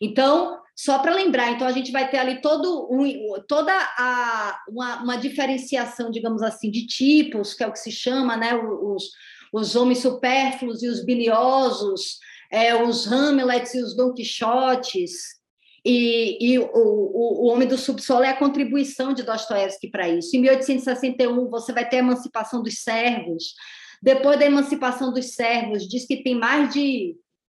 Então, 0.00 0.60
só 0.76 1.00
para 1.00 1.14
lembrar, 1.14 1.50
então 1.50 1.66
a 1.66 1.72
gente 1.72 1.90
vai 1.90 2.08
ter 2.08 2.18
ali 2.18 2.40
todo 2.40 2.86
um, 2.92 3.42
toda 3.48 3.72
a, 3.72 4.60
uma, 4.68 5.02
uma, 5.02 5.16
diferenciação, 5.16 6.12
digamos 6.12 6.42
assim, 6.42 6.70
de 6.70 6.86
tipos, 6.86 7.54
que 7.54 7.64
é 7.64 7.66
o 7.66 7.72
que 7.72 7.78
se 7.78 7.90
chama, 7.90 8.36
né, 8.36 8.54
os, 8.54 9.10
os 9.52 9.74
homens 9.74 9.98
supérfluos 9.98 10.82
e 10.82 10.88
os 10.88 11.04
biliosos, 11.04 12.18
é, 12.56 12.74
os 12.74 13.06
Hamlets 13.06 13.74
e 13.74 13.82
os 13.82 13.94
Don 13.94 14.14
Quixotes, 14.14 15.36
e, 15.84 16.38
e 16.40 16.58
o, 16.58 16.64
o, 16.64 17.44
o, 17.44 17.46
Homem 17.48 17.68
do 17.68 17.76
Subsolo 17.76 18.24
é 18.24 18.30
a 18.30 18.36
contribuição 18.36 19.12
de 19.12 19.22
Dostoiévski 19.22 19.90
para 19.90 20.08
isso. 20.08 20.34
Em 20.34 20.40
1861, 20.40 21.50
você 21.50 21.70
vai 21.72 21.86
ter 21.86 21.96
a 21.96 21.98
emancipação 21.98 22.62
dos 22.62 22.82
servos. 22.82 23.54
Depois 24.02 24.38
da 24.38 24.46
emancipação 24.46 25.12
dos 25.12 25.34
servos, 25.34 25.86
diz 25.86 26.06
que 26.06 26.22
tem 26.22 26.34
mais 26.34 26.72
de 26.72 27.14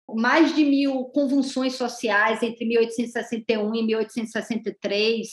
mais 0.08 0.54
de 0.54 0.64
mil 0.64 1.06
convulsões 1.06 1.74
sociais 1.74 2.42
entre 2.42 2.64
1861 2.64 3.74
e 3.74 3.82
1863. 3.82 5.28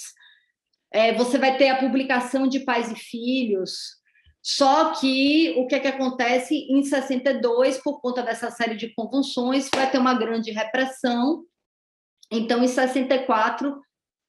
É, 0.91 1.13
você 1.13 1.37
vai 1.37 1.57
ter 1.57 1.69
a 1.69 1.79
publicação 1.79 2.47
de 2.47 2.59
Pais 2.61 2.91
e 2.91 2.95
Filhos, 2.95 4.02
só 4.43 4.91
que 4.95 5.55
o 5.57 5.65
que, 5.67 5.75
é 5.75 5.79
que 5.79 5.87
acontece 5.87 6.53
em 6.69 6.83
62, 6.83 7.77
por 7.77 8.01
conta 8.01 8.21
dessa 8.21 8.51
série 8.51 8.75
de 8.75 8.93
convulsões, 8.93 9.69
vai 9.73 9.89
ter 9.89 9.97
uma 9.97 10.13
grande 10.13 10.51
repressão. 10.51 11.45
Então, 12.29 12.61
em 12.61 12.67
64, 12.67 13.81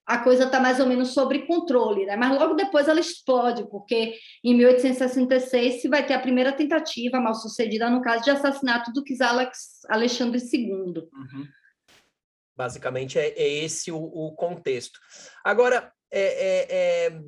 a 0.07 0.19
coisa 0.19 0.45
está 0.45 0.61
mais 0.61 0.79
ou 0.79 0.87
menos 0.87 1.13
sob 1.13 1.37
controle, 1.47 2.07
né? 2.07 2.15
mas 2.15 2.39
logo 2.39 2.55
depois 2.55 2.87
ela 2.87 3.01
explode, 3.01 3.69
porque 3.69 4.15
em 4.45 4.55
1866 4.55 5.83
se 5.83 5.89
vai 5.89 6.07
ter 6.07 6.15
a 6.15 6.21
primeira 6.21 6.53
tentativa 6.53 7.19
mal 7.19 7.35
sucedida 7.35 7.91
no 7.91 8.03
caso 8.03 8.23
de 8.23 8.31
assassinato 8.31 8.93
do 8.93 9.03
czar 9.03 9.51
Alexandre 9.89 10.39
II. 10.39 10.69
Uhum. 10.71 11.49
Basicamente 12.57 13.19
é, 13.19 13.31
é 13.31 13.65
esse 13.65 13.91
o, 13.91 13.97
o, 13.97 14.33
contexto. 14.37 15.01
Agora, 15.43 15.93
é, 16.13 16.23
é, 16.23 17.07
é 17.07 17.21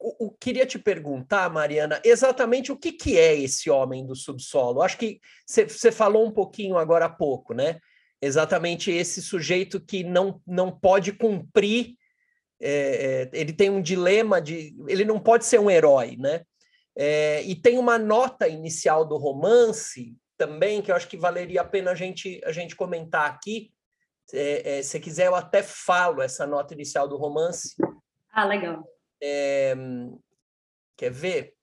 o, 0.00 0.26
o, 0.26 0.30
queria 0.30 0.66
te 0.66 0.78
perguntar, 0.78 1.50
Mariana, 1.50 2.00
exatamente 2.04 2.70
o 2.72 2.76
que, 2.76 2.92
que 2.92 3.18
é 3.18 3.36
esse 3.36 3.70
homem 3.70 4.06
do 4.06 4.14
subsolo? 4.14 4.82
Acho 4.82 4.98
que 4.98 5.20
você 5.46 5.92
falou 5.92 6.26
um 6.26 6.30
pouquinho 6.30 6.76
agora 6.76 7.06
há 7.06 7.10
pouco, 7.10 7.54
né? 7.54 7.78
Exatamente 8.20 8.90
esse 8.90 9.22
sujeito 9.22 9.80
que 9.80 10.02
não, 10.02 10.40
não 10.46 10.70
pode 10.70 11.12
cumprir, 11.12 11.94
é, 12.60 13.30
é 13.32 13.38
ele 13.38 13.52
tem 13.52 13.70
um 13.70 13.80
dilema 13.80 14.40
de. 14.40 14.74
Ele 14.88 15.04
não 15.04 15.20
pode 15.20 15.44
ser 15.44 15.60
um 15.60 15.70
herói, 15.70 16.16
né? 16.18 16.42
É, 16.96 17.42
e 17.42 17.54
tem 17.54 17.78
uma 17.78 17.96
nota 17.96 18.48
inicial 18.48 19.04
do 19.04 19.16
romance 19.16 20.16
também, 20.36 20.82
que 20.82 20.90
eu 20.90 20.96
acho 20.96 21.08
que 21.08 21.16
valeria 21.16 21.60
a 21.60 21.64
pena 21.64 21.92
a 21.92 21.94
gente, 21.94 22.40
a 22.44 22.50
gente 22.50 22.74
comentar 22.74 23.30
aqui. 23.30 23.72
É, 24.32 24.78
é, 24.78 24.82
se 24.82 24.98
quiser, 25.00 25.26
eu 25.26 25.34
até 25.34 25.62
falo 25.62 26.20
essa 26.20 26.46
nota 26.46 26.74
inicial 26.74 27.08
do 27.08 27.16
romance. 27.16 27.76
Ah, 28.32 28.44
legal. 28.44 28.84
É, 29.22 29.74
quer 30.96 31.10
ver? 31.10 31.54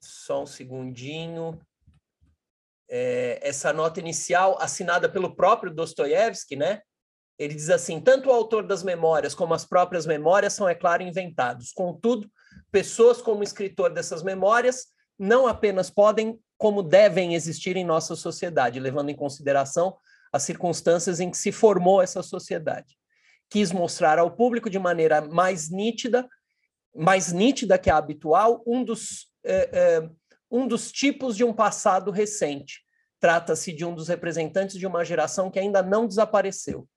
Só 0.00 0.42
um 0.42 0.46
segundinho. 0.46 1.60
É, 2.88 3.40
essa 3.42 3.72
nota 3.72 4.00
inicial, 4.00 4.58
assinada 4.60 5.08
pelo 5.08 5.34
próprio 5.34 5.72
Dostoiévski, 5.72 6.56
né? 6.56 6.82
Ele 7.38 7.54
diz 7.54 7.70
assim: 7.70 8.00
tanto 8.00 8.28
o 8.28 8.32
autor 8.32 8.66
das 8.66 8.82
memórias 8.82 9.34
como 9.34 9.54
as 9.54 9.64
próprias 9.64 10.06
memórias 10.06 10.52
são, 10.52 10.68
é 10.68 10.74
claro, 10.74 11.02
inventados. 11.02 11.72
Contudo, 11.72 12.30
pessoas 12.70 13.22
como 13.22 13.42
escritor 13.42 13.92
dessas 13.92 14.22
memórias 14.22 14.88
não 15.18 15.46
apenas 15.46 15.88
podem, 15.88 16.38
como 16.58 16.82
devem 16.82 17.34
existir 17.34 17.76
em 17.76 17.84
nossa 17.84 18.14
sociedade, 18.14 18.80
levando 18.80 19.10
em 19.10 19.16
consideração 19.16 19.96
as 20.32 20.42
circunstâncias 20.42 21.20
em 21.20 21.30
que 21.30 21.36
se 21.36 21.52
formou 21.52 22.02
essa 22.02 22.22
sociedade 22.22 22.96
quis 23.52 23.70
mostrar 23.70 24.18
ao 24.18 24.30
público 24.30 24.70
de 24.70 24.78
maneira 24.78 25.20
mais 25.20 25.68
nítida, 25.68 26.26
mais 26.96 27.32
nítida 27.32 27.78
que 27.78 27.90
a 27.90 27.98
habitual, 27.98 28.62
um 28.66 28.82
dos, 28.82 29.26
eh, 29.44 29.68
eh, 29.70 30.10
um 30.50 30.66
dos 30.66 30.90
tipos 30.90 31.36
de 31.36 31.44
um 31.44 31.52
passado 31.52 32.10
recente. 32.10 32.80
Trata-se 33.20 33.70
de 33.70 33.84
um 33.84 33.94
dos 33.94 34.08
representantes 34.08 34.78
de 34.78 34.86
uma 34.86 35.04
geração 35.04 35.50
que 35.50 35.58
ainda 35.58 35.82
não 35.82 36.06
desapareceu. 36.06 36.88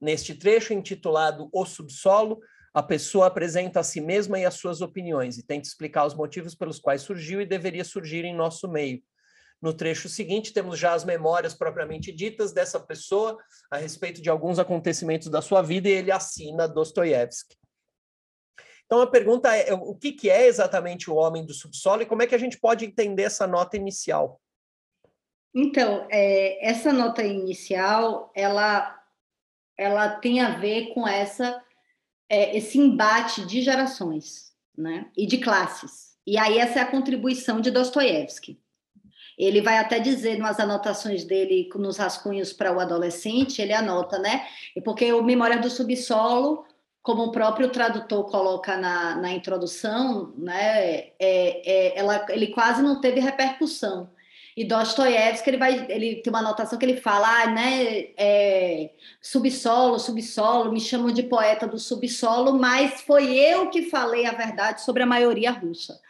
Neste 0.00 0.32
trecho 0.32 0.72
intitulado 0.72 1.48
O 1.52 1.66
Subsolo, 1.66 2.38
a 2.72 2.84
pessoa 2.84 3.26
apresenta 3.26 3.80
a 3.80 3.82
si 3.82 4.00
mesma 4.00 4.38
e 4.38 4.44
as 4.44 4.54
suas 4.54 4.80
opiniões 4.80 5.38
e 5.38 5.42
tenta 5.42 5.66
explicar 5.66 6.06
os 6.06 6.14
motivos 6.14 6.54
pelos 6.54 6.78
quais 6.78 7.02
surgiu 7.02 7.40
e 7.40 7.46
deveria 7.46 7.82
surgir 7.82 8.24
em 8.24 8.34
nosso 8.34 8.68
meio, 8.68 9.02
no 9.60 9.72
trecho 9.72 10.08
seguinte, 10.08 10.52
temos 10.52 10.78
já 10.78 10.92
as 10.92 11.04
memórias 11.04 11.54
propriamente 11.54 12.12
ditas 12.12 12.52
dessa 12.52 12.78
pessoa 12.78 13.38
a 13.70 13.76
respeito 13.76 14.20
de 14.20 14.28
alguns 14.28 14.58
acontecimentos 14.58 15.28
da 15.28 15.40
sua 15.40 15.62
vida 15.62 15.88
e 15.88 15.92
ele 15.92 16.12
assina 16.12 16.68
Dostoiévski. 16.68 17.56
Então 18.84 19.00
a 19.00 19.06
pergunta 19.06 19.54
é: 19.56 19.72
o 19.72 19.94
que, 19.94 20.12
que 20.12 20.30
é 20.30 20.46
exatamente 20.46 21.10
o 21.10 21.16
homem 21.16 21.44
do 21.44 21.54
subsolo 21.54 22.02
e 22.02 22.06
como 22.06 22.22
é 22.22 22.26
que 22.26 22.34
a 22.34 22.38
gente 22.38 22.58
pode 22.58 22.84
entender 22.84 23.24
essa 23.24 23.46
nota 23.46 23.76
inicial? 23.76 24.40
Então, 25.54 26.06
é, 26.10 26.68
essa 26.68 26.92
nota 26.92 27.22
inicial, 27.22 28.30
ela, 28.34 28.94
ela 29.76 30.16
tem 30.20 30.40
a 30.40 30.58
ver 30.58 30.92
com 30.92 31.08
essa 31.08 31.64
é, 32.28 32.56
esse 32.56 32.78
embate 32.78 33.46
de 33.46 33.62
gerações, 33.62 34.52
né, 34.76 35.10
e 35.16 35.26
de 35.26 35.38
classes. 35.38 36.16
E 36.26 36.36
aí 36.36 36.58
essa 36.58 36.80
é 36.80 36.82
a 36.82 36.90
contribuição 36.90 37.60
de 37.60 37.70
Dostoiévski. 37.70 38.60
Ele 39.38 39.60
vai 39.60 39.78
até 39.78 39.98
dizer 39.98 40.38
nas 40.38 40.58
anotações 40.58 41.24
dele, 41.24 41.68
nos 41.74 41.98
rascunhos 41.98 42.52
para 42.52 42.72
o 42.72 42.80
adolescente, 42.80 43.60
ele 43.60 43.72
anota, 43.72 44.18
né? 44.18 44.46
Porque 44.84 45.12
o 45.12 45.22
Memória 45.22 45.58
do 45.58 45.68
Subsolo, 45.68 46.64
como 47.02 47.24
o 47.24 47.32
próprio 47.32 47.68
tradutor 47.68 48.24
coloca 48.30 48.76
na, 48.76 49.16
na 49.16 49.32
introdução, 49.32 50.32
né? 50.38 51.10
É, 51.18 51.62
é, 51.64 51.98
ela, 51.98 52.24
ele 52.30 52.48
quase 52.48 52.82
não 52.82 53.00
teve 53.00 53.20
repercussão. 53.20 54.10
E 54.56 54.64
Dostoiévski, 54.64 55.50
ele 55.50 55.58
vai, 55.58 55.86
ele 55.90 56.16
tem 56.22 56.32
uma 56.32 56.38
anotação 56.38 56.78
que 56.78 56.84
ele 56.86 56.96
fala, 56.96 57.42
ah, 57.42 57.46
né, 57.50 58.06
é, 58.16 58.90
subsolo, 59.20 59.98
subsolo, 59.98 60.72
me 60.72 60.80
chamam 60.80 61.12
de 61.12 61.24
poeta 61.24 61.66
do 61.66 61.78
subsolo, 61.78 62.58
mas 62.58 63.02
foi 63.02 63.34
eu 63.34 63.68
que 63.68 63.90
falei 63.90 64.24
a 64.24 64.32
verdade 64.32 64.80
sobre 64.80 65.02
a 65.02 65.06
maioria 65.06 65.50
russa. 65.50 66.00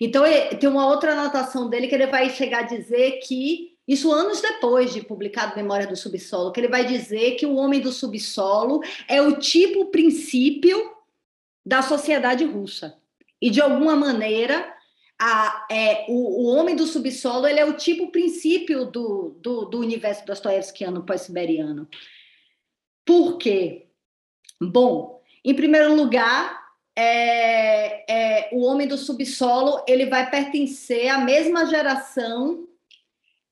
Então, 0.00 0.24
tem 0.60 0.68
uma 0.68 0.86
outra 0.86 1.12
anotação 1.12 1.68
dele 1.68 1.88
que 1.88 1.94
ele 1.94 2.06
vai 2.06 2.30
chegar 2.30 2.60
a 2.60 2.66
dizer 2.66 3.20
que, 3.20 3.76
isso 3.86 4.12
anos 4.12 4.40
depois 4.40 4.92
de 4.92 5.02
publicado 5.02 5.56
Memória 5.56 5.86
do 5.86 5.96
Subsolo, 5.96 6.52
que 6.52 6.60
ele 6.60 6.68
vai 6.68 6.84
dizer 6.84 7.36
que 7.36 7.46
o 7.46 7.56
homem 7.56 7.80
do 7.80 7.90
subsolo 7.90 8.80
é 9.08 9.20
o 9.20 9.38
tipo 9.38 9.86
princípio 9.86 10.92
da 11.64 11.82
sociedade 11.82 12.44
russa. 12.44 12.96
E, 13.40 13.50
de 13.50 13.60
alguma 13.60 13.96
maneira, 13.96 14.74
a, 15.18 15.66
é, 15.70 16.06
o, 16.08 16.44
o, 16.44 16.46
homem 16.46 16.76
do 16.76 16.86
subsolo 16.86 17.46
ele 17.46 17.58
é 17.58 17.64
o 17.64 17.76
tipo 17.76 18.10
princípio 18.12 18.84
do, 18.84 19.36
do, 19.40 19.64
do 19.64 19.78
universo 19.80 20.24
dostoiévskiano 20.24 21.04
pós-siberiano. 21.04 21.88
Por 23.04 23.36
quê? 23.36 23.88
Bom, 24.60 25.22
em 25.44 25.54
primeiro 25.54 25.94
lugar, 25.94 26.57
é, 27.00 28.04
é, 28.08 28.48
o 28.52 28.62
homem 28.64 28.88
do 28.88 28.96
subsolo 28.96 29.84
ele 29.86 30.06
vai 30.06 30.30
pertencer 30.30 31.08
à 31.08 31.18
mesma 31.18 31.66
geração 31.66 32.66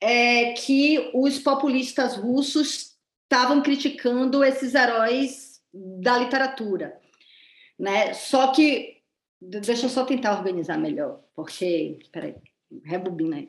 é, 0.01 0.53
que 0.53 1.11
os 1.15 1.39
populistas 1.39 2.17
russos 2.17 2.97
estavam 3.25 3.63
criticando 3.63 4.43
esses 4.45 4.75
heróis 4.75 5.61
da 5.73 6.19
literatura, 6.19 6.99
né? 7.79 8.15
Só 8.15 8.49
que 8.49 8.97
Deixa 9.41 9.87
eu 9.87 9.91
só 9.91 10.05
tentar 10.05 10.39
organizar 10.39 10.79
melhor, 10.79 11.21
porque. 11.35 11.99
Peraí, 12.11 12.35
rebobina 12.85 13.37
aí. 13.37 13.49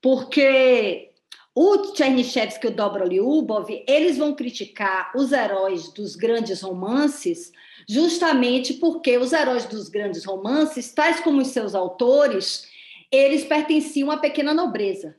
Porque 0.00 1.12
o 1.54 1.94
Chernyshevsky 1.94 2.66
e 2.66 2.70
o 2.70 2.74
Dobroliubov, 2.74 3.68
eles 3.86 4.18
vão 4.18 4.34
criticar 4.34 5.12
os 5.14 5.30
heróis 5.30 5.88
dos 5.92 6.16
grandes 6.16 6.60
romances 6.62 7.52
justamente 7.88 8.74
porque 8.74 9.16
os 9.18 9.32
heróis 9.32 9.64
dos 9.66 9.88
grandes 9.88 10.24
romances, 10.24 10.92
tais 10.92 11.20
como 11.20 11.40
os 11.42 11.48
seus 11.48 11.74
autores, 11.74 12.68
eles 13.10 13.44
pertenciam 13.44 14.10
à 14.10 14.16
pequena 14.16 14.54
nobreza. 14.54 15.16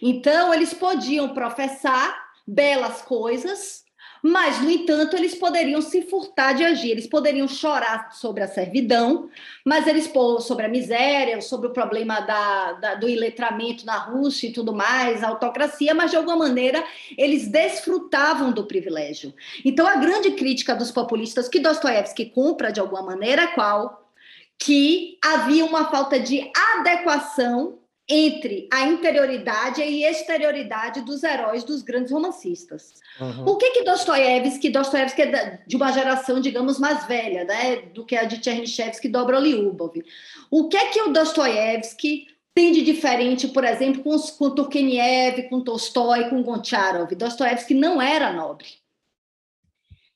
Então, 0.00 0.52
eles 0.52 0.74
podiam 0.74 1.32
professar 1.34 2.30
belas 2.46 3.02
coisas, 3.02 3.81
mas, 4.22 4.62
no 4.62 4.70
entanto, 4.70 5.16
eles 5.16 5.34
poderiam 5.34 5.82
se 5.82 6.02
furtar 6.02 6.52
de 6.52 6.62
agir, 6.62 6.92
eles 6.92 7.08
poderiam 7.08 7.48
chorar 7.48 8.12
sobre 8.12 8.44
a 8.44 8.46
servidão, 8.46 9.28
mas 9.64 9.88
eles 9.88 10.08
sobre 10.40 10.64
a 10.64 10.68
miséria, 10.68 11.40
sobre 11.40 11.66
o 11.66 11.72
problema 11.72 12.20
da, 12.20 12.72
da, 12.74 12.94
do 12.94 13.08
iletramento 13.08 13.84
na 13.84 13.96
Rússia 13.98 14.46
e 14.46 14.52
tudo 14.52 14.72
mais, 14.72 15.24
a 15.24 15.28
autocracia, 15.28 15.92
mas 15.92 16.12
de 16.12 16.16
alguma 16.16 16.36
maneira 16.36 16.84
eles 17.18 17.48
desfrutavam 17.48 18.52
do 18.52 18.64
privilégio. 18.64 19.34
Então, 19.64 19.86
a 19.86 19.96
grande 19.96 20.30
crítica 20.30 20.74
dos 20.76 20.92
populistas 20.92 21.48
que 21.48 21.58
Dostoiévski 21.58 22.26
cumpra 22.26 22.70
de 22.70 22.78
alguma 22.78 23.02
maneira 23.02 23.42
é 23.42 23.46
qual? 23.48 24.08
Que 24.56 25.18
havia 25.20 25.64
uma 25.64 25.90
falta 25.90 26.20
de 26.20 26.48
adequação 26.76 27.81
entre 28.08 28.68
a 28.72 28.86
interioridade 28.86 29.80
e 29.80 30.04
exterioridade 30.04 31.00
dos 31.02 31.22
heróis 31.22 31.64
dos 31.64 31.82
grandes 31.82 32.10
romancistas. 32.10 32.94
Uhum. 33.20 33.46
O 33.46 33.56
que 33.56 33.70
que 33.70 33.84
Dostoiévski, 33.84 34.70
Dostoiévski 34.70 35.22
é 35.22 35.58
de 35.66 35.76
uma 35.76 35.92
geração, 35.92 36.40
digamos, 36.40 36.78
mais 36.78 37.06
velha, 37.06 37.44
né, 37.44 37.76
do 37.94 38.04
que 38.04 38.16
a 38.16 38.24
de 38.24 38.42
Chernyshevsky 38.42 39.08
e 39.08 39.10
Dobroliubov. 39.10 40.02
O 40.50 40.68
que 40.68 40.76
é 40.76 40.88
que 40.88 41.00
o 41.02 41.12
Dostoiévski 41.12 42.26
tem 42.54 42.72
de 42.72 42.82
diferente, 42.82 43.48
por 43.48 43.64
exemplo, 43.64 44.02
com, 44.02 44.18
com 44.18 44.50
Turgenev, 44.50 45.48
com 45.48 45.62
Tolstói, 45.62 46.28
com 46.28 46.42
Goncharov? 46.42 47.14
Dostoiévski 47.14 47.72
não 47.72 48.02
era 48.02 48.32
nobre. 48.32 48.81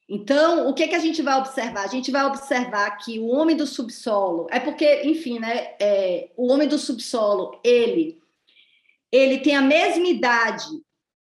Então, 0.08 0.68
o 0.68 0.74
que, 0.74 0.84
é 0.84 0.88
que 0.88 0.94
a 0.94 1.00
gente 1.00 1.20
vai 1.20 1.36
observar? 1.36 1.84
A 1.84 1.88
gente 1.88 2.12
vai 2.12 2.24
observar 2.24 2.96
que 2.98 3.18
o 3.18 3.26
homem 3.26 3.56
do 3.56 3.66
subsolo, 3.66 4.46
é 4.50 4.60
porque, 4.60 5.02
enfim, 5.02 5.40
né, 5.40 5.74
é, 5.80 6.30
o 6.36 6.46
homem 6.46 6.68
do 6.68 6.78
subsolo, 6.78 7.60
ele, 7.64 8.20
ele 9.10 9.38
tem 9.38 9.56
a 9.56 9.62
mesma 9.62 10.06
idade 10.06 10.64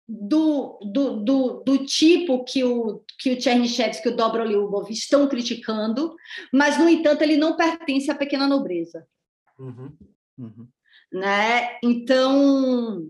do, 0.08 0.78
do, 0.84 1.24
do, 1.24 1.64
do 1.64 1.86
tipo 1.86 2.44
que 2.44 2.64
o, 2.64 3.02
que 3.18 3.32
o 3.32 3.42
Chernyshevsky 3.42 4.08
e 4.08 4.12
o 4.12 4.16
Dobroliubov 4.16 4.88
estão 4.92 5.28
criticando, 5.28 6.16
mas, 6.54 6.78
no 6.78 6.88
entanto, 6.88 7.24
ele 7.24 7.38
não 7.38 7.56
pertence 7.56 8.12
à 8.12 8.16
pequena 8.16 8.48
nobreza. 8.48 9.08
Uhum, 9.58 9.98
uhum. 10.38 10.68
Né? 11.12 11.80
Então, 11.82 13.10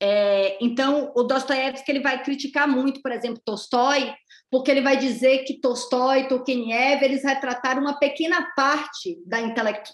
é, 0.00 0.62
então, 0.62 1.12
o 1.16 1.22
Dostoiévski 1.22 1.90
ele 1.90 2.00
vai 2.00 2.22
criticar 2.22 2.68
muito, 2.68 3.00
por 3.00 3.10
exemplo, 3.10 3.40
Tolstói, 3.42 4.14
porque 4.50 4.70
ele 4.70 4.80
vai 4.80 4.96
dizer 4.96 5.44
que 5.44 5.60
Tolstói, 5.60 6.28
Turgenev, 6.28 7.02
eles 7.02 7.24
retrataram 7.24 7.82
uma 7.82 7.98
pequena 7.98 8.52
parte 8.54 9.18
da, 9.26 9.40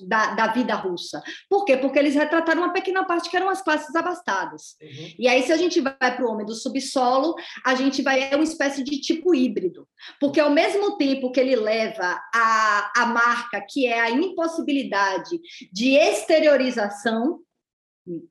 da, 0.01 0.35
da, 0.35 0.47
vida 0.49 0.75
russa. 0.75 1.23
Por 1.49 1.65
quê? 1.65 1.77
Porque 1.77 1.99
eles 1.99 2.15
retrataram 2.15 2.63
uma 2.63 2.73
pequena 2.73 3.05
parte 3.05 3.31
que 3.31 3.37
eram 3.37 3.49
as 3.49 3.63
classes 3.63 3.95
abastadas. 3.95 4.77
Uhum. 4.81 5.15
E 5.19 5.27
aí, 5.29 5.43
se 5.43 5.53
a 5.53 5.57
gente 5.57 5.81
vai 5.81 5.95
para 5.97 6.25
o 6.25 6.31
homem 6.31 6.45
do 6.45 6.55
subsolo, 6.55 7.35
a 7.65 7.75
gente 7.75 8.03
vai 8.03 8.31
é 8.31 8.35
uma 8.35 8.45
espécie 8.45 8.85
de 8.85 9.01
tipo 9.01 9.35
híbrido. 9.35 9.89
Porque 10.21 10.41
ao 10.41 10.51
mesmo 10.51 10.97
tempo 10.97 11.31
que 11.31 11.41
ele 11.41 11.57
leva 11.57 12.21
a, 12.35 12.93
a 12.97 13.07
marca, 13.07 13.65
que 13.69 13.87
é 13.87 14.01
a 14.01 14.11
impossibilidade 14.11 15.41
de 15.73 15.97
exteriorização, 15.97 17.41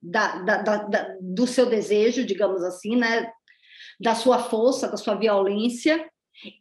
da, 0.03 0.35
da, 0.41 0.57
da, 0.61 1.15
do 1.21 1.47
seu 1.47 1.65
desejo, 1.65 2.25
digamos 2.25 2.61
assim, 2.61 2.97
né? 2.97 3.31
da 4.01 4.15
sua 4.15 4.39
força, 4.39 4.89
da 4.89 4.97
sua 4.97 5.13
violência, 5.13 6.09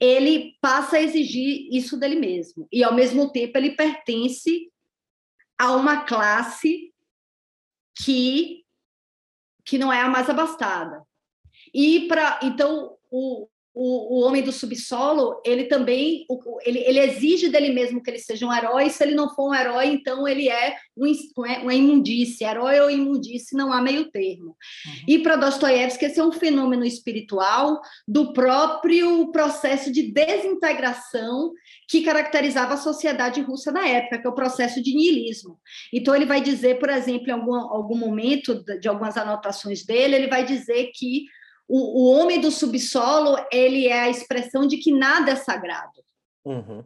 ele 0.01 0.57
passa 0.61 0.97
a 0.97 1.03
exigir 1.03 1.69
isso 1.73 1.99
dele 1.99 2.17
mesmo. 2.17 2.69
E, 2.73 2.83
ao 2.85 2.95
mesmo 2.95 3.31
tempo, 3.31 3.57
ele 3.57 3.73
pertence 3.73 4.71
a 5.59 5.75
uma 5.77 6.05
classe 6.05 6.93
que, 8.03 8.65
que 9.65 9.79
não 9.79 9.93
é 9.93 10.01
a 10.01 10.09
mais 10.09 10.29
abastada. 10.29 11.03
E 11.75 12.09
para 12.09 12.41
então 12.43 12.97
o, 13.11 13.49
o, 13.73 14.19
o 14.19 14.27
homem 14.27 14.43
do 14.43 14.51
subsolo, 14.51 15.41
ele 15.45 15.65
também 15.65 16.27
ele, 16.65 16.81
ele 16.81 16.99
exige 16.99 17.49
dele 17.49 17.73
mesmo 17.73 18.03
que 18.03 18.11
ele 18.11 18.19
seja 18.19 18.47
um 18.47 18.53
herói. 18.53 18.91
Se 18.91 19.03
ele 19.05 19.15
não 19.15 19.33
for 19.33 19.51
um 19.51 19.55
herói, 19.55 19.87
então 19.87 20.27
ele 20.27 20.49
é 20.49 20.77
um, 20.97 21.07
uma 21.63 21.75
imundície. 21.75 22.45
Herói 22.45 22.81
ou 22.81 22.91
imundície, 22.91 23.57
não 23.57 23.73
há 23.73 23.81
meio 23.81 24.11
termo. 24.11 24.57
Uhum. 24.87 25.05
E 25.07 25.19
para 25.21 25.37
Dostoiévski, 25.37 26.07
esse 26.07 26.19
é 26.19 26.25
um 26.25 26.33
fenômeno 26.33 26.85
espiritual 26.85 27.81
do 28.07 28.33
próprio 28.33 29.31
processo 29.31 29.93
de 29.93 30.11
desintegração 30.11 31.53
que 31.89 32.03
caracterizava 32.03 32.75
a 32.75 32.79
sociedade 32.79 33.41
russa 33.41 33.71
na 33.71 33.87
época, 33.87 34.19
que 34.19 34.27
é 34.27 34.31
o 34.31 34.35
processo 34.35 34.83
de 34.83 34.95
niilismo. 34.95 35.59
Então, 35.93 36.15
ele 36.15 36.27
vai 36.27 36.41
dizer, 36.41 36.79
por 36.79 36.89
exemplo, 36.89 37.29
em 37.29 37.33
algum, 37.33 37.55
algum 37.55 37.97
momento 37.97 38.65
de 38.81 38.89
algumas 38.89 39.17
anotações 39.17 39.85
dele, 39.85 40.17
ele 40.17 40.29
vai 40.29 40.45
dizer 40.45 40.91
que 40.95 41.25
o, 41.71 42.03
o 42.03 42.11
homem 42.11 42.41
do 42.41 42.51
subsolo 42.51 43.37
ele 43.53 43.87
é 43.87 44.01
a 44.01 44.11
expressão 44.11 44.67
de 44.67 44.79
que 44.79 44.91
nada 44.91 45.31
é 45.31 45.37
sagrado. 45.37 46.03
Uhum. 46.45 46.85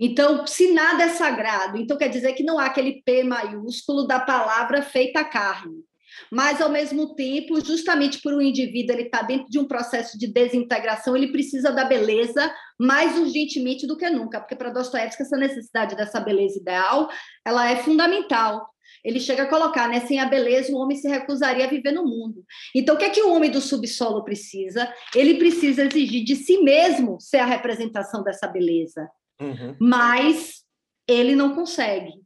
Então, 0.00 0.44
se 0.44 0.72
nada 0.72 1.04
é 1.04 1.10
sagrado, 1.10 1.78
então 1.78 1.96
quer 1.96 2.08
dizer 2.08 2.32
que 2.32 2.42
não 2.42 2.58
há 2.58 2.66
aquele 2.66 3.00
P 3.04 3.22
maiúsculo 3.22 4.04
da 4.04 4.18
palavra 4.18 4.82
feita 4.82 5.22
carne. 5.24 5.84
Mas, 6.30 6.60
ao 6.60 6.68
mesmo 6.68 7.14
tempo, 7.14 7.64
justamente 7.64 8.20
por 8.20 8.34
um 8.34 8.40
indivíduo 8.40 8.96
ele 8.96 9.04
estar 9.04 9.22
dentro 9.22 9.48
de 9.48 9.58
um 9.58 9.64
processo 9.64 10.18
de 10.18 10.26
desintegração, 10.26 11.16
ele 11.16 11.30
precisa 11.30 11.70
da 11.70 11.84
beleza 11.84 12.52
mais 12.78 13.16
urgentemente 13.16 13.86
do 13.86 13.96
que 13.96 14.10
nunca, 14.10 14.40
porque 14.40 14.56
para 14.56 14.70
Dostoiévski 14.70 15.22
essa 15.22 15.36
necessidade 15.36 15.94
dessa 15.94 16.20
beleza 16.20 16.58
ideal, 16.58 17.08
ela 17.46 17.70
é 17.70 17.76
fundamental 17.76 18.71
ele 19.04 19.18
chega 19.18 19.44
a 19.44 19.48
colocar, 19.48 19.88
né? 19.88 20.00
Sem 20.00 20.20
a 20.20 20.26
beleza, 20.26 20.72
o 20.72 20.76
homem 20.76 20.96
se 20.96 21.08
recusaria 21.08 21.64
a 21.64 21.68
viver 21.68 21.92
no 21.92 22.04
mundo. 22.04 22.44
Então, 22.74 22.94
o 22.94 22.98
que 22.98 23.04
é 23.04 23.10
que 23.10 23.22
o 23.22 23.32
homem 23.32 23.50
do 23.50 23.60
subsolo 23.60 24.24
precisa? 24.24 24.92
Ele 25.14 25.34
precisa 25.34 25.84
exigir 25.84 26.24
de 26.24 26.36
si 26.36 26.58
mesmo 26.58 27.20
ser 27.20 27.38
a 27.38 27.46
representação 27.46 28.22
dessa 28.22 28.46
beleza. 28.46 29.10
Uhum. 29.40 29.76
Mas 29.80 30.64
ele 31.08 31.34
não 31.34 31.54
consegue. 31.54 32.22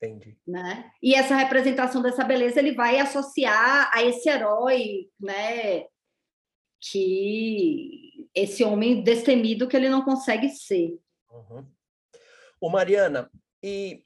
Entendi. 0.00 0.38
Né? 0.46 0.90
E 1.02 1.14
essa 1.14 1.34
representação 1.34 2.02
dessa 2.02 2.22
beleza 2.22 2.60
ele 2.60 2.74
vai 2.74 2.98
associar 2.98 3.90
a 3.92 4.04
esse 4.04 4.28
herói, 4.28 5.08
né? 5.18 5.86
Que 6.80 8.28
esse 8.34 8.62
homem 8.62 9.02
destemido 9.02 9.66
que 9.66 9.76
ele 9.76 9.88
não 9.88 10.02
consegue 10.04 10.50
ser. 10.50 10.98
Uhum. 11.30 11.66
Ô 12.60 12.68
Mariana, 12.68 13.30
e 13.62 14.02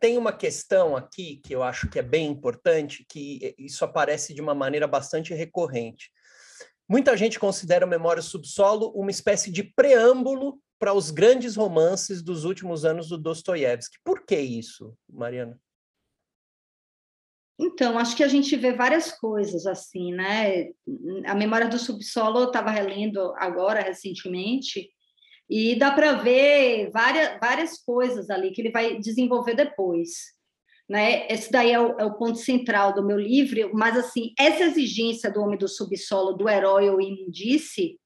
tem 0.00 0.16
uma 0.16 0.32
questão 0.32 0.96
aqui 0.96 1.40
que 1.44 1.54
eu 1.54 1.62
acho 1.62 1.88
que 1.88 1.98
é 1.98 2.02
bem 2.02 2.26
importante, 2.28 3.04
que 3.08 3.54
isso 3.58 3.84
aparece 3.84 4.32
de 4.34 4.40
uma 4.40 4.54
maneira 4.54 4.86
bastante 4.86 5.34
recorrente. 5.34 6.10
Muita 6.88 7.16
gente 7.16 7.38
considera 7.38 7.86
o 7.86 7.88
Memória 7.88 8.22
Subsolo 8.22 8.92
uma 8.94 9.10
espécie 9.10 9.50
de 9.50 9.62
preâmbulo 9.62 10.60
para 10.78 10.92
os 10.92 11.10
grandes 11.10 11.56
romances 11.56 12.22
dos 12.22 12.44
últimos 12.44 12.84
anos 12.84 13.08
do 13.08 13.16
Dostoiévski. 13.16 13.98
Por 14.04 14.26
que 14.26 14.36
isso, 14.36 14.96
Mariana? 15.08 15.58
Então, 17.58 17.96
acho 17.96 18.16
que 18.16 18.24
a 18.24 18.28
gente 18.28 18.56
vê 18.56 18.72
várias 18.72 19.12
coisas 19.12 19.66
assim, 19.66 20.12
né? 20.12 20.70
A 21.26 21.34
Memória 21.34 21.68
do 21.68 21.78
Subsolo 21.78 22.40
eu 22.40 22.46
estava 22.46 22.70
relendo 22.70 23.32
agora, 23.36 23.80
recentemente, 23.80 24.90
e 25.52 25.76
dá 25.76 25.90
para 25.90 26.14
ver 26.14 26.90
várias, 26.92 27.38
várias 27.38 27.76
coisas 27.76 28.30
ali 28.30 28.52
que 28.52 28.62
ele 28.62 28.70
vai 28.70 28.98
desenvolver 28.98 29.54
depois. 29.54 30.08
Né? 30.88 31.26
Esse 31.28 31.52
daí 31.52 31.70
é 31.70 31.78
o, 31.78 32.00
é 32.00 32.06
o, 32.06 32.14
ponto 32.14 32.38
central 32.38 32.94
do 32.94 33.04
meu 33.04 33.18
livro, 33.18 33.70
mas 33.74 33.94
assim, 33.94 34.32
essa 34.38 34.64
exigência 34.64 35.30
do 35.30 35.42
homem 35.42 35.58
do 35.58 35.68
subsolo, 35.68 36.32
do 36.32 36.48
herói 36.48 36.88
ou 36.88 37.02
imundice, 37.02 38.00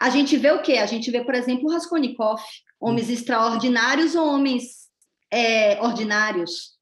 a 0.00 0.08
gente 0.08 0.38
vê 0.38 0.50
o 0.52 0.62
quê? 0.62 0.78
A 0.78 0.86
gente 0.86 1.10
vê, 1.10 1.22
por 1.22 1.34
exemplo, 1.34 1.68
o 1.68 1.72
Raskolnikov, 1.72 2.40
homens 2.80 3.10
extraordinários 3.10 4.14
ou 4.14 4.26
homens 4.26 4.88
é, 5.30 5.78
ordinários. 5.82 6.76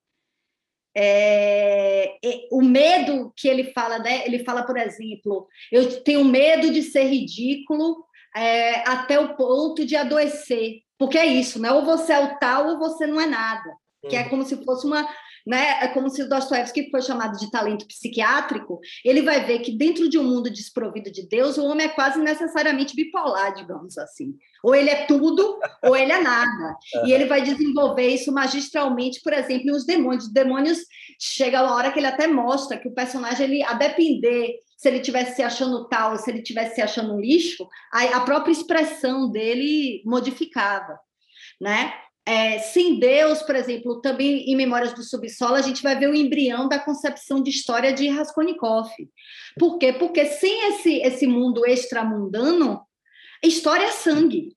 É, 0.96 2.18
o 2.52 2.62
medo 2.62 3.32
que 3.36 3.48
ele 3.48 3.72
fala, 3.72 3.98
né? 3.98 4.24
Ele 4.26 4.44
fala, 4.44 4.62
por 4.62 4.76
exemplo, 4.76 5.48
eu 5.72 6.04
tenho 6.04 6.24
medo 6.24 6.72
de 6.72 6.84
ser 6.84 7.04
ridículo 7.04 8.04
é, 8.34 8.88
até 8.88 9.18
o 9.18 9.36
ponto 9.36 9.84
de 9.84 9.96
adoecer, 9.96 10.80
porque 10.98 11.18
é 11.18 11.26
isso, 11.26 11.60
né? 11.60 11.70
Ou 11.72 11.84
você 11.84 12.12
é 12.12 12.20
o 12.20 12.38
tal 12.38 12.68
ou 12.68 12.78
você 12.78 13.06
não 13.06 13.20
é 13.20 13.26
nada, 13.26 13.74
que 14.08 14.16
é 14.16 14.22
uhum. 14.22 14.28
como 14.30 14.42
se 14.44 14.62
fosse 14.64 14.86
uma 14.86 15.06
né? 15.46 15.84
É 15.84 15.88
como 15.88 16.08
se 16.08 16.22
o 16.22 16.28
Dostoiévski 16.28 16.90
foi 16.90 17.02
chamado 17.02 17.38
de 17.38 17.50
talento 17.50 17.86
psiquiátrico, 17.86 18.80
ele 19.04 19.22
vai 19.22 19.44
ver 19.44 19.60
que 19.60 19.76
dentro 19.76 20.08
de 20.08 20.18
um 20.18 20.24
mundo 20.24 20.50
desprovido 20.50 21.10
de 21.10 21.26
Deus, 21.28 21.58
o 21.58 21.64
homem 21.64 21.86
é 21.86 21.90
quase 21.90 22.18
necessariamente 22.18 22.96
bipolar, 22.96 23.54
digamos 23.54 23.98
assim. 23.98 24.34
Ou 24.62 24.74
ele 24.74 24.90
é 24.90 25.06
tudo, 25.06 25.58
ou 25.84 25.96
ele 25.96 26.12
é 26.12 26.20
nada. 26.20 26.76
E 27.04 27.12
ele 27.12 27.26
vai 27.26 27.42
desenvolver 27.42 28.08
isso 28.08 28.32
magistralmente, 28.32 29.20
por 29.22 29.32
exemplo, 29.32 29.66
nos 29.66 29.84
demônios. 29.84 30.24
Os 30.24 30.32
demônios 30.32 30.78
chega 31.20 31.60
a 31.60 31.74
hora 31.74 31.92
que 31.92 31.98
ele 31.98 32.06
até 32.06 32.26
mostra 32.26 32.78
que 32.78 32.88
o 32.88 32.94
personagem, 32.94 33.46
ele, 33.46 33.62
a 33.62 33.74
depender 33.74 34.60
se 34.76 34.88
ele 34.88 35.00
tivesse 35.00 35.36
se 35.36 35.42
achando 35.42 35.88
tal, 35.88 36.16
se 36.18 36.30
ele 36.30 36.42
tivesse 36.42 36.74
se 36.74 36.82
achando 36.82 37.14
um 37.14 37.20
lixo, 37.20 37.66
a, 37.92 38.02
a 38.16 38.20
própria 38.20 38.52
expressão 38.52 39.30
dele 39.30 40.02
modificava, 40.04 40.98
né? 41.60 41.94
É, 42.26 42.58
sem 42.58 42.98
Deus, 42.98 43.42
por 43.42 43.54
exemplo, 43.54 44.00
também 44.00 44.50
em 44.50 44.56
Memórias 44.56 44.94
do 44.94 45.02
Subsolo, 45.02 45.56
a 45.56 45.62
gente 45.62 45.82
vai 45.82 45.98
ver 45.98 46.08
o 46.08 46.14
embrião 46.14 46.66
da 46.68 46.78
concepção 46.78 47.42
de 47.42 47.50
história 47.50 47.92
de 47.92 48.08
Raskolnikov. 48.08 48.88
Por 49.58 49.78
quê? 49.78 49.92
Porque 49.92 50.24
sem 50.24 50.68
esse, 50.68 51.02
esse 51.02 51.26
mundo 51.26 51.66
extramundano, 51.66 52.80
história 53.42 53.84
é 53.84 53.90
sangue. 53.90 54.56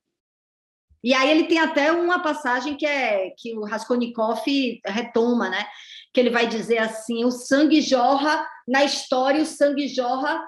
E 1.03 1.13
aí 1.13 1.29
ele 1.29 1.45
tem 1.45 1.59
até 1.59 1.91
uma 1.91 2.21
passagem 2.21 2.75
que 2.75 2.85
é 2.85 3.31
que 3.37 3.53
o 3.57 3.65
Raskolnikov 3.65 4.41
retoma, 4.85 5.49
né? 5.49 5.67
Que 6.13 6.21
ele 6.21 6.29
vai 6.29 6.47
dizer 6.47 6.79
assim: 6.79 7.23
o 7.23 7.31
sangue 7.31 7.81
jorra 7.81 8.47
na 8.67 8.83
história, 8.83 9.41
o 9.41 9.45
sangue 9.45 9.87
jorra 9.87 10.41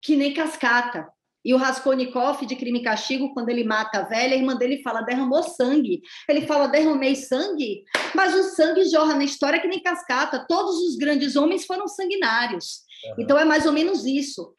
que 0.00 0.16
nem 0.16 0.34
cascata. 0.34 1.11
E 1.44 1.52
o 1.52 1.56
Raskolnikov, 1.56 2.46
de 2.46 2.54
Crime 2.54 2.78
e 2.78 2.82
Castigo, 2.82 3.34
quando 3.34 3.48
ele 3.48 3.64
mata 3.64 3.98
a 3.98 4.02
velha, 4.02 4.34
a 4.34 4.38
irmã 4.38 4.54
dele 4.54 4.80
fala, 4.82 5.02
derramou 5.02 5.42
sangue. 5.42 6.00
Ele 6.28 6.42
fala, 6.42 6.68
derramei 6.68 7.16
sangue? 7.16 7.82
Mas 8.14 8.34
o 8.34 8.44
sangue 8.54 8.84
jorra 8.84 9.14
na 9.14 9.24
história 9.24 9.60
que 9.60 9.66
nem 9.66 9.82
cascata. 9.82 10.46
Todos 10.48 10.76
os 10.76 10.96
grandes 10.96 11.34
homens 11.34 11.66
foram 11.66 11.88
sanguinários. 11.88 12.82
Uhum. 13.06 13.14
Então 13.18 13.38
é 13.38 13.44
mais 13.44 13.66
ou 13.66 13.72
menos 13.72 14.04
isso. 14.04 14.54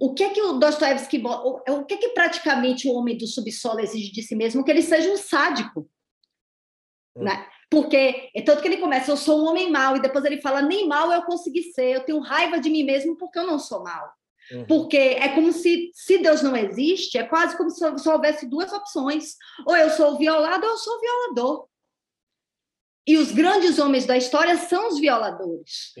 O 0.00 0.12
que 0.12 0.24
é 0.24 0.30
que 0.30 0.42
o 0.42 0.54
Dostoevsky... 0.54 1.22
O 1.24 1.84
que 1.84 1.94
é 1.94 1.96
que 1.98 2.08
praticamente 2.08 2.88
o 2.88 2.94
homem 2.94 3.16
do 3.16 3.26
subsolo 3.26 3.80
exige 3.80 4.10
de 4.10 4.22
si 4.22 4.34
mesmo? 4.34 4.64
Que 4.64 4.70
ele 4.70 4.82
seja 4.82 5.08
um 5.10 5.16
sádico. 5.16 5.88
Uhum. 7.14 7.24
Né? 7.24 7.46
Porque, 7.70 8.28
é 8.34 8.42
tanto 8.42 8.60
que 8.60 8.68
ele 8.68 8.76
começa, 8.78 9.10
eu 9.10 9.16
sou 9.16 9.40
um 9.40 9.48
homem 9.48 9.70
mau, 9.70 9.96
e 9.96 10.02
depois 10.02 10.24
ele 10.26 10.42
fala, 10.42 10.60
nem 10.60 10.86
mal 10.86 11.10
eu 11.10 11.22
consegui 11.22 11.62
ser, 11.72 11.94
eu 11.94 12.04
tenho 12.04 12.18
raiva 12.18 12.60
de 12.60 12.68
mim 12.68 12.82
mesmo 12.82 13.16
porque 13.16 13.38
eu 13.38 13.46
não 13.46 13.58
sou 13.58 13.82
mau. 13.82 14.10
Uhum. 14.52 14.66
Porque 14.66 14.96
é 14.96 15.28
como 15.30 15.52
se, 15.52 15.90
se 15.94 16.18
Deus 16.18 16.42
não 16.42 16.54
existe, 16.54 17.16
é 17.16 17.24
quase 17.24 17.56
como 17.56 17.70
se 17.70 17.78
só 17.98 18.14
houvesse 18.14 18.46
duas 18.46 18.72
opções. 18.72 19.36
Ou 19.66 19.76
eu 19.76 19.90
sou 19.90 20.18
violado 20.18 20.64
ou 20.64 20.72
eu 20.72 20.78
sou 20.78 21.00
violador. 21.00 21.66
E 23.06 23.16
os 23.16 23.32
grandes 23.32 23.78
homens 23.78 24.06
da 24.06 24.16
história 24.16 24.56
são 24.56 24.88
os 24.88 25.00
violadores. 25.00 25.92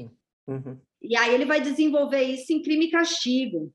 Uhum. 0.46 0.78
E 1.00 1.16
aí 1.16 1.34
ele 1.34 1.44
vai 1.44 1.60
desenvolver 1.60 2.22
isso 2.22 2.52
em 2.52 2.62
crime 2.62 2.86
e 2.86 2.90
castigo. 2.90 3.72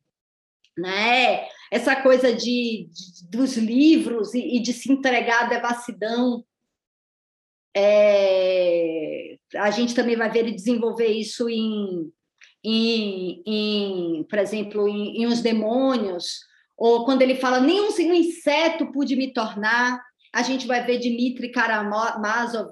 Né? 0.77 1.47
Essa 1.71 2.01
coisa 2.01 2.31
de, 2.33 2.87
de 2.91 3.27
dos 3.29 3.57
livros 3.57 4.33
e, 4.35 4.57
e, 4.57 4.59
de 4.59 4.71
se 4.71 4.91
entregar 4.91 5.45
à 5.45 5.49
devassidão. 5.49 6.45
É, 7.75 9.37
a 9.55 9.71
gente 9.71 9.93
também 9.93 10.15
vai 10.15 10.31
ver 10.31 10.39
ele 10.39 10.51
desenvolver 10.51 11.07
isso 11.07 11.49
em 11.49 12.11
em, 12.69 13.43
em 13.45 14.23
por 14.23 14.39
exemplo, 14.39 14.87
em, 14.89 15.21
em 15.21 15.25
Os 15.25 15.41
Demônios, 15.41 16.39
ou 16.77 17.05
quando 17.05 17.21
ele 17.21 17.35
fala, 17.35 17.59
nenhum 17.59 17.87
um 17.87 18.13
inseto 18.13 18.91
pude 18.91 19.15
me 19.15 19.31
tornar, 19.33 20.01
a 20.33 20.43
gente 20.43 20.67
vai 20.67 20.85
ver 20.85 20.99
Dmitry 20.99 21.49
Karamazov 21.49 22.69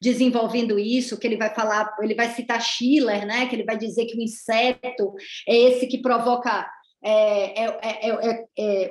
desenvolvendo 0.00 0.78
isso, 0.78 1.18
que 1.18 1.26
ele 1.26 1.38
vai 1.38 1.52
falar, 1.54 1.92
ele 2.00 2.14
vai 2.14 2.28
citar 2.28 2.60
Schiller, 2.60 3.26
né? 3.26 3.46
Que 3.46 3.56
ele 3.56 3.64
vai 3.64 3.76
dizer 3.76 4.04
que 4.04 4.16
o 4.16 4.22
inseto 4.22 5.14
é 5.48 5.56
esse 5.56 5.86
que 5.86 6.02
provoca 6.02 6.68
é, 7.02 7.64
é, 7.64 8.10
é, 8.10 8.44
é 8.58 8.90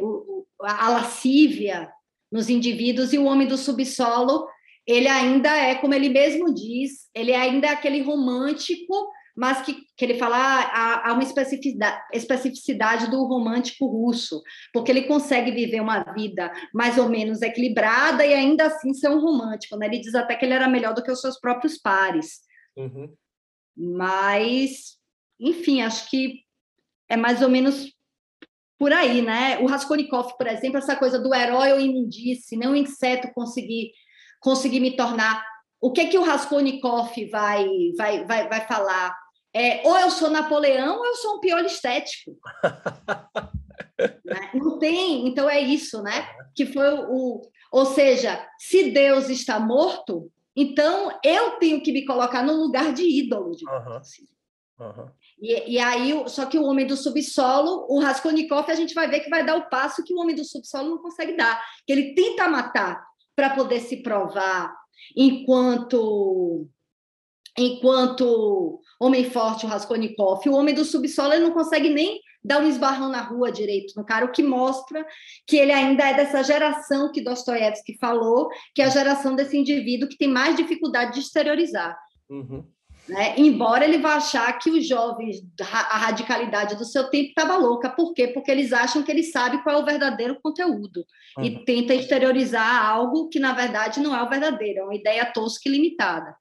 a 0.61 0.89
lascívia 0.89 1.89
nos 2.31 2.49
indivíduos 2.49 3.13
e 3.13 3.17
o 3.17 3.25
homem 3.25 3.47
do 3.47 3.57
subsolo, 3.57 4.47
ele 4.85 5.07
ainda 5.07 5.55
é, 5.55 5.75
como 5.75 5.93
ele 5.93 6.09
mesmo 6.09 6.53
diz, 6.53 7.09
ele 7.13 7.33
ainda 7.33 7.67
é 7.67 7.71
aquele 7.71 8.01
romântico 8.01 9.09
mas 9.37 9.61
que, 9.61 9.85
que 9.95 10.03
ele 10.03 10.17
fala 10.17 10.35
ah, 10.35 11.09
há, 11.09 11.13
uma 11.13 11.21
especificidade, 11.21 12.01
especificidade 12.11 13.11
do 13.11 13.23
romântico 13.23 13.85
russo, 13.85 14.41
porque 14.73 14.89
ele 14.89 15.03
consegue 15.03 15.51
viver 15.51 15.79
uma 15.79 15.99
vida 16.13 16.51
mais 16.73 16.97
ou 16.97 17.07
menos 17.07 17.43
equilibrada 17.43 18.25
e 18.25 18.33
ainda 18.33 18.65
assim 18.65 18.95
ser 18.95 19.09
um 19.09 19.19
romântico. 19.19 19.77
Né? 19.77 19.85
Ele 19.85 19.99
diz 19.99 20.15
até 20.15 20.35
que 20.35 20.43
ele 20.43 20.55
era 20.55 20.67
melhor 20.67 20.95
do 20.95 21.03
que 21.03 21.11
os 21.11 21.21
seus 21.21 21.39
próprios 21.39 21.77
pares. 21.77 22.39
Uhum. 22.75 23.13
Mas, 23.77 24.97
enfim, 25.39 25.83
acho 25.83 26.09
que 26.09 26.41
é 27.07 27.15
mais 27.15 27.43
ou 27.43 27.49
menos 27.49 27.95
por 28.79 28.91
aí, 28.91 29.21
né? 29.21 29.59
O 29.59 29.67
Raskolnikov, 29.67 30.35
por 30.35 30.47
exemplo, 30.47 30.79
essa 30.79 30.95
coisa 30.95 31.19
do 31.19 31.33
herói 31.33 31.73
ou 31.73 31.79
imundice, 31.79 32.57
não 32.57 32.71
um 32.71 32.75
inseto 32.75 33.31
conseguir, 33.35 33.91
conseguir 34.39 34.79
me 34.79 34.95
tornar. 34.95 35.45
O 35.79 35.91
que 35.91 36.07
que 36.07 36.17
o 36.17 36.23
Raskolnikov 36.23 37.11
vai, 37.31 37.67
vai, 37.95 38.25
vai, 38.25 38.49
vai 38.49 38.67
falar? 38.67 39.15
É, 39.57 39.81
ou 39.87 39.97
eu 39.97 40.11
sou 40.11 40.29
Napoleão 40.29 40.99
ou 40.99 41.05
eu 41.07 41.15
sou 41.15 41.37
um 41.37 41.39
piolho 41.39 41.65
estético. 41.65 42.37
né? 44.23 44.51
Não 44.53 44.77
tem, 44.77 45.27
então 45.27 45.49
é 45.49 45.59
isso, 45.59 46.03
né? 46.03 46.27
Que 46.55 46.67
foi 46.67 46.87
o, 46.93 47.41
ou 47.71 47.85
seja, 47.87 48.47
se 48.59 48.91
Deus 48.91 49.29
está 49.29 49.59
morto, 49.59 50.31
então 50.55 51.11
eu 51.23 51.57
tenho 51.57 51.81
que 51.81 51.91
me 51.91 52.05
colocar 52.05 52.43
no 52.43 52.53
lugar 52.53 52.93
de 52.93 53.01
ídolo, 53.01 53.55
digamos 53.55 53.87
uhum. 53.87 53.97
assim. 53.97 54.27
Uhum. 54.79 55.09
E, 55.41 55.73
e, 55.73 55.79
aí, 55.79 56.13
só 56.29 56.45
que 56.45 56.59
o 56.59 56.65
homem 56.65 56.85
do 56.85 56.95
subsolo, 56.95 57.87
o 57.89 57.99
Raskolnikov, 57.99 58.69
a 58.69 58.75
gente 58.75 58.93
vai 58.93 59.09
ver 59.09 59.21
que 59.21 59.29
vai 59.29 59.43
dar 59.43 59.55
o 59.55 59.69
passo 59.69 60.03
que 60.03 60.13
o 60.13 60.19
homem 60.19 60.35
do 60.35 60.45
subsolo 60.45 60.91
não 60.91 60.97
consegue 60.99 61.35
dar, 61.35 61.59
que 61.83 61.91
ele 61.91 62.13
tenta 62.13 62.47
matar 62.47 63.03
para 63.35 63.55
poder 63.55 63.79
se 63.79 64.03
provar 64.03 64.71
enquanto 65.15 66.67
enquanto 67.57 68.79
homem 68.99 69.29
forte, 69.29 69.65
o 69.65 69.69
Raskolnikov, 69.69 70.47
o 70.47 70.53
homem 70.53 70.73
do 70.73 70.85
subsolo, 70.85 71.33
ele 71.33 71.43
não 71.43 71.51
consegue 71.51 71.89
nem 71.89 72.19
dar 72.43 72.61
um 72.61 72.67
esbarrão 72.67 73.09
na 73.09 73.21
rua 73.21 73.51
direito 73.51 73.93
no 73.97 74.05
cara, 74.05 74.25
o 74.25 74.31
que 74.31 74.41
mostra 74.41 75.05
que 75.45 75.57
ele 75.57 75.71
ainda 75.71 76.03
é 76.03 76.13
dessa 76.13 76.43
geração 76.43 77.11
que 77.11 77.21
Dostoiévski 77.21 77.97
falou, 77.99 78.49
que 78.73 78.81
é 78.81 78.85
a 78.85 78.89
geração 78.89 79.35
desse 79.35 79.57
indivíduo 79.57 80.07
que 80.07 80.17
tem 80.17 80.29
mais 80.29 80.55
dificuldade 80.55 81.13
de 81.13 81.19
exteriorizar. 81.19 81.97
Uhum. 82.29 82.63
Né? 83.07 83.35
Embora 83.37 83.85
ele 83.85 83.99
vá 83.99 84.15
achar 84.15 84.51
que 84.59 84.69
os 84.69 84.85
jovens, 84.87 85.37
a 85.61 85.97
radicalidade 85.97 86.75
do 86.75 86.83
seu 86.83 87.09
tempo 87.09 87.29
estava 87.29 87.55
louca. 87.55 87.89
Por 87.89 88.13
quê? 88.13 88.27
Porque 88.27 88.51
eles 88.51 88.73
acham 88.73 89.01
que 89.01 89.11
ele 89.11 89.23
sabe 89.23 89.63
qual 89.63 89.77
é 89.77 89.81
o 89.81 89.85
verdadeiro 89.85 90.37
conteúdo 90.41 91.05
uhum. 91.37 91.43
e 91.43 91.63
tenta 91.63 91.93
exteriorizar 91.93 92.85
algo 92.85 93.29
que, 93.29 93.39
na 93.39 93.53
verdade, 93.53 94.01
não 94.01 94.15
é 94.15 94.21
o 94.21 94.29
verdadeiro, 94.29 94.79
é 94.79 94.83
uma 94.83 94.95
ideia 94.95 95.25
tosca 95.25 95.69
e 95.69 95.71
limitada. 95.71 96.35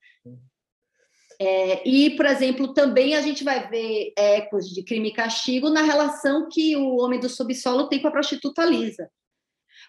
É, 1.41 1.87
e, 1.87 2.16
por 2.16 2.26
exemplo, 2.26 2.72
também 2.72 3.14
a 3.14 3.20
gente 3.20 3.45
vai 3.45 3.68
ver 3.68 4.12
ecos 4.16 4.68
de 4.68 4.82
crime 4.82 5.09
e 5.09 5.12
castigo 5.12 5.68
na 5.68 5.82
relação 5.82 6.49
que 6.51 6.76
o 6.76 6.97
homem 6.97 7.20
do 7.20 7.28
subsolo 7.28 7.89
tem 7.89 8.01
com 8.01 8.09
a 8.09 8.12
prostituta 8.12 8.64
Lisa. 8.64 9.09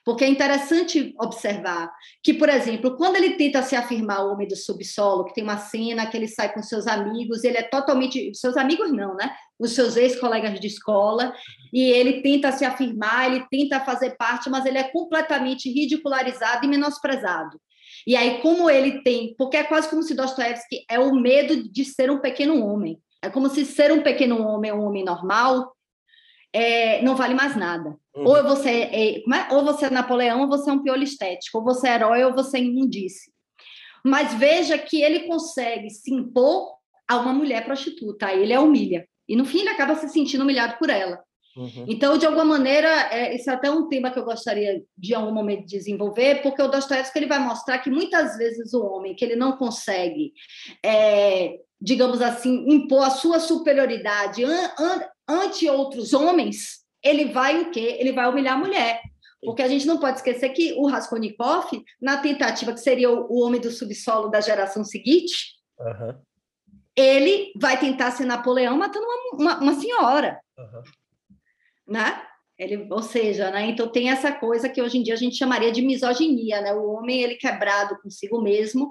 Porque 0.04 0.24
é 0.24 0.28
interessante 0.30 1.14
observar 1.20 1.92
que, 2.24 2.34
por 2.34 2.48
exemplo, 2.48 2.96
quando 2.96 3.18
ele 3.18 3.36
tenta 3.36 3.62
se 3.62 3.76
afirmar 3.76 4.24
o 4.24 4.32
homem 4.32 4.48
do 4.48 4.56
subsolo, 4.56 5.26
que 5.26 5.34
tem 5.34 5.44
uma 5.44 5.58
cena 5.58 6.06
que 6.06 6.16
ele 6.16 6.30
sai 6.30 6.54
com 6.54 6.62
seus 6.62 6.88
amigos, 6.88 7.44
ele 7.44 7.58
é 7.58 7.64
totalmente. 7.64 8.34
Seus 8.34 8.56
amigos 8.56 8.92
não, 8.94 9.16
né? 9.16 9.36
Os 9.60 9.74
seus 9.74 9.98
ex-colegas 9.98 10.62
de 10.62 10.68
escola, 10.68 11.34
e 11.74 11.82
ele 11.90 12.22
tenta 12.22 12.54
se 12.54 12.64
afirmar, 12.64 13.28
ele 13.30 13.46
tenta 13.52 13.82
fazer 13.82 14.12
parte, 14.12 14.50
mas 14.50 14.66
ele 14.66 14.78
é 14.78 14.84
completamente 14.84 15.70
ridicularizado 15.70 16.66
e 16.66 16.70
menosprezado. 16.70 17.60
E 18.08 18.16
aí, 18.16 18.42
como 18.42 18.70
ele 18.70 19.04
tem. 19.04 19.36
Porque 19.38 19.58
é 19.58 19.66
quase 19.66 19.90
como 19.90 20.02
se 20.02 20.16
Dostoiévski 20.16 20.86
é 20.90 20.98
o 20.98 21.14
medo 21.14 21.70
de 21.70 21.84
ser 21.84 22.10
um 22.10 22.20
pequeno 22.20 22.66
homem. 22.66 22.98
É 23.22 23.30
como 23.30 23.50
se 23.50 23.66
ser 23.66 23.92
um 23.92 24.02
pequeno 24.02 24.42
homem, 24.42 24.72
um 24.72 24.86
homem 24.86 25.04
normal, 25.04 25.76
é, 26.54 27.02
não 27.02 27.18
vale 27.18 27.34
mais 27.34 27.58
nada. 27.58 27.90
Uhum. 28.16 28.26
Ou 28.26 28.44
você 28.44 28.70
é, 28.70 29.18
é, 29.18 29.24
ou 29.52 29.66
você 29.66 29.88
é 29.88 29.90
Napoleão, 29.90 30.42
ou 30.42 30.48
você 30.48 30.70
é 30.70 30.74
um 30.74 30.82
piolho 30.82 31.04
estético, 31.04 31.58
ou 31.58 31.64
você 31.66 31.90
é 31.90 31.96
herói, 31.96 32.24
ou 32.24 32.34
você 32.34 32.58
é 32.58 32.62
imundice. 32.62 33.30
Mas 34.06 34.34
veja 34.36 34.78
que 34.78 35.02
ele 35.02 35.28
consegue 35.28 35.90
se 35.90 36.14
impor 36.14 36.78
a 37.10 37.18
uma 37.18 37.34
mulher 37.34 37.66
prostituta, 37.66 38.28
aí 38.28 38.42
ele 38.42 38.54
a 38.54 38.62
humilha. 38.62 39.06
E 39.28 39.36
no 39.36 39.44
fim 39.44 39.60
ele 39.60 39.70
acaba 39.70 39.96
se 39.96 40.08
sentindo 40.08 40.44
humilhado 40.44 40.78
por 40.78 40.90
ela. 40.90 41.22
Uhum. 41.58 41.86
Então, 41.88 42.20
de 42.20 42.26
alguma 42.26 42.46
maneira, 42.46 42.88
é, 43.12 43.34
esse 43.36 43.50
é 43.50 43.54
até 43.54 43.70
um 43.70 43.90
tema 43.90 44.12
que 44.12 44.20
eu 44.20 44.24
gostaria 44.24 44.84
de, 44.96 45.12
em 45.12 45.16
algum 45.16 45.34
momento, 45.34 45.66
desenvolver, 45.66 46.44
porque 46.44 46.62
o 46.62 46.68
Dostoiévski 46.68 47.18
ele 47.18 47.26
vai 47.26 47.40
mostrar 47.40 47.80
que 47.80 47.90
muitas 47.90 48.38
vezes 48.38 48.74
o 48.74 48.86
homem 48.86 49.16
que 49.16 49.26
ele 49.26 49.36
não 49.36 49.58
consegue, 49.58 50.34
é, 50.86 51.60
digamos 51.82 52.22
assim, 52.22 52.64
impor 52.70 53.04
a 53.04 53.10
sua 53.10 53.40
superioridade 53.40 54.44
an, 54.44 54.72
an, 54.80 55.02
ante 55.28 55.68
outros 55.68 56.14
homens, 56.14 56.86
ele 57.04 57.26
vai 57.26 57.64
o 57.64 57.72
quê? 57.72 57.98
Ele 58.00 58.12
vai 58.12 58.30
humilhar 58.30 58.54
a 58.54 58.60
mulher. 58.60 59.02
Porque 59.42 59.64
a 59.64 59.68
gente 59.68 59.88
não 59.88 60.00
pode 60.00 60.18
esquecer 60.18 60.50
que 60.50 60.74
o 60.74 60.88
Raskolnikov, 60.88 61.66
na 62.00 62.18
tentativa 62.18 62.74
que 62.74 62.80
seria 62.80 63.10
o, 63.10 63.26
o 63.32 63.44
homem 63.44 63.60
do 63.60 63.72
subsolo 63.72 64.30
da 64.30 64.42
geração 64.42 64.84
seguinte, 64.84 65.56
uhum. 65.80 66.16
ele 66.96 67.52
vai 67.60 67.80
tentar 67.80 68.12
ser 68.12 68.26
Napoleão 68.26 68.78
matando 68.78 69.06
uma, 69.06 69.40
uma, 69.40 69.60
uma 69.60 69.74
senhora. 69.74 70.40
Uhum 70.56 70.84
né? 71.88 72.24
Ele, 72.58 72.88
ou 72.90 73.04
seja, 73.04 73.52
né? 73.52 73.68
Então 73.70 73.88
tem 73.92 74.10
essa 74.10 74.32
coisa 74.32 74.68
que 74.68 74.82
hoje 74.82 74.98
em 74.98 75.04
dia 75.04 75.14
a 75.14 75.18
gente 75.18 75.36
chamaria 75.38 75.72
de 75.72 75.82
misoginia, 75.82 76.60
né? 76.62 76.74
O 76.74 76.92
homem 76.94 77.22
ele 77.22 77.36
quebrado 77.36 78.00
consigo 78.02 78.42
mesmo 78.42 78.90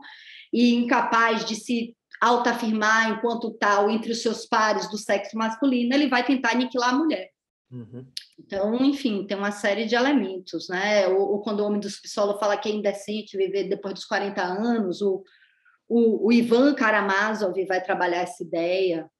e 0.52 0.74
incapaz 0.74 1.44
de 1.44 1.56
se 1.56 1.96
autoafirmar 2.20 3.10
enquanto 3.10 3.52
tal 3.54 3.90
entre 3.90 4.12
os 4.12 4.22
seus 4.22 4.46
pares 4.46 4.88
do 4.88 4.96
sexo 4.96 5.36
masculino, 5.36 5.94
ele 5.94 6.08
vai 6.08 6.24
tentar 6.24 6.52
aniquilar 6.52 6.94
a 6.94 6.96
mulher. 6.96 7.30
Uhum. 7.70 8.06
Então, 8.38 8.76
enfim, 8.84 9.26
tem 9.26 9.36
uma 9.36 9.50
série 9.50 9.86
de 9.86 9.94
elementos, 9.94 10.68
né? 10.68 11.08
Ou, 11.08 11.32
ou, 11.32 11.40
quando 11.40 11.60
o 11.60 11.66
homem 11.66 11.80
do 11.80 11.90
subsolo 11.90 12.38
fala 12.38 12.56
que 12.56 12.68
é 12.68 12.72
indecente 12.72 13.36
viver 13.36 13.68
depois 13.68 13.94
dos 13.94 14.04
40 14.04 14.40
anos, 14.40 15.02
o, 15.02 15.24
o, 15.88 16.28
o 16.28 16.32
Ivan 16.32 16.74
Karamazov 16.74 17.52
vai 17.66 17.82
trabalhar 17.82 18.18
essa 18.18 18.42
ideia. 18.42 19.10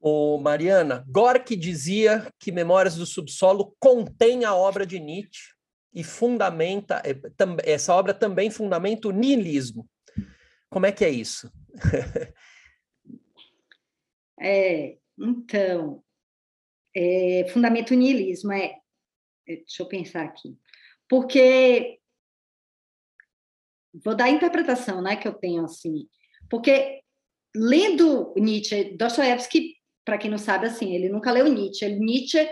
O 0.00 0.38
Mariana, 0.38 1.04
Gorky 1.08 1.56
dizia 1.56 2.32
que 2.38 2.52
Memórias 2.52 2.96
do 2.96 3.04
Subsolo 3.04 3.74
contém 3.80 4.44
a 4.44 4.54
obra 4.54 4.86
de 4.86 5.00
Nietzsche 5.00 5.54
e 5.92 6.04
fundamenta 6.04 7.02
é, 7.04 7.72
essa 7.72 7.94
obra 7.94 8.14
também 8.14 8.50
fundamenta 8.50 9.08
o 9.08 9.12
niilismo. 9.12 9.88
Como 10.70 10.86
é 10.86 10.92
que 10.92 11.04
é 11.04 11.10
isso? 11.10 11.50
é, 14.40 14.98
então, 15.18 16.04
é, 16.94 17.46
fundamento 17.52 17.94
niilismo 17.94 18.52
é, 18.52 18.78
é, 19.48 19.56
deixa 19.56 19.82
eu 19.82 19.88
pensar 19.88 20.24
aqui, 20.24 20.56
porque 21.08 21.98
vou 24.04 24.14
dar 24.14 24.26
a 24.26 24.30
interpretação, 24.30 25.02
né, 25.02 25.16
que 25.16 25.26
eu 25.26 25.34
tenho 25.34 25.64
assim, 25.64 26.08
porque 26.48 27.02
lendo 27.56 28.34
Nietzsche, 28.36 28.96
Dostoiévski 28.96 29.77
para 30.08 30.16
quem 30.16 30.30
não 30.30 30.38
sabe, 30.38 30.66
assim, 30.66 30.94
ele 30.94 31.10
nunca 31.10 31.30
leu 31.30 31.46
Nietzsche. 31.52 31.86
Nietzsche 31.86 32.48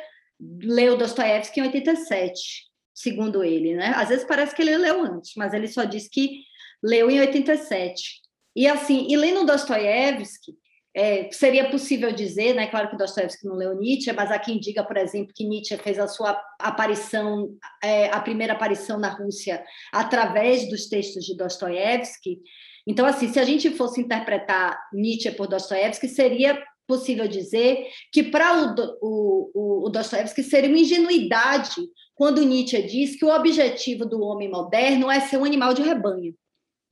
leu 0.62 0.94
Dostoiévski 0.98 1.58
em 1.58 1.62
87, 1.62 2.66
segundo 2.94 3.42
ele, 3.42 3.74
né? 3.74 3.94
Às 3.96 4.10
vezes 4.10 4.26
parece 4.26 4.54
que 4.54 4.60
ele 4.60 4.76
leu 4.76 5.00
antes, 5.02 5.32
mas 5.38 5.54
ele 5.54 5.66
só 5.66 5.84
diz 5.84 6.06
que 6.06 6.42
leu 6.82 7.10
em 7.10 7.18
87. 7.18 8.20
E 8.54 8.68
assim, 8.68 9.06
e 9.08 9.16
lendo 9.16 9.46
Dostoiévski, 9.46 10.52
é, 10.94 11.30
seria 11.32 11.70
possível 11.70 12.12
dizer, 12.12 12.54
né? 12.54 12.66
Claro 12.66 12.90
que 12.90 12.98
Dostoiévski 12.98 13.46
não 13.46 13.54
leu 13.54 13.74
Nietzsche, 13.74 14.12
mas 14.12 14.30
há 14.30 14.38
quem 14.38 14.60
diga, 14.60 14.84
por 14.84 14.98
exemplo, 14.98 15.32
que 15.34 15.48
Nietzsche 15.48 15.78
fez 15.78 15.98
a 15.98 16.06
sua 16.06 16.38
aparição, 16.60 17.48
é, 17.82 18.10
a 18.10 18.20
primeira 18.20 18.52
aparição 18.52 18.98
na 18.98 19.08
Rússia, 19.08 19.64
através 19.90 20.68
dos 20.68 20.90
textos 20.90 21.24
de 21.24 21.34
Dostoiévski. 21.34 22.38
Então, 22.86 23.06
assim, 23.06 23.32
se 23.32 23.40
a 23.40 23.44
gente 23.44 23.70
fosse 23.70 24.02
interpretar 24.02 24.78
Nietzsche 24.92 25.30
por 25.30 25.48
Dostoiévski, 25.48 26.06
seria 26.06 26.62
possível 26.86 27.26
dizer 27.26 27.88
que 28.12 28.22
para 28.22 28.74
o, 29.00 29.50
o, 29.54 29.86
o 29.86 29.88
Dostoiévski 29.88 30.42
seria 30.42 30.70
uma 30.70 30.78
ingenuidade 30.78 31.80
quando 32.14 32.42
Nietzsche 32.42 32.82
diz 32.82 33.16
que 33.16 33.24
o 33.24 33.34
objetivo 33.34 34.06
do 34.06 34.20
homem 34.22 34.50
moderno 34.50 35.10
é 35.10 35.20
ser 35.20 35.36
um 35.36 35.44
animal 35.44 35.74
de 35.74 35.82
rebanho. 35.82 36.34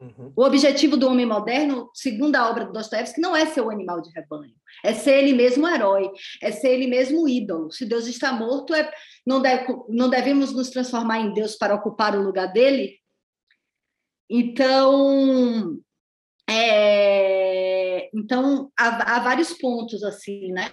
Uhum. 0.00 0.32
O 0.36 0.42
objetivo 0.44 0.96
do 0.96 1.08
homem 1.08 1.24
moderno, 1.24 1.88
segundo 1.94 2.36
a 2.36 2.50
obra 2.50 2.64
do 2.66 2.72
Dostoiévski, 2.72 3.20
não 3.20 3.34
é 3.34 3.46
ser 3.46 3.62
o 3.62 3.66
um 3.66 3.70
animal 3.70 4.02
de 4.02 4.10
rebanho, 4.10 4.54
é 4.84 4.92
ser 4.92 5.22
ele 5.22 5.32
mesmo 5.32 5.66
herói, 5.66 6.10
é 6.42 6.50
ser 6.50 6.70
ele 6.70 6.86
mesmo 6.86 7.28
ídolo. 7.28 7.70
Se 7.70 7.86
Deus 7.86 8.06
está 8.06 8.32
morto, 8.32 8.74
é, 8.74 8.90
não, 9.24 9.40
deve, 9.40 9.66
não 9.88 10.10
devemos 10.10 10.52
nos 10.52 10.68
transformar 10.68 11.20
em 11.20 11.32
Deus 11.32 11.56
para 11.56 11.74
ocupar 11.74 12.16
o 12.16 12.22
lugar 12.22 12.52
dele? 12.52 12.98
Então, 14.28 15.78
é, 16.48 17.83
então, 18.12 18.70
há, 18.78 19.16
há, 19.16 19.18
vários 19.20 19.52
pontos, 19.52 20.02
assim, 20.02 20.52
né? 20.52 20.72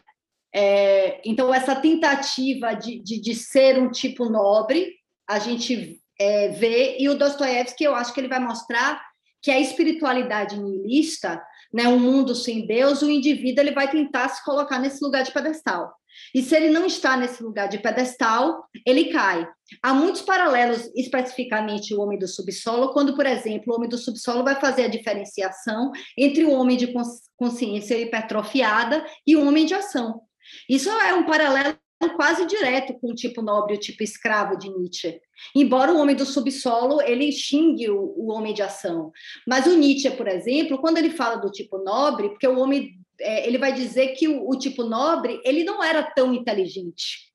É, 0.54 1.22
então, 1.24 1.54
essa 1.54 1.76
tentativa 1.76 2.74
de, 2.74 3.00
de, 3.00 3.22
de, 3.22 3.36
ser 3.36 3.82
um 3.82 3.90
tipo 3.90 4.26
nobre, 4.30 4.96
a 5.28 5.40
gente 5.40 6.02
é, 6.20 6.50
vê, 6.50 6.98
e 7.00 7.08
o 7.08 7.16
Dostoiévski, 7.16 7.84
eu 7.84 7.96
acho 7.96 8.14
que 8.14 8.20
ele 8.20 8.28
vai 8.28 8.40
mostrar 8.40 9.02
que 9.42 9.50
a 9.50 9.60
espiritualidade 9.60 10.60
nihilista, 10.60 11.42
né, 11.74 11.88
um 11.88 11.98
mundo 11.98 12.36
sem 12.36 12.66
Deus, 12.68 13.02
o 13.02 13.10
indivíduo 13.10 13.64
ele 13.64 13.72
vai 13.72 13.90
tentar 13.90 14.28
se 14.30 14.44
colocar 14.44 14.78
nesse 14.78 15.04
lugar 15.04 15.24
de 15.24 15.32
pedestal. 15.32 15.92
E 16.34 16.41
se 16.41 16.55
ele 16.55 16.70
não 16.70 16.86
está 16.86 17.18
nesse 17.18 17.43
lugar 17.43 17.68
de 17.68 17.80
pedestal, 17.80 18.64
ele 18.86 19.05
cai. 19.05 19.47
Há 19.82 19.93
muitos 19.93 20.22
paralelos, 20.22 20.89
especificamente 20.95 21.93
o 21.93 22.01
homem 22.01 22.20
do 22.20 22.28
subsolo, 22.28 22.91
quando, 22.93 23.16
por 23.16 23.26
exemplo, 23.26 23.74
o 23.74 23.78
homem 23.78 23.89
do 23.89 23.97
subsolo 23.97 24.43
vai 24.43 24.59
fazer 24.59 24.86
a 24.86 24.89
diferenciação 24.89 25.91
entre 26.18 26.43
o 26.43 26.51
homem 26.51 26.78
de 26.78 26.93
consciência 27.38 27.97
hipertrofiada 27.97 29.05
e 29.26 29.36
o 29.36 29.45
homem 29.45 29.66
de 29.66 29.74
ação. 29.74 30.22
Isso 30.70 30.89
é 30.89 31.14
um 31.14 31.26
paralelo 31.26 31.78
quase 32.09 32.45
direto 32.45 32.93
com 32.99 33.12
o 33.12 33.16
tipo 33.16 33.41
nobre, 33.41 33.76
o 33.76 33.80
tipo 33.80 34.03
escravo 34.03 34.57
de 34.57 34.70
Nietzsche. 34.70 35.20
Embora 35.55 35.93
o 35.93 35.97
homem 35.97 36.16
do 36.16 36.26
subsolo 36.26 37.01
ele 37.01 37.32
xingue 37.32 37.89
o, 37.89 38.14
o 38.18 38.32
homem 38.32 38.53
de 38.53 38.62
ação, 38.62 39.12
mas 39.47 39.66
o 39.68 39.78
Nietzsche, 39.78 40.09
por 40.12 40.28
exemplo, 40.28 40.80
quando 40.80 40.97
ele 40.97 41.12
fala 41.12 41.36
do 41.36 41.51
tipo 41.51 41.78
nobre, 41.78 42.30
porque 42.30 42.47
o 42.47 42.59
homem 42.59 43.01
é, 43.22 43.48
ele 43.48 43.58
vai 43.58 43.74
dizer 43.74 44.10
que 44.10 44.28
o, 44.28 44.50
o 44.50 44.58
tipo 44.58 44.84
nobre 44.84 45.42
ele 45.44 45.64
não 45.64 45.84
era 45.84 46.04
tão 46.04 46.34
inteligente. 46.34 47.32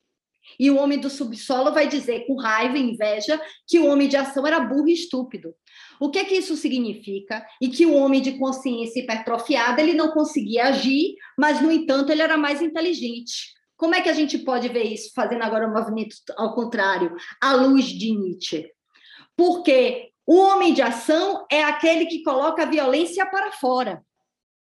E 0.59 0.71
o 0.71 0.77
homem 0.77 0.99
do 0.99 1.11
subsolo 1.11 1.73
vai 1.73 1.89
dizer, 1.89 2.27
com 2.27 2.37
raiva 2.37 2.79
e 2.79 2.83
inveja, 2.83 3.41
que 3.67 3.79
o 3.79 3.87
homem 3.87 4.09
de 4.09 4.17
ação 4.17 4.47
era 4.47 4.61
burro 4.61 4.89
e 4.89 4.93
estúpido. 4.93 5.55
O 6.01 6.11
que 6.11 6.19
é 6.19 6.25
que 6.25 6.35
isso 6.35 6.57
significa? 6.57 7.45
E 7.61 7.69
que 7.69 7.85
o 7.85 7.95
homem 7.95 8.21
de 8.21 8.39
consciência 8.39 9.01
hipertrofiada 9.01 9.83
ele 9.83 9.95
não 9.95 10.13
conseguia 10.13 10.67
agir, 10.67 11.15
mas, 11.39 11.61
no 11.61 11.71
entanto, 11.71 12.11
ele 12.11 12.23
era 12.23 12.37
mais 12.37 12.63
inteligente. 12.63 13.55
Como 13.77 13.95
é 13.95 14.01
que 14.01 14.09
a 14.09 14.15
gente 14.15 14.39
pode 14.39 14.69
ver 14.69 14.85
isso, 14.85 15.11
fazendo 15.15 15.43
agora 15.43 15.69
um 15.69 15.73
movimento 15.73 16.17
ao 16.37 16.55
contrário, 16.55 17.15
à 17.43 17.55
luz 17.55 17.85
de 17.85 18.17
Nietzsche? 18.17 18.71
Porque 19.37 20.11
o 20.27 20.39
homem 20.39 20.73
de 20.73 20.81
ação 20.81 21.45
é 21.51 21.63
aquele 21.63 22.07
que 22.07 22.23
coloca 22.23 22.63
a 22.63 22.71
violência 22.71 23.27
para 23.27 23.53
fora. 23.53 24.03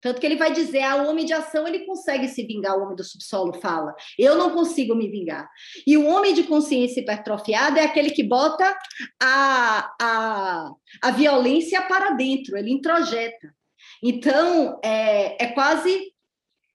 Tanto 0.06 0.20
que 0.20 0.26
ele 0.26 0.36
vai 0.36 0.52
dizer, 0.52 0.82
ah, 0.82 1.02
o 1.02 1.08
homem 1.08 1.26
de 1.26 1.32
ação 1.32 1.66
ele 1.66 1.84
consegue 1.84 2.28
se 2.28 2.44
vingar, 2.44 2.78
o 2.78 2.82
homem 2.84 2.94
do 2.94 3.02
subsolo 3.02 3.52
fala. 3.54 3.92
Eu 4.16 4.36
não 4.36 4.52
consigo 4.52 4.94
me 4.94 5.08
vingar. 5.10 5.50
E 5.84 5.96
o 5.96 6.06
homem 6.06 6.32
de 6.32 6.44
consciência 6.44 7.00
hipertrofiada 7.00 7.80
é 7.80 7.84
aquele 7.86 8.10
que 8.10 8.22
bota 8.22 8.72
a, 9.20 9.92
a, 10.00 10.70
a 11.02 11.10
violência 11.10 11.82
para 11.82 12.10
dentro, 12.10 12.56
ele 12.56 12.70
introjeta. 12.70 13.52
Então, 14.00 14.78
é, 14.84 15.44
é 15.44 15.48
quase 15.48 16.12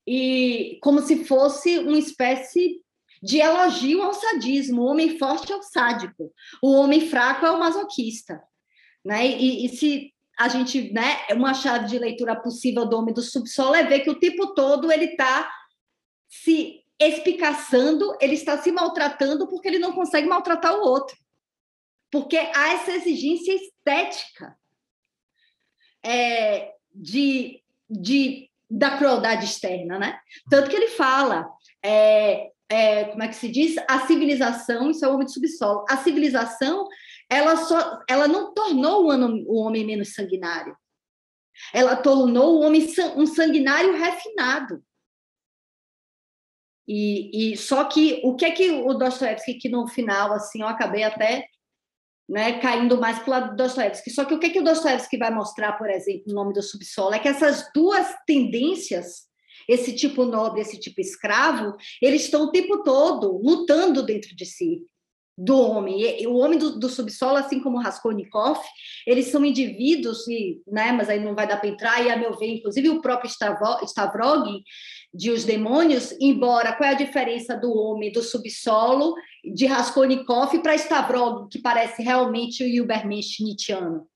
e 0.05 0.77
como 0.83 0.99
se 0.99 1.23
fosse 1.23 1.79
uma 1.79 1.99
espécie 1.99 2.81
de 3.23 3.37
elogio 3.37 4.01
ao 4.01 4.13
sadismo. 4.13 4.81
O 4.81 4.87
homem 4.87 5.17
forte 5.17 5.53
é 5.53 5.55
o 5.55 5.63
sádico, 5.63 6.33
o 6.61 6.73
homem 6.73 7.07
fraco 7.07 7.45
é 7.45 7.51
o 7.51 7.59
masoquista. 7.59 8.43
Né? 9.05 9.25
E, 9.25 9.65
e 9.65 9.69
se 9.69 10.11
a 10.41 10.47
gente, 10.47 10.91
né, 10.91 11.19
uma 11.33 11.53
chave 11.53 11.85
de 11.85 11.99
leitura 11.99 12.35
possível 12.35 12.83
do 12.83 12.97
homem 12.97 13.13
do 13.13 13.21
subsolo 13.21 13.75
é 13.75 13.83
ver 13.83 13.99
que 13.99 14.09
o 14.09 14.19
tempo 14.19 14.55
todo 14.55 14.91
ele 14.91 15.05
está 15.05 15.47
se 16.27 16.81
espicaçando, 16.99 18.17
ele 18.19 18.33
está 18.33 18.57
se 18.57 18.71
maltratando 18.71 19.47
porque 19.47 19.67
ele 19.67 19.77
não 19.77 19.93
consegue 19.93 20.27
maltratar 20.27 20.73
o 20.73 20.81
outro. 20.81 21.15
Porque 22.09 22.37
há 22.37 22.73
essa 22.73 22.91
exigência 22.91 23.53
estética 23.53 24.57
é, 26.03 26.73
de, 26.91 27.61
de, 27.87 28.49
da 28.67 28.97
crueldade 28.97 29.45
externa, 29.45 29.99
né? 29.99 30.19
Tanto 30.49 30.71
que 30.71 30.75
ele 30.75 30.87
fala, 30.87 31.47
é, 31.83 32.49
é, 32.67 33.05
como 33.05 33.21
é 33.21 33.27
que 33.27 33.35
se 33.35 33.47
diz? 33.47 33.75
A 33.87 34.07
civilização, 34.07 34.89
isso 34.89 35.05
é 35.05 35.07
o 35.07 35.13
homem 35.13 35.25
do 35.25 35.31
subsolo, 35.31 35.85
a 35.87 35.97
civilização 35.97 36.87
ela, 37.31 37.55
só, 37.55 38.03
ela 38.09 38.27
não 38.27 38.53
tornou 38.53 39.05
o 39.05 39.55
homem 39.55 39.85
menos 39.85 40.13
sanguinário. 40.13 40.75
Ela 41.73 41.95
tornou 41.95 42.57
o 42.57 42.61
homem 42.61 42.85
um 43.15 43.25
sanguinário 43.25 43.93
refinado. 43.93 44.83
E, 46.85 47.53
e 47.53 47.57
só 47.57 47.85
que 47.85 48.19
o 48.25 48.35
que 48.35 48.43
é 48.43 48.51
que 48.51 48.69
o 48.69 48.93
Dostoiévski, 48.93 49.53
que 49.53 49.69
no 49.69 49.87
final, 49.87 50.33
assim, 50.33 50.61
eu 50.61 50.67
acabei 50.67 51.03
até 51.03 51.47
né, 52.27 52.59
caindo 52.59 52.99
mais 52.99 53.19
para 53.19 53.27
o 53.27 53.29
lado 53.29 53.49
do 53.51 53.55
Dostoiévski. 53.55 54.09
Só 54.11 54.25
que 54.25 54.33
o 54.33 54.39
que, 54.39 54.47
é 54.47 54.49
que 54.49 54.59
o 54.59 54.63
Dostoiévski 54.63 55.17
vai 55.17 55.33
mostrar, 55.33 55.73
por 55.77 55.89
exemplo, 55.89 56.23
no 56.27 56.33
nome 56.33 56.53
do 56.53 56.61
subsolo, 56.61 57.13
é 57.13 57.19
que 57.19 57.29
essas 57.29 57.71
duas 57.73 58.13
tendências, 58.27 59.29
esse 59.69 59.95
tipo 59.95 60.25
nobre, 60.25 60.59
esse 60.59 60.77
tipo 60.77 60.99
escravo, 60.99 61.77
eles 62.01 62.23
estão 62.23 62.43
o 62.43 62.51
tempo 62.51 62.83
todo 62.83 63.39
lutando 63.41 64.03
dentro 64.03 64.35
de 64.35 64.45
si 64.45 64.85
do 65.43 65.57
homem. 65.59 66.21
E 66.21 66.27
o 66.27 66.35
homem 66.35 66.59
do, 66.59 66.77
do, 66.77 66.87
subsolo, 66.87 67.37
assim 67.37 67.59
como 67.59 67.79
Raskolnikov, 67.79 68.59
eles 69.07 69.27
são 69.27 69.43
indivíduos, 69.43 70.27
e, 70.27 70.61
né, 70.67 70.91
mas 70.91 71.09
aí 71.09 71.19
não 71.19 71.33
vai 71.33 71.47
dar 71.47 71.57
para 71.57 71.69
entrar, 71.69 72.05
e 72.05 72.11
a 72.11 72.15
meu 72.15 72.37
ver, 72.37 72.57
inclusive 72.57 72.89
o 72.89 73.01
próprio 73.01 73.29
Stavrog, 73.29 74.63
de 75.11 75.31
Os 75.31 75.43
Demônios, 75.43 76.15
embora, 76.21 76.73
qual 76.73 76.87
é 76.87 76.93
a 76.93 76.97
diferença 76.97 77.57
do 77.57 77.75
homem 77.75 78.11
do 78.11 78.21
subsolo, 78.21 79.15
de 79.43 79.65
Raskolnikov 79.65 80.59
para 80.59 80.75
Stavrog, 80.75 81.49
que 81.49 81.59
parece 81.59 82.03
realmente 82.03 82.63
o 82.63 82.83
Ubermensch 82.83 83.43
Nietzscheano? 83.43 84.07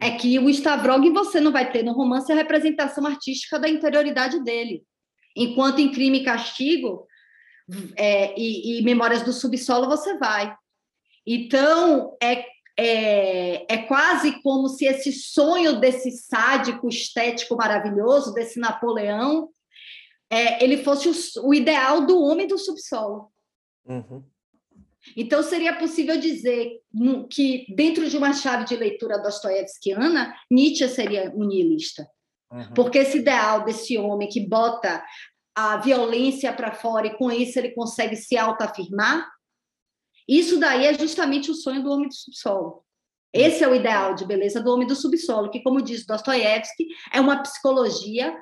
É 0.00 0.12
que 0.12 0.38
o 0.38 0.48
Stavrog 0.48 1.10
você 1.10 1.40
não 1.40 1.50
vai 1.50 1.72
ter 1.72 1.82
no 1.82 1.92
romance 1.92 2.30
a 2.30 2.36
representação 2.36 3.04
artística 3.04 3.58
da 3.58 3.68
interioridade 3.68 4.40
dele. 4.44 4.84
Enquanto 5.36 5.80
em 5.80 5.90
Crime 5.90 6.20
e 6.20 6.24
Castigo, 6.24 7.07
é, 7.96 8.38
e, 8.38 8.78
e, 8.78 8.82
Memórias 8.82 9.22
do 9.22 9.32
Subsolo 9.32 9.86
você 9.86 10.16
vai. 10.16 10.56
Então, 11.26 12.16
é, 12.22 12.44
é, 12.76 13.74
é 13.74 13.78
quase 13.86 14.40
como 14.42 14.68
se 14.68 14.86
esse 14.86 15.12
sonho 15.12 15.78
desse 15.78 16.10
sádico 16.12 16.88
estético 16.88 17.56
maravilhoso, 17.56 18.32
desse 18.32 18.58
Napoleão, 18.58 19.50
é, 20.30 20.62
ele 20.62 20.78
fosse 20.82 21.08
o, 21.08 21.48
o, 21.48 21.54
ideal 21.54 22.06
do 22.06 22.22
homem 22.22 22.46
do 22.46 22.58
subsolo. 22.58 23.30
Uhum. 23.84 24.22
Então, 25.16 25.42
seria 25.42 25.74
possível 25.74 26.18
dizer 26.18 26.80
que, 27.30 27.66
dentro 27.74 28.08
de 28.08 28.16
uma 28.16 28.32
chave 28.32 28.64
de 28.64 28.76
leitura 28.76 29.18
dostoiévskiana, 29.18 30.34
Nietzsche 30.50 30.86
seria 30.88 31.32
um 31.34 31.44
nihilista. 31.44 32.08
Uhum. 32.50 32.74
Porque 32.74 32.98
esse 32.98 33.18
ideal 33.18 33.64
desse 33.64 33.96
homem 33.98 34.28
que 34.28 34.40
bota 34.46 35.02
a 35.58 35.76
violência 35.78 36.52
para 36.52 36.70
fora 36.70 37.08
e 37.08 37.16
com 37.16 37.32
isso 37.32 37.58
ele 37.58 37.70
consegue 37.70 38.14
se 38.14 38.36
autoafirmar, 38.36 39.28
isso 40.28 40.60
daí 40.60 40.86
é 40.86 40.94
justamente 40.94 41.50
o 41.50 41.54
sonho 41.54 41.82
do 41.82 41.90
homem 41.90 42.06
do 42.06 42.14
subsolo. 42.14 42.84
Esse 43.32 43.64
é 43.64 43.68
o 43.68 43.74
ideal 43.74 44.14
de 44.14 44.24
beleza 44.24 44.62
do 44.62 44.72
homem 44.72 44.86
do 44.86 44.94
subsolo, 44.94 45.50
que, 45.50 45.60
como 45.60 45.82
diz 45.82 46.06
Dostoiévski, 46.06 46.86
é 47.12 47.20
uma 47.20 47.42
psicologia 47.42 48.38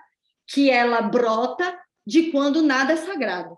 que 0.46 0.68
ela 0.70 1.00
brota 1.00 1.78
de 2.06 2.30
quando 2.30 2.60
nada 2.60 2.92
é 2.92 2.96
sagrado, 2.96 3.56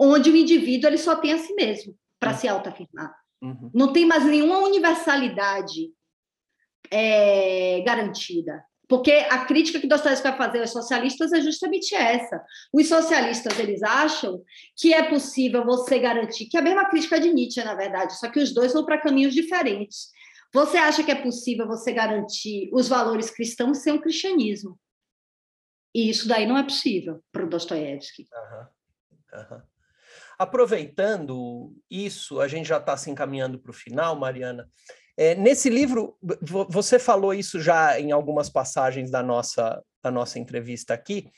onde 0.00 0.30
o 0.30 0.36
indivíduo 0.36 0.88
ele 0.88 0.98
só 0.98 1.16
tem 1.16 1.34
a 1.34 1.38
si 1.38 1.54
mesmo 1.54 1.94
para 2.18 2.32
uhum. 2.32 2.38
se 2.38 2.48
autoafirmar. 2.48 3.14
Uhum. 3.42 3.70
Não 3.74 3.92
tem 3.92 4.06
mais 4.06 4.24
nenhuma 4.24 4.58
universalidade 4.60 5.92
é, 6.90 7.82
garantida. 7.82 8.64
Porque 8.88 9.10
a 9.10 9.44
crítica 9.44 9.80
que 9.80 9.86
Dostoiévski 9.88 10.28
vai 10.28 10.38
fazer 10.38 10.60
aos 10.60 10.70
socialistas 10.70 11.32
é 11.32 11.40
justamente 11.40 11.94
essa. 11.94 12.40
Os 12.72 12.88
socialistas 12.88 13.58
eles 13.58 13.82
acham 13.82 14.42
que 14.76 14.94
é 14.94 15.08
possível 15.08 15.64
você 15.64 15.98
garantir, 15.98 16.46
que 16.46 16.56
é 16.56 16.60
a 16.60 16.62
mesma 16.62 16.88
crítica 16.88 17.18
de 17.18 17.32
Nietzsche, 17.32 17.64
na 17.64 17.74
verdade, 17.74 18.16
só 18.18 18.30
que 18.30 18.38
os 18.38 18.54
dois 18.54 18.72
vão 18.72 18.84
para 18.84 19.00
caminhos 19.00 19.34
diferentes. 19.34 20.08
Você 20.54 20.76
acha 20.76 21.02
que 21.02 21.10
é 21.10 21.20
possível 21.20 21.66
você 21.66 21.92
garantir 21.92 22.70
os 22.72 22.88
valores 22.88 23.30
cristãos 23.30 23.78
sem 23.78 23.94
o 23.94 24.00
cristianismo? 24.00 24.78
E 25.94 26.08
isso 26.08 26.28
daí 26.28 26.46
não 26.46 26.56
é 26.56 26.62
possível 26.62 27.22
para 27.32 27.44
o 27.44 27.48
Dostoiévski. 27.48 28.28
Uhum. 28.32 29.40
Uhum. 29.40 29.62
Aproveitando 30.38 31.74
isso, 31.90 32.40
a 32.40 32.46
gente 32.46 32.68
já 32.68 32.76
está 32.76 32.96
se 32.96 33.10
encaminhando 33.10 33.58
para 33.58 33.70
o 33.70 33.74
final, 33.74 34.14
Mariana. 34.16 34.70
É, 35.16 35.34
nesse 35.34 35.70
livro, 35.70 36.16
você 36.68 36.98
falou 36.98 37.32
isso 37.32 37.58
já 37.60 37.98
em 37.98 38.12
algumas 38.12 38.50
passagens 38.50 39.10
da 39.10 39.22
nossa, 39.22 39.82
da 40.02 40.10
nossa 40.10 40.38
entrevista 40.38 40.92
aqui, 40.92 41.30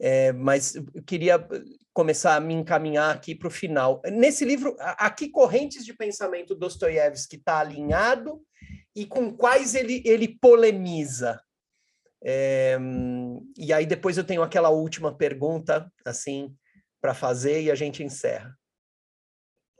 é, 0.00 0.32
mas 0.32 0.76
eu 0.76 1.02
queria 1.04 1.44
começar 1.92 2.36
a 2.36 2.40
me 2.40 2.54
encaminhar 2.54 3.12
aqui 3.12 3.34
para 3.34 3.48
o 3.48 3.50
final. 3.50 4.00
Nesse 4.04 4.44
livro, 4.44 4.76
a, 4.78 5.06
a 5.06 5.10
que 5.10 5.28
correntes 5.28 5.84
de 5.84 5.92
pensamento 5.92 6.54
Dostoiévski 6.54 7.36
está 7.36 7.58
alinhado 7.58 8.40
e 8.94 9.04
com 9.04 9.36
quais 9.36 9.74
ele, 9.74 10.00
ele 10.04 10.38
polemiza? 10.40 11.42
É, 12.22 12.78
e 13.56 13.72
aí 13.72 13.84
depois 13.84 14.16
eu 14.16 14.24
tenho 14.24 14.42
aquela 14.42 14.68
última 14.68 15.16
pergunta, 15.16 15.90
assim, 16.04 16.54
para 17.00 17.14
fazer 17.14 17.62
e 17.62 17.70
a 17.70 17.74
gente 17.74 18.02
encerra. 18.02 18.56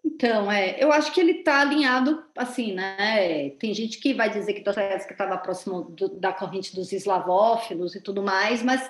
Então, 0.04 0.50
é, 0.50 0.76
eu 0.82 0.92
acho 0.92 1.12
que 1.12 1.20
ele 1.20 1.32
está 1.32 1.60
alinhado, 1.60 2.24
assim, 2.36 2.72
né? 2.72 3.50
Tem 3.58 3.74
gente 3.74 3.98
que 3.98 4.14
vai 4.14 4.30
dizer 4.30 4.52
que 4.52 4.62
Dostoiévski 4.62 5.12
estava 5.12 5.36
próximo 5.36 5.82
do, 5.82 6.08
da 6.08 6.32
corrente 6.32 6.74
dos 6.74 6.92
eslavófilos 6.92 7.94
e 7.94 8.00
tudo 8.00 8.22
mais, 8.22 8.62
mas 8.62 8.88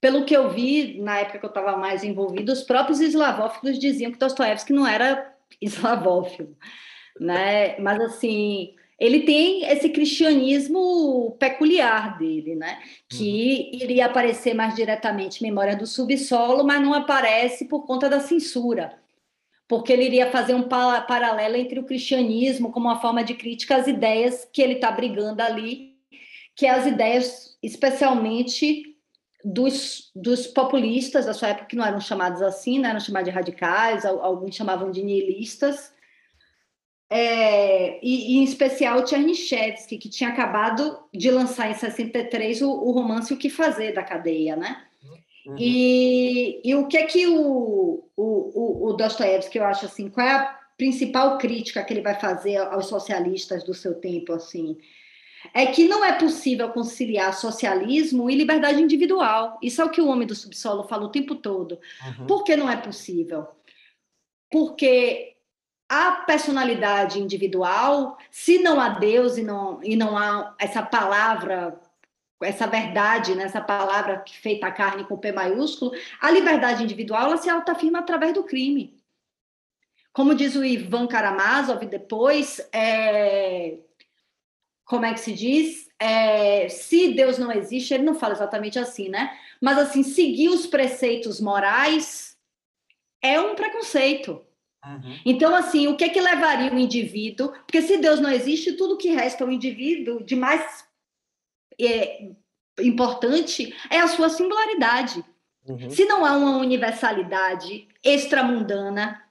pelo 0.00 0.24
que 0.24 0.34
eu 0.36 0.50
vi 0.50 1.00
na 1.00 1.18
época 1.18 1.38
que 1.38 1.44
eu 1.44 1.50
estava 1.50 1.76
mais 1.76 2.02
envolvido, 2.02 2.52
os 2.52 2.62
próprios 2.62 3.00
eslavófilos 3.00 3.78
diziam 3.78 4.10
que 4.10 4.18
Dostoiévski 4.18 4.72
não 4.72 4.86
era 4.86 5.34
eslavófilo, 5.60 6.56
né? 7.18 7.78
Mas 7.78 8.00
assim, 8.00 8.74
ele 8.98 9.20
tem 9.20 9.64
esse 9.64 9.88
cristianismo 9.88 11.36
peculiar 11.38 12.18
dele, 12.18 12.56
né? 12.56 12.80
Que 13.08 13.70
uhum. 13.72 13.78
iria 13.82 14.06
aparecer 14.06 14.54
mais 14.54 14.74
diretamente 14.74 15.42
Memória 15.42 15.76
do 15.76 15.86
Subsolo, 15.86 16.64
mas 16.64 16.82
não 16.82 16.92
aparece 16.92 17.66
por 17.66 17.86
conta 17.86 18.08
da 18.08 18.20
censura 18.20 18.99
porque 19.70 19.92
ele 19.92 20.02
iria 20.02 20.32
fazer 20.32 20.52
um 20.52 20.64
paralelo 20.64 21.54
entre 21.54 21.78
o 21.78 21.84
cristianismo 21.84 22.72
como 22.72 22.88
uma 22.88 23.00
forma 23.00 23.22
de 23.22 23.34
crítica 23.34 23.76
às 23.76 23.86
ideias 23.86 24.44
que 24.52 24.60
ele 24.60 24.74
está 24.74 24.90
brigando 24.90 25.40
ali, 25.40 25.94
que 26.56 26.66
é 26.66 26.70
as 26.70 26.86
ideias, 26.86 27.56
especialmente 27.62 28.96
dos, 29.44 30.10
dos 30.12 30.48
populistas 30.48 31.26
da 31.26 31.32
sua 31.32 31.50
época, 31.50 31.66
que 31.66 31.76
não 31.76 31.86
eram 31.86 32.00
chamados 32.00 32.42
assim, 32.42 32.80
né? 32.80 32.88
eram 32.88 32.98
chamados 32.98 33.30
de 33.30 33.30
radicais, 33.30 34.04
alguns 34.04 34.56
chamavam 34.56 34.90
de 34.90 35.04
nihilistas, 35.04 35.94
é, 37.08 38.04
e, 38.04 38.34
e, 38.34 38.38
em 38.38 38.42
especial 38.42 39.04
Tchernyshevsky, 39.04 39.98
que 39.98 40.08
tinha 40.08 40.30
acabado 40.30 40.98
de 41.14 41.30
lançar 41.30 41.70
em 41.70 41.74
63 41.74 42.62
o, 42.62 42.72
o 42.72 42.90
romance 42.90 43.32
O 43.32 43.36
Que 43.36 43.48
Fazer 43.48 43.92
da 43.92 44.02
Cadeia, 44.02 44.56
né? 44.56 44.84
Uhum. 45.50 45.56
E, 45.58 46.60
e 46.64 46.74
o 46.76 46.86
que 46.86 46.96
é 46.96 47.06
que 47.06 47.26
o, 47.26 48.04
o, 48.16 48.88
o, 48.88 48.92
Dostoiévski, 48.92 49.58
eu 49.58 49.64
acho 49.64 49.86
assim, 49.86 50.08
qual 50.08 50.26
é 50.26 50.32
a 50.32 50.58
principal 50.78 51.38
crítica 51.38 51.82
que 51.82 51.92
ele 51.92 52.02
vai 52.02 52.18
fazer 52.18 52.56
aos 52.56 52.86
socialistas 52.86 53.64
do 53.64 53.74
seu 53.74 53.94
tempo, 53.94 54.32
assim? 54.32 54.78
É 55.52 55.66
que 55.66 55.88
não 55.88 56.04
é 56.04 56.12
possível 56.12 56.68
conciliar 56.70 57.34
socialismo 57.34 58.30
e 58.30 58.36
liberdade 58.36 58.80
individual. 58.80 59.58
Isso 59.60 59.82
é 59.82 59.84
o 59.84 59.90
que 59.90 60.00
o 60.00 60.06
homem 60.06 60.26
do 60.26 60.34
subsolo 60.34 60.84
fala 60.84 61.06
o 61.06 61.10
tempo 61.10 61.34
todo. 61.34 61.78
Uhum. 62.06 62.26
Por 62.26 62.44
que 62.44 62.56
não 62.56 62.70
é 62.70 62.76
possível? 62.76 63.48
Porque 64.50 65.34
a 65.88 66.12
personalidade 66.12 67.18
individual, 67.18 68.16
se 68.30 68.58
não 68.58 68.80
há 68.80 68.90
Deus 68.90 69.36
e 69.36 69.42
não, 69.42 69.82
e 69.82 69.96
não 69.96 70.16
há 70.16 70.54
essa 70.58 70.82
palavra 70.82 71.80
essa 72.40 72.66
verdade, 72.66 73.34
nessa 73.34 73.60
né, 73.60 73.66
palavra 73.66 74.20
que 74.20 74.36
feita 74.36 74.66
a 74.66 74.72
carne 74.72 75.04
com 75.04 75.16
P 75.16 75.32
maiúsculo, 75.32 75.92
a 76.20 76.30
liberdade 76.30 76.82
individual 76.82 77.26
ela 77.26 77.36
se 77.36 77.50
autoafirma 77.50 77.98
através 77.98 78.32
do 78.32 78.44
crime. 78.44 78.98
Como 80.12 80.34
diz 80.34 80.56
o 80.56 80.64
Ivan 80.64 81.06
Karamazov 81.06 81.84
depois, 81.86 82.60
é, 82.72 83.78
como 84.84 85.04
é 85.04 85.12
que 85.12 85.20
se 85.20 85.32
diz? 85.32 85.88
É, 85.98 86.68
se 86.68 87.12
Deus 87.12 87.38
não 87.38 87.52
existe, 87.52 87.94
ele 87.94 88.02
não 88.02 88.14
fala 88.14 88.34
exatamente 88.34 88.78
assim, 88.78 89.08
né? 89.08 89.36
Mas 89.60 89.78
assim, 89.78 90.02
seguir 90.02 90.48
os 90.48 90.66
preceitos 90.66 91.40
morais 91.40 92.36
é 93.22 93.40
um 93.40 93.54
preconceito. 93.54 94.44
Uhum. 94.84 95.20
Então, 95.26 95.54
assim, 95.54 95.88
o 95.88 95.96
que 95.96 96.04
é 96.04 96.08
que 96.08 96.20
levaria 96.20 96.72
o 96.72 96.78
indivíduo? 96.78 97.52
Porque 97.52 97.82
se 97.82 97.98
Deus 97.98 98.18
não 98.18 98.30
existe, 98.30 98.72
tudo 98.72 98.96
que 98.96 99.10
resta 99.10 99.44
ao 99.44 99.52
indivíduo 99.52 100.24
de 100.24 100.34
mais 100.34 100.88
é, 101.86 102.30
importante 102.82 103.74
é 103.90 104.00
a 104.00 104.08
sua 104.08 104.28
singularidade. 104.28 105.24
Uhum. 105.66 105.90
Se 105.90 106.04
não 106.04 106.24
há 106.24 106.36
uma 106.36 106.56
universalidade 106.56 107.86
extramundana, 108.02 109.22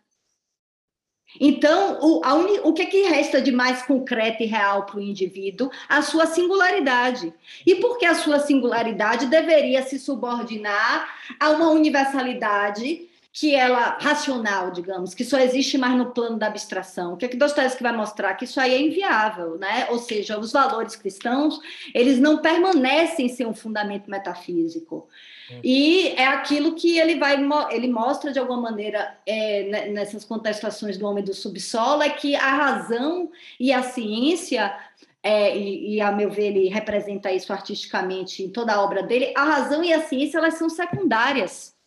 então 1.39 2.00
o, 2.02 2.22
uni, 2.26 2.60
o 2.64 2.74
que, 2.74 2.84
é 2.84 2.86
que 2.86 3.02
resta 3.04 3.41
de 3.41 3.52
mais 3.52 3.84
concreto 3.84 4.41
e 4.41 4.47
real 4.47 4.86
para 4.86 4.97
o 4.97 5.02
indivíduo? 5.02 5.70
A 5.88 6.02
sua 6.02 6.26
singularidade. 6.26 7.34
E 7.66 7.76
por 7.76 7.97
que 7.97 8.06
a 8.06 8.16
sua 8.16 8.39
singularidade 8.39 9.28
deveria 9.28 9.84
se 9.84 10.00
subordinar 10.00 11.08
a 11.39 11.52
uma 11.52 11.70
universalidade 11.70 13.09
que 13.32 13.54
ela 13.56 13.98
racional, 14.00 14.72
digamos, 14.72 15.14
que 15.14 15.24
só 15.24 15.38
existe 15.40 15.78
mais 15.78 15.96
no 15.96 16.12
plano 16.12 16.38
da 16.38 16.48
abstração. 16.48 17.14
O 17.14 17.18
que 17.18 17.26
é 17.26 17.28
que 17.28 17.38
Dostoiévski 17.38 17.84
vai 17.84 17.96
mostrar? 17.96 18.34
Que 18.34 18.46
isso 18.46 18.60
aí 18.60 18.74
é 18.74 18.82
inviável, 18.82 19.58
né? 19.58 19.88
Ou 19.92 20.00
seja, 20.00 20.40
os 20.40 20.52
valores 20.52 20.96
cristãos, 20.96 21.60
eles 21.94 22.20
não 22.20 22.40
permanecem 22.40 23.30
sem 23.30 23.46
um 23.46 23.54
fundamento 23.54 24.10
metafísico. 24.10 25.08
Hum. 25.52 25.60
E 25.64 26.08
é 26.18 26.26
aquilo 26.26 26.74
que 26.74 26.98
ele 26.98 27.20
vai 27.20 27.38
ele 27.72 27.88
mostra 27.88 28.34
de 28.34 28.40
alguma 28.40 28.62
maneira 28.62 29.16
é, 29.26 29.90
nessas 29.92 30.26
contestações 30.26 30.98
do 30.98 31.06
homem 31.06 31.24
do 31.24 31.34
subsolo 31.34 32.02
é 32.02 32.10
que 32.10 32.36
a 32.36 32.50
razão 32.52 33.32
e 33.60 33.72
a 33.72 33.84
ciência 33.84 34.76
é, 35.22 35.56
e, 35.56 35.96
e, 35.96 36.02
a 36.02 36.12
meu 36.12 36.32
ver 36.32 36.48
ele 36.48 36.70
representa 36.70 37.32
isso 37.32 37.52
artisticamente 37.54 38.42
em 38.42 38.50
toda 38.50 38.74
a 38.74 38.82
obra 38.82 39.04
dele, 39.04 39.34
a 39.36 39.44
razão 39.44 39.84
e 39.84 39.94
a 39.94 40.02
ciência 40.02 40.38
elas 40.38 40.56
são 40.56 40.70
secundárias 40.70 41.78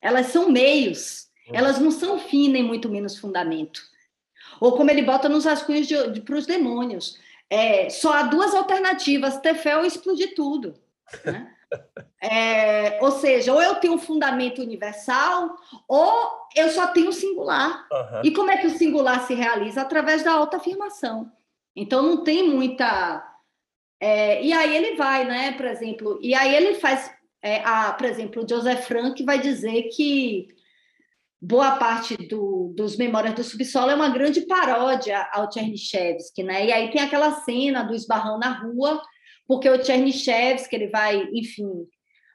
elas 0.00 0.26
são 0.26 0.50
meios, 0.50 1.28
hum. 1.48 1.52
elas 1.54 1.78
não 1.78 1.90
são 1.90 2.18
fim 2.18 2.48
nem 2.48 2.62
muito 2.62 2.88
menos 2.88 3.18
fundamento. 3.18 3.80
Ou 4.60 4.76
como 4.76 4.90
ele 4.90 5.02
bota 5.02 5.28
nos 5.28 5.44
rascunhos 5.44 5.88
para 6.24 6.36
os 6.36 6.46
demônios, 6.46 7.18
é, 7.50 7.88
só 7.88 8.12
há 8.12 8.22
duas 8.22 8.54
alternativas, 8.54 9.40
ter 9.40 9.54
fé 9.54 9.76
ou 9.76 9.84
explodir 9.84 10.34
tudo. 10.34 10.74
Né? 11.24 11.54
É, 12.20 12.98
ou 13.00 13.12
seja, 13.12 13.52
ou 13.52 13.62
eu 13.62 13.76
tenho 13.76 13.92
um 13.92 13.98
fundamento 13.98 14.60
universal, 14.60 15.54
ou 15.86 16.32
eu 16.56 16.68
só 16.70 16.88
tenho 16.88 17.12
singular. 17.12 17.86
Uhum. 17.92 18.20
E 18.24 18.32
como 18.32 18.50
é 18.50 18.56
que 18.56 18.66
o 18.66 18.76
singular 18.76 19.24
se 19.26 19.34
realiza? 19.34 19.82
Através 19.82 20.24
da 20.24 20.32
autoafirmação. 20.32 21.30
Então 21.76 22.02
não 22.02 22.24
tem 22.24 22.48
muita. 22.48 23.24
É, 24.00 24.42
e 24.42 24.52
aí 24.52 24.76
ele 24.76 24.96
vai, 24.96 25.26
né? 25.26 25.52
Por 25.52 25.66
exemplo, 25.66 26.18
e 26.20 26.34
aí 26.34 26.54
ele 26.54 26.74
faz 26.74 27.08
é, 27.42 27.62
a, 27.64 27.92
por 27.92 28.06
exemplo, 28.06 28.42
o 28.42 28.48
Joseph 28.48 28.86
Frank 28.86 29.22
vai 29.24 29.38
dizer 29.38 29.84
que 29.94 30.48
boa 31.40 31.76
parte 31.76 32.16
do, 32.16 32.72
dos 32.76 32.96
Memórias 32.96 33.34
do 33.34 33.44
Subsolo 33.44 33.90
é 33.90 33.94
uma 33.94 34.08
grande 34.08 34.42
paródia 34.42 35.28
ao 35.32 35.50
Chernyshevsky, 35.50 36.42
né? 36.42 36.66
E 36.66 36.72
aí 36.72 36.90
tem 36.90 37.00
aquela 37.00 37.40
cena 37.42 37.84
do 37.84 37.94
esbarrão 37.94 38.38
na 38.38 38.60
rua, 38.60 39.00
porque 39.46 39.68
o 39.68 39.82
Chernyshevsky 39.82 40.74
ele 40.74 40.88
vai, 40.88 41.28
enfim, 41.32 41.86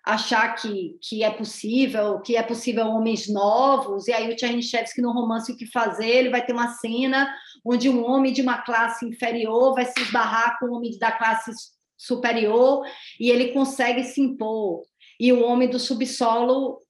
achar 0.05 0.55
que, 0.55 0.97
que 1.01 1.23
é 1.23 1.29
possível, 1.29 2.19
que 2.19 2.35
é 2.35 2.43
possível 2.43 2.87
homens 2.87 3.27
novos, 3.27 4.07
e 4.07 4.13
aí 4.13 4.33
o 4.33 4.37
Chernyshevsky 4.37 5.01
no 5.01 5.11
romance 5.11 5.51
O 5.51 5.57
que 5.57 5.65
fazer, 5.65 6.07
ele 6.07 6.29
vai 6.29 6.45
ter 6.45 6.53
uma 6.53 6.69
cena 6.69 7.33
onde 7.65 7.89
um 7.89 8.05
homem 8.05 8.33
de 8.33 8.41
uma 8.41 8.61
classe 8.61 9.05
inferior 9.05 9.73
vai 9.73 9.85
se 9.85 9.99
esbarrar 10.01 10.59
com 10.59 10.67
um 10.67 10.73
homem 10.73 10.97
da 10.97 11.11
classe 11.11 11.51
superior 11.97 12.85
e 13.19 13.29
ele 13.29 13.53
consegue 13.53 14.03
se 14.03 14.19
impor 14.19 14.83
e 15.23 15.31
o 15.31 15.41
homem 15.41 15.69
do 15.69 15.79
subsolo, 15.79 16.81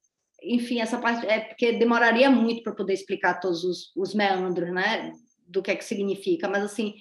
enfim, 0.42 0.82
essa 0.82 0.98
parte 0.98 1.24
é 1.28 1.40
porque 1.42 1.74
demoraria 1.74 2.32
muito 2.32 2.64
para 2.64 2.74
poder 2.74 2.94
explicar 2.94 3.40
todos 3.40 3.64
os, 3.64 3.92
os 3.96 4.16
meandros, 4.16 4.74
né, 4.74 5.12
do 5.48 5.62
que 5.62 5.70
é 5.70 5.76
que 5.76 5.86
significa, 5.86 6.50
mas 6.50 6.64
assim, 6.64 6.96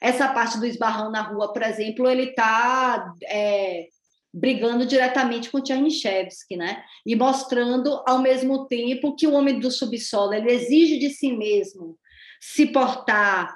essa 0.00 0.32
parte 0.32 0.58
do 0.58 0.64
esbarrão 0.64 1.10
na 1.10 1.20
rua, 1.20 1.52
por 1.52 1.60
exemplo, 1.62 2.08
ele 2.08 2.30
está 2.30 3.12
é, 3.24 3.88
brigando 4.32 4.86
diretamente 4.86 5.50
com 5.50 5.60
Tchernyshevsky, 5.60 6.56
né? 6.56 6.82
E 7.04 7.14
mostrando 7.14 8.02
ao 8.06 8.20
mesmo 8.20 8.66
tempo 8.66 9.14
que 9.14 9.26
o 9.26 9.34
homem 9.34 9.60
do 9.60 9.70
subsolo 9.70 10.32
ele 10.32 10.50
exige 10.50 10.98
de 10.98 11.10
si 11.10 11.36
mesmo 11.36 11.98
se 12.40 12.64
portar 12.64 13.54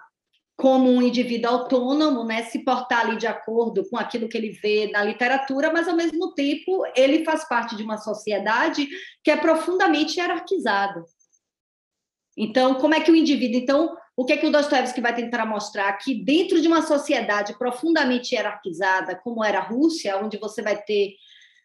como 0.64 0.90
um 0.90 1.02
indivíduo 1.02 1.50
autônomo, 1.50 2.24
né, 2.24 2.44
se 2.44 2.60
portar 2.60 3.00
ali 3.00 3.18
de 3.18 3.26
acordo 3.26 3.86
com 3.90 3.98
aquilo 3.98 4.30
que 4.30 4.38
ele 4.38 4.48
vê 4.48 4.90
na 4.90 5.04
literatura, 5.04 5.70
mas 5.70 5.86
ao 5.86 5.94
mesmo 5.94 6.32
tempo 6.32 6.86
ele 6.96 7.22
faz 7.22 7.46
parte 7.46 7.76
de 7.76 7.82
uma 7.82 7.98
sociedade 7.98 8.88
que 9.22 9.30
é 9.30 9.36
profundamente 9.36 10.18
hierarquizada. 10.18 11.04
Então, 12.34 12.76
como 12.76 12.94
é 12.94 13.00
que 13.00 13.10
o 13.10 13.14
indivíduo, 13.14 13.60
então, 13.60 13.94
o 14.16 14.24
que 14.24 14.32
é 14.32 14.36
que 14.38 14.46
o 14.46 14.50
Dostoiévski 14.50 15.02
vai 15.02 15.14
tentar 15.14 15.44
mostrar 15.44 15.92
que 15.98 16.24
dentro 16.24 16.58
de 16.58 16.66
uma 16.66 16.80
sociedade 16.80 17.58
profundamente 17.58 18.34
hierarquizada, 18.34 19.14
como 19.16 19.44
era 19.44 19.58
a 19.58 19.68
Rússia, 19.68 20.16
onde 20.16 20.38
você 20.38 20.62
vai 20.62 20.80
ter 20.80 21.12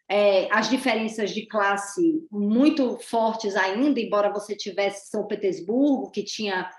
é, 0.09 0.49
as 0.51 0.69
diferenças 0.69 1.31
de 1.31 1.45
classe 1.45 2.27
muito 2.29 2.97
fortes 2.97 3.55
ainda, 3.55 3.97
embora 3.97 4.29
você 4.29 4.57
tivesse 4.57 5.09
São 5.09 5.25
Petersburgo, 5.25 6.11
que 6.11 6.21
tinha 6.21 6.69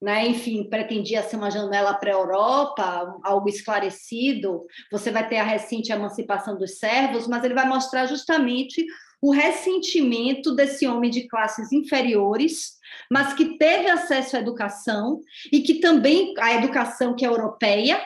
né? 0.00 0.26
enfim, 0.26 0.68
pretendia 0.68 1.22
ser 1.22 1.36
uma 1.36 1.50
janela 1.50 1.94
para 1.94 2.10
a 2.10 2.14
Europa, 2.14 3.18
algo 3.22 3.48
esclarecido. 3.48 4.64
Você 4.90 5.10
vai 5.10 5.28
ter 5.28 5.36
a 5.36 5.44
recente 5.44 5.92
emancipação 5.92 6.56
dos 6.56 6.78
servos, 6.78 7.26
mas 7.26 7.44
ele 7.44 7.54
vai 7.54 7.68
mostrar 7.68 8.06
justamente 8.06 8.84
o 9.22 9.30
ressentimento 9.30 10.54
desse 10.54 10.86
homem 10.86 11.10
de 11.10 11.28
classes 11.28 11.70
inferiores, 11.72 12.72
mas 13.12 13.34
que 13.34 13.58
teve 13.58 13.90
acesso 13.90 14.36
à 14.36 14.40
educação 14.40 15.20
e 15.52 15.60
que 15.60 15.74
também 15.74 16.32
a 16.38 16.54
educação 16.54 17.14
que 17.14 17.24
é 17.24 17.28
europeia, 17.28 18.00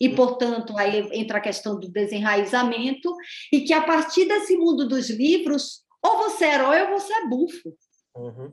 e, 0.00 0.08
portanto, 0.08 0.78
aí 0.78 1.10
entra 1.12 1.38
a 1.38 1.42
questão 1.42 1.78
do 1.78 1.90
desenraizamento, 1.90 3.14
e 3.52 3.60
que 3.60 3.74
a 3.74 3.82
partir 3.82 4.26
desse 4.26 4.56
mundo 4.56 4.88
dos 4.88 5.10
livros, 5.10 5.82
ou 6.02 6.16
você 6.18 6.46
é 6.46 6.54
herói 6.54 6.82
ou 6.82 6.98
você 6.98 7.12
é 7.12 7.26
bufo. 7.26 7.76
Uhum. 8.16 8.52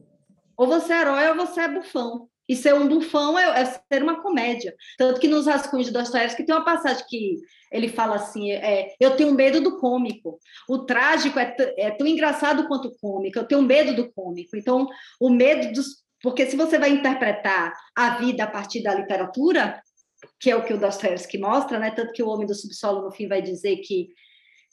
Ou 0.57 0.67
você 0.67 0.91
é 0.91 1.01
herói 1.01 1.29
ou 1.29 1.35
você 1.35 1.61
é 1.61 1.67
bufão. 1.67 2.27
E 2.47 2.55
ser 2.55 2.73
um 2.73 2.87
bufão 2.87 3.37
é, 3.37 3.61
é, 3.61 3.65
ser 3.65 4.01
uma 4.01 4.21
comédia. 4.21 4.73
Tanto 4.97 5.19
que 5.19 5.27
nos 5.27 5.45
rascunhos 5.45 5.87
de 5.87 5.93
Dostoiévski 5.93 6.45
tem 6.45 6.55
uma 6.55 6.63
passagem 6.63 7.05
que 7.07 7.37
ele 7.71 7.89
fala 7.89 8.15
assim: 8.15 8.51
é, 8.51 8.95
eu 8.99 9.15
tenho 9.15 9.33
medo 9.33 9.61
do 9.61 9.79
cômico. 9.79 10.39
O 10.67 10.79
trágico 10.79 11.37
é, 11.39 11.55
é 11.77 11.91
tão 11.91 12.07
engraçado 12.07 12.67
quanto 12.67 12.87
o 12.87 12.97
cômico. 12.97 13.37
Eu 13.37 13.47
tenho 13.47 13.61
medo 13.61 13.95
do 13.95 14.11
cômico. 14.11 14.55
Então, 14.55 14.87
o 15.19 15.29
medo 15.29 15.73
dos. 15.73 16.05
Porque 16.21 16.45
se 16.47 16.55
você 16.55 16.79
vai 16.79 16.89
interpretar 16.89 17.73
a 17.95 18.17
vida 18.17 18.43
a 18.43 18.47
partir 18.47 18.81
da 18.81 18.95
literatura, 18.95 19.79
que 20.39 20.49
é 20.49 20.55
o 20.55 20.63
que 20.63 20.73
o 20.73 20.79
Dostoiévski 20.79 21.37
mostra, 21.37 21.79
né? 21.79 21.91
Tanto 21.91 22.13
que 22.13 22.23
o 22.23 22.29
Homem 22.29 22.47
do 22.47 22.55
Subsolo, 22.55 23.03
no 23.03 23.11
fim, 23.11 23.27
vai 23.27 23.41
dizer 23.41 23.77
que, 23.77 24.09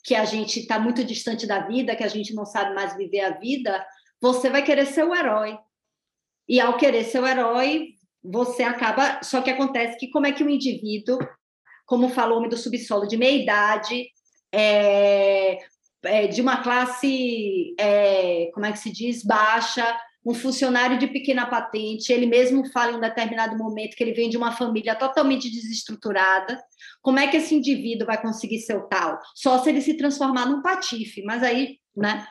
que 0.03 0.15
a 0.15 0.25
gente 0.25 0.61
está 0.61 0.79
muito 0.79 1.03
distante 1.03 1.45
da 1.45 1.59
vida, 1.67 1.95
que 1.95 2.03
a 2.03 2.07
gente 2.07 2.33
não 2.33 2.45
sabe 2.45 2.73
mais 2.73 2.95
viver 2.95 3.21
a 3.21 3.37
vida, 3.37 3.85
você 4.21 4.49
vai 4.49 4.63
querer 4.63 4.85
ser 4.85 5.03
o 5.03 5.13
herói. 5.13 5.57
E 6.47 6.59
ao 6.59 6.77
querer 6.77 7.03
ser 7.05 7.19
o 7.21 7.27
herói, 7.27 7.89
você 8.23 8.63
acaba. 8.63 9.19
Só 9.23 9.41
que 9.41 9.49
acontece 9.49 9.97
que, 9.97 10.09
como 10.09 10.27
é 10.27 10.31
que 10.31 10.43
o 10.43 10.49
indivíduo, 10.49 11.19
como 11.85 12.09
falou 12.09 12.35
o 12.35 12.37
homem 12.37 12.49
do 12.49 12.57
subsolo, 12.57 13.07
de 13.07 13.17
meia 13.17 13.41
idade, 13.41 14.07
é, 14.51 15.59
é, 16.03 16.27
de 16.27 16.41
uma 16.41 16.61
classe, 16.61 17.75
é, 17.79 18.49
como 18.53 18.65
é 18.65 18.71
que 18.71 18.79
se 18.79 18.91
diz, 18.91 19.23
baixa, 19.23 19.97
um 20.25 20.33
funcionário 20.33 20.97
de 20.97 21.07
pequena 21.07 21.45
patente, 21.45 22.11
ele 22.11 22.25
mesmo 22.25 22.67
fala 22.71 22.93
em 22.93 22.95
um 22.95 22.99
determinado 22.99 23.55
momento 23.55 23.95
que 23.95 24.03
ele 24.03 24.13
vem 24.13 24.27
de 24.27 24.37
uma 24.37 24.51
família 24.51 24.95
totalmente 24.95 25.51
desestruturada. 25.51 26.59
Como 27.01 27.19
é 27.19 27.27
que 27.27 27.37
esse 27.37 27.53
indivíduo 27.53 28.07
vai 28.07 28.19
conseguir 28.19 28.59
ser 28.59 28.75
o 28.75 28.87
tal? 28.87 29.19
Só 29.35 29.59
se 29.59 29.69
ele 29.69 29.81
se 29.81 29.95
transformar 29.95 30.47
num 30.47 30.63
patife, 30.63 31.21
mas 31.23 31.43
aí, 31.43 31.77
né? 31.95 32.25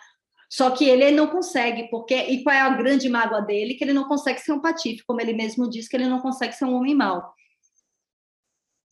Só 0.54 0.70
que 0.70 0.88
ele 0.88 1.10
não 1.10 1.26
consegue, 1.26 1.88
porque 1.90 2.14
e 2.14 2.44
qual 2.44 2.54
é 2.54 2.60
a 2.60 2.76
grande 2.76 3.08
mágoa 3.08 3.40
dele? 3.40 3.74
Que 3.74 3.82
ele 3.82 3.92
não 3.92 4.06
consegue 4.06 4.38
ser 4.38 4.52
um 4.52 4.60
patife, 4.60 5.04
como 5.04 5.20
ele 5.20 5.32
mesmo 5.32 5.68
diz 5.68 5.88
que 5.88 5.96
ele 5.96 6.06
não 6.06 6.20
consegue 6.20 6.52
ser 6.52 6.64
um 6.64 6.76
homem 6.76 6.94
mau. 6.94 7.34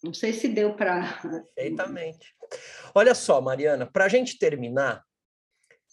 Não 0.02 0.12
sei 0.12 0.32
se 0.32 0.48
deu 0.48 0.74
para. 0.74 1.20
Perfeitamente. 1.54 2.34
Olha 2.92 3.14
só, 3.14 3.40
Mariana, 3.40 3.86
para 3.86 4.06
a 4.06 4.08
gente 4.08 4.40
terminar, 4.40 5.04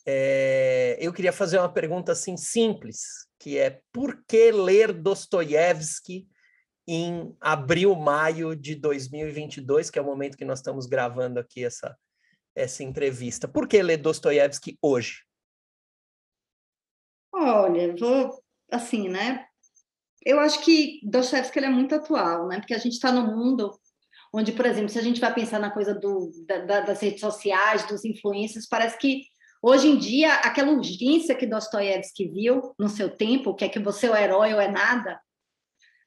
é, 0.07 0.97
eu 0.99 1.13
queria 1.13 1.31
fazer 1.31 1.59
uma 1.59 1.71
pergunta 1.71 2.13
assim 2.13 2.35
simples, 2.35 3.27
que 3.37 3.59
é 3.59 3.79
por 3.93 4.23
que 4.27 4.51
ler 4.51 4.91
Dostoiévski 4.91 6.27
em 6.87 7.37
abril, 7.39 7.93
maio 7.93 8.55
de 8.55 8.73
2022, 8.73 9.91
que 9.91 9.99
é 9.99 10.01
o 10.01 10.05
momento 10.05 10.35
que 10.35 10.45
nós 10.45 10.57
estamos 10.57 10.87
gravando 10.87 11.39
aqui 11.39 11.63
essa, 11.63 11.95
essa 12.55 12.83
entrevista? 12.83 13.47
Por 13.47 13.67
que 13.67 13.83
ler 13.83 13.97
Dostoiévski 13.97 14.75
hoje? 14.81 15.28
Olha, 17.33 17.95
vou 17.95 18.41
assim, 18.71 19.07
né? 19.07 19.45
Eu 20.25 20.39
acho 20.39 20.63
que 20.63 20.99
Dostoevsky 21.03 21.59
é 21.59 21.69
muito 21.69 21.95
atual, 21.95 22.47
né? 22.47 22.59
Porque 22.59 22.73
a 22.73 22.77
gente 22.77 22.93
está 22.93 23.11
no 23.11 23.35
mundo 23.35 23.71
onde, 24.33 24.51
por 24.51 24.65
exemplo, 24.65 24.89
se 24.89 24.99
a 24.99 25.01
gente 25.01 25.19
vai 25.19 25.33
pensar 25.33 25.59
na 25.59 25.71
coisa 25.71 25.93
do, 25.93 26.31
da, 26.45 26.81
das 26.81 27.01
redes 27.01 27.19
sociais, 27.19 27.87
dos 27.87 28.05
influencers, 28.05 28.67
parece 28.67 28.97
que 28.97 29.23
hoje 29.61 29.87
em 29.87 29.97
dia 29.97 30.33
aquela 30.35 30.71
urgência 30.71 31.35
que 31.35 31.47
Dostoiévski 31.47 32.27
viu 32.29 32.73
no 32.77 32.89
seu 32.89 33.09
tempo, 33.09 33.55
que 33.55 33.65
é 33.65 33.69
que 33.69 33.79
você 33.79 34.07
é 34.07 34.11
o 34.11 34.15
herói 34.15 34.53
ou 34.53 34.61
é 34.61 34.69
nada, 34.69 35.19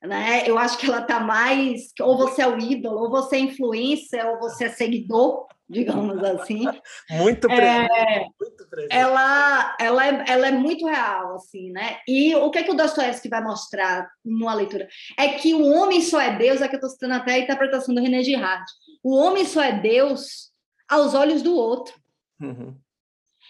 né? 0.03 0.49
Eu 0.49 0.59
acho 0.59 0.79
que 0.79 0.87
ela 0.87 1.01
está 1.01 1.21
mais 1.21 1.91
ou 2.01 2.17
você 2.17 2.43
é 2.43 2.49
o 2.49 2.59
ídolo, 2.59 3.03
ou 3.03 3.11
você 3.11 3.37
é 3.37 3.41
influência, 3.41 4.29
ou 4.31 4.39
você 4.39 4.65
é 4.65 4.69
seguidor, 4.69 5.47
digamos 5.73 6.23
assim. 6.23 6.65
muito 7.11 7.49
presente. 7.49 7.93
É, 7.93 8.27
muito 8.41 8.69
presente. 8.69 8.95
Ela, 8.95 9.77
ela, 9.81 10.07
é, 10.07 10.25
ela 10.29 10.49
é 10.49 10.53
muito 10.53 10.87
real, 10.87 11.35
assim, 11.35 11.71
né? 11.71 11.99
E 12.07 12.35
o 12.37 12.51
que 12.51 12.59
é 12.59 12.63
que 12.63 12.71
o 12.71 12.77
Dostoiévski 12.77 13.29
vai 13.29 13.43
mostrar 13.43 14.09
numa 14.25 14.55
leitura? 14.55 14.87
É 15.19 15.29
que 15.29 15.55
o 15.55 15.67
homem 15.67 16.01
só 16.01 16.21
é 16.21 16.37
Deus, 16.37 16.61
é 16.61 16.69
que 16.69 16.75
eu 16.75 16.79
estou 16.79 16.91
citando 16.91 17.15
até 17.15 17.35
a 17.35 17.39
interpretação 17.39 17.95
do 17.95 18.01
René 18.01 18.23
Girard. 18.23 18.65
O 19.03 19.17
homem 19.17 19.45
só 19.45 19.63
é 19.63 19.73
Deus 19.73 20.53
aos 20.89 21.15
olhos 21.15 21.43
do 21.43 21.57
outro. 21.57 21.95
Uhum. 22.41 22.77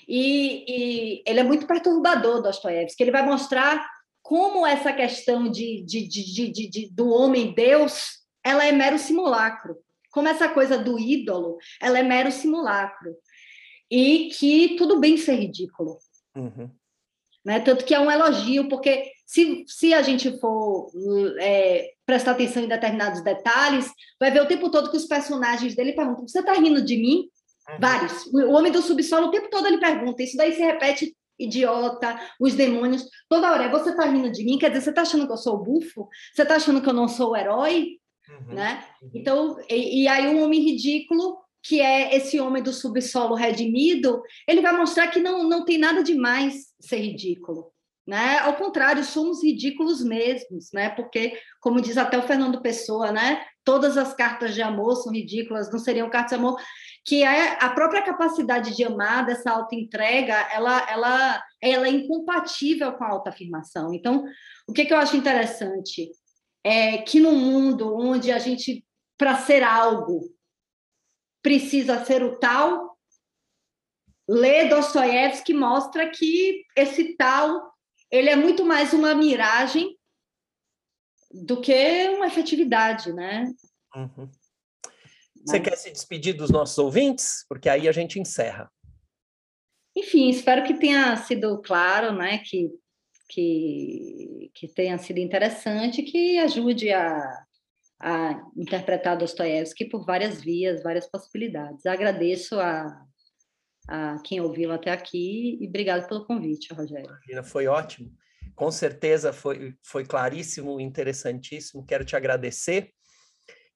E, 0.08 0.64
e 0.68 1.22
ele 1.26 1.40
é 1.40 1.44
muito 1.44 1.66
perturbador, 1.66 2.40
Dostoiévski. 2.40 3.02
Ele 3.02 3.10
vai 3.10 3.24
mostrar 3.24 3.86
como 4.22 4.66
essa 4.66 4.92
questão 4.92 5.50
de, 5.50 5.84
de, 5.84 6.06
de, 6.06 6.52
de, 6.52 6.70
de 6.70 6.90
do 6.94 7.10
homem-deus 7.10 8.22
ela 8.44 8.66
é 8.66 8.72
mero 8.72 8.98
simulacro. 8.98 9.76
Como 10.12 10.28
essa 10.28 10.48
coisa 10.48 10.78
do 10.78 10.98
ídolo, 10.98 11.58
ela 11.80 11.98
é 11.98 12.02
mero 12.02 12.30
simulacro. 12.30 13.16
E 13.90 14.28
que 14.28 14.76
tudo 14.76 15.00
bem 15.00 15.16
ser 15.16 15.34
ridículo. 15.34 15.98
Uhum. 16.36 16.70
Né? 17.44 17.58
Tanto 17.60 17.84
que 17.84 17.94
é 17.94 17.98
um 17.98 18.10
elogio, 18.10 18.68
porque 18.68 19.10
se, 19.26 19.64
se 19.66 19.92
a 19.92 20.02
gente 20.02 20.38
for 20.38 20.90
é, 21.40 21.90
prestar 22.06 22.32
atenção 22.32 22.62
em 22.62 22.68
determinados 22.68 23.22
detalhes, 23.22 23.90
vai 24.20 24.30
ver 24.30 24.42
o 24.42 24.46
tempo 24.46 24.70
todo 24.70 24.90
que 24.90 24.96
os 24.96 25.06
personagens 25.06 25.74
dele 25.74 25.92
perguntam: 25.92 26.28
Você 26.28 26.38
está 26.38 26.52
rindo 26.52 26.82
de 26.82 26.96
mim? 26.96 27.28
Uhum. 27.68 27.80
Vários. 27.80 28.26
O 28.26 28.52
homem 28.52 28.70
do 28.70 28.82
subsolo, 28.82 29.26
o 29.26 29.30
tempo 29.30 29.50
todo 29.50 29.66
ele 29.66 29.78
pergunta. 29.78 30.22
Isso 30.22 30.36
daí 30.36 30.54
se 30.54 30.62
repete 30.62 31.16
idiota, 31.38 32.20
os 32.38 32.54
demônios. 32.54 33.04
Toda 33.28 33.50
hora, 33.50 33.68
você 33.70 33.90
está 33.90 34.04
rindo 34.04 34.30
de 34.30 34.44
mim? 34.44 34.58
Quer 34.58 34.68
dizer, 34.68 34.82
você 34.82 34.90
está 34.90 35.02
achando 35.02 35.26
que 35.26 35.32
eu 35.32 35.38
sou 35.38 35.56
o 35.56 35.62
bufo? 35.62 36.08
Você 36.34 36.42
está 36.42 36.56
achando 36.56 36.80
que 36.80 36.88
eu 36.88 36.92
não 36.92 37.08
sou 37.08 37.30
o 37.30 37.36
herói? 37.36 37.98
Uhum. 38.28 38.54
Né? 38.54 38.84
Uhum. 39.02 39.10
Então, 39.14 39.56
e, 39.68 40.02
e 40.02 40.08
aí 40.08 40.34
o 40.34 40.42
homem 40.42 40.60
ridículo 40.60 41.42
que 41.62 41.80
é 41.80 42.16
esse 42.16 42.40
homem 42.40 42.62
do 42.62 42.72
subsolo 42.72 43.34
redimido, 43.34 44.20
ele 44.48 44.60
vai 44.60 44.76
mostrar 44.76 45.06
que 45.06 45.20
não, 45.20 45.48
não 45.48 45.64
tem 45.64 45.78
nada 45.78 46.02
demais 46.02 46.74
ser 46.80 46.96
ridículo. 46.96 47.70
Né? 48.04 48.38
Ao 48.38 48.56
contrário, 48.56 49.04
somos 49.04 49.44
ridículos 49.44 50.02
mesmos, 50.02 50.72
né? 50.74 50.90
Porque, 50.90 51.38
como 51.60 51.80
diz 51.80 51.96
até 51.96 52.18
o 52.18 52.22
Fernando 52.22 52.60
Pessoa, 52.60 53.12
né? 53.12 53.44
Todas 53.64 53.96
as 53.96 54.12
cartas 54.12 54.54
de 54.54 54.60
amor 54.60 54.96
são 54.96 55.12
ridículas, 55.12 55.70
não 55.70 55.78
seriam 55.78 56.10
cartas 56.10 56.30
de 56.30 56.44
amor, 56.44 56.60
que 57.06 57.22
é 57.22 57.56
a 57.64 57.68
própria 57.68 58.02
capacidade 58.02 58.74
de 58.74 58.82
amar, 58.82 59.24
dessa 59.24 59.52
autoentrega, 59.52 60.34
ela, 60.52 60.84
ela, 60.90 61.44
ela 61.62 61.86
é 61.86 61.90
incompatível 61.90 62.92
com 62.94 63.04
a 63.04 63.10
autoafirmação. 63.10 63.94
Então, 63.94 64.24
o 64.66 64.72
que, 64.72 64.84
que 64.84 64.92
eu 64.92 64.98
acho 64.98 65.16
interessante 65.16 66.10
é 66.64 66.98
que 66.98 67.20
no 67.20 67.32
mundo 67.32 67.94
onde 67.94 68.30
a 68.30 68.38
gente, 68.38 68.84
para 69.18 69.38
ser 69.38 69.62
algo, 69.62 70.34
precisa 71.42 72.04
ser 72.04 72.22
o 72.22 72.38
tal, 72.38 72.96
ler 74.28 74.68
Dostoiévski 74.68 75.52
mostra 75.52 76.08
que 76.10 76.64
esse 76.76 77.16
tal 77.16 77.72
ele 78.10 78.28
é 78.28 78.36
muito 78.36 78.64
mais 78.64 78.92
uma 78.92 79.14
miragem 79.14 79.98
do 81.30 81.60
que 81.60 82.08
uma 82.10 82.26
efetividade, 82.26 83.12
né? 83.12 83.50
Uhum. 83.96 84.30
Você 85.44 85.58
Mas... 85.58 85.62
quer 85.62 85.76
se 85.76 85.90
despedir 85.90 86.34
dos 86.34 86.50
nossos 86.50 86.76
ouvintes? 86.78 87.44
Porque 87.48 87.68
aí 87.68 87.88
a 87.88 87.92
gente 87.92 88.20
encerra. 88.20 88.70
Enfim, 89.96 90.28
espero 90.28 90.64
que 90.64 90.74
tenha 90.74 91.16
sido 91.16 91.60
claro, 91.62 92.12
né? 92.12 92.38
Que, 92.38 92.70
que, 93.32 94.50
que 94.54 94.68
tenha 94.68 94.98
sido 94.98 95.18
interessante, 95.18 96.02
que 96.02 96.38
ajude 96.38 96.90
a, 96.92 97.44
a 97.98 98.42
interpretar 98.56 99.16
Dostoiévski 99.16 99.86
por 99.86 100.04
várias 100.04 100.42
vias, 100.42 100.82
várias 100.82 101.10
possibilidades. 101.10 101.86
Agradeço 101.86 102.60
a, 102.60 102.94
a 103.88 104.18
quem 104.22 104.40
ouviu 104.40 104.70
até 104.70 104.90
aqui 104.90 105.58
e 105.58 105.66
obrigado 105.66 106.06
pelo 106.06 106.26
convite, 106.26 106.74
Rogério. 106.74 107.06
Imagina, 107.06 107.42
foi 107.42 107.66
ótimo. 107.66 108.12
Com 108.54 108.70
certeza 108.70 109.32
foi, 109.32 109.74
foi 109.82 110.04
claríssimo, 110.04 110.78
interessantíssimo. 110.78 111.86
Quero 111.86 112.04
te 112.04 112.14
agradecer. 112.14 112.90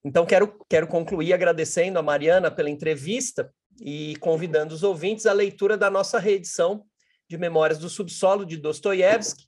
Então, 0.04 0.26
quero, 0.26 0.58
quero 0.68 0.86
concluir 0.86 1.32
agradecendo 1.32 1.98
a 1.98 2.02
Mariana 2.02 2.50
pela 2.50 2.68
entrevista 2.68 3.50
e 3.80 4.16
convidando 4.16 4.74
os 4.74 4.82
ouvintes 4.82 5.24
à 5.24 5.32
leitura 5.32 5.78
da 5.78 5.90
nossa 5.90 6.18
reedição 6.18 6.84
de 7.28 7.36
Memórias 7.36 7.78
do 7.78 7.88
Subsolo, 7.88 8.44
de 8.44 8.56
Dostoiévski, 8.56 9.44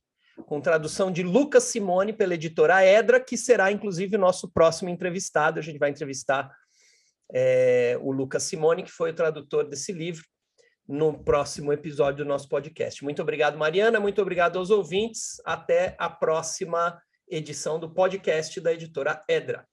com 0.46 0.60
tradução 0.60 1.10
de 1.10 1.22
Lucas 1.22 1.64
Simone 1.64 2.12
pela 2.12 2.34
editora 2.34 2.84
Edra, 2.84 3.20
que 3.20 3.36
será, 3.36 3.72
inclusive, 3.72 4.16
o 4.16 4.20
nosso 4.20 4.48
próximo 4.48 4.88
entrevistado. 4.88 5.58
A 5.58 5.62
gente 5.62 5.78
vai 5.78 5.90
entrevistar 5.90 6.50
é, 7.32 7.98
o 8.00 8.12
Lucas 8.12 8.44
Simone, 8.44 8.82
que 8.82 8.90
foi 8.90 9.10
o 9.10 9.14
tradutor 9.14 9.68
desse 9.68 9.92
livro 9.92 10.24
no 10.86 11.22
próximo 11.22 11.72
episódio 11.72 12.24
do 12.24 12.28
nosso 12.28 12.48
podcast. 12.48 13.04
Muito 13.04 13.20
obrigado, 13.20 13.58
Mariana. 13.58 14.00
Muito 14.00 14.22
obrigado 14.22 14.58
aos 14.58 14.70
ouvintes. 14.70 15.40
Até 15.44 15.94
a 15.98 16.08
próxima 16.08 17.00
edição 17.28 17.78
do 17.78 17.90
podcast 17.90 18.58
da 18.60 18.72
editora 18.72 19.22
Edra. 19.28 19.66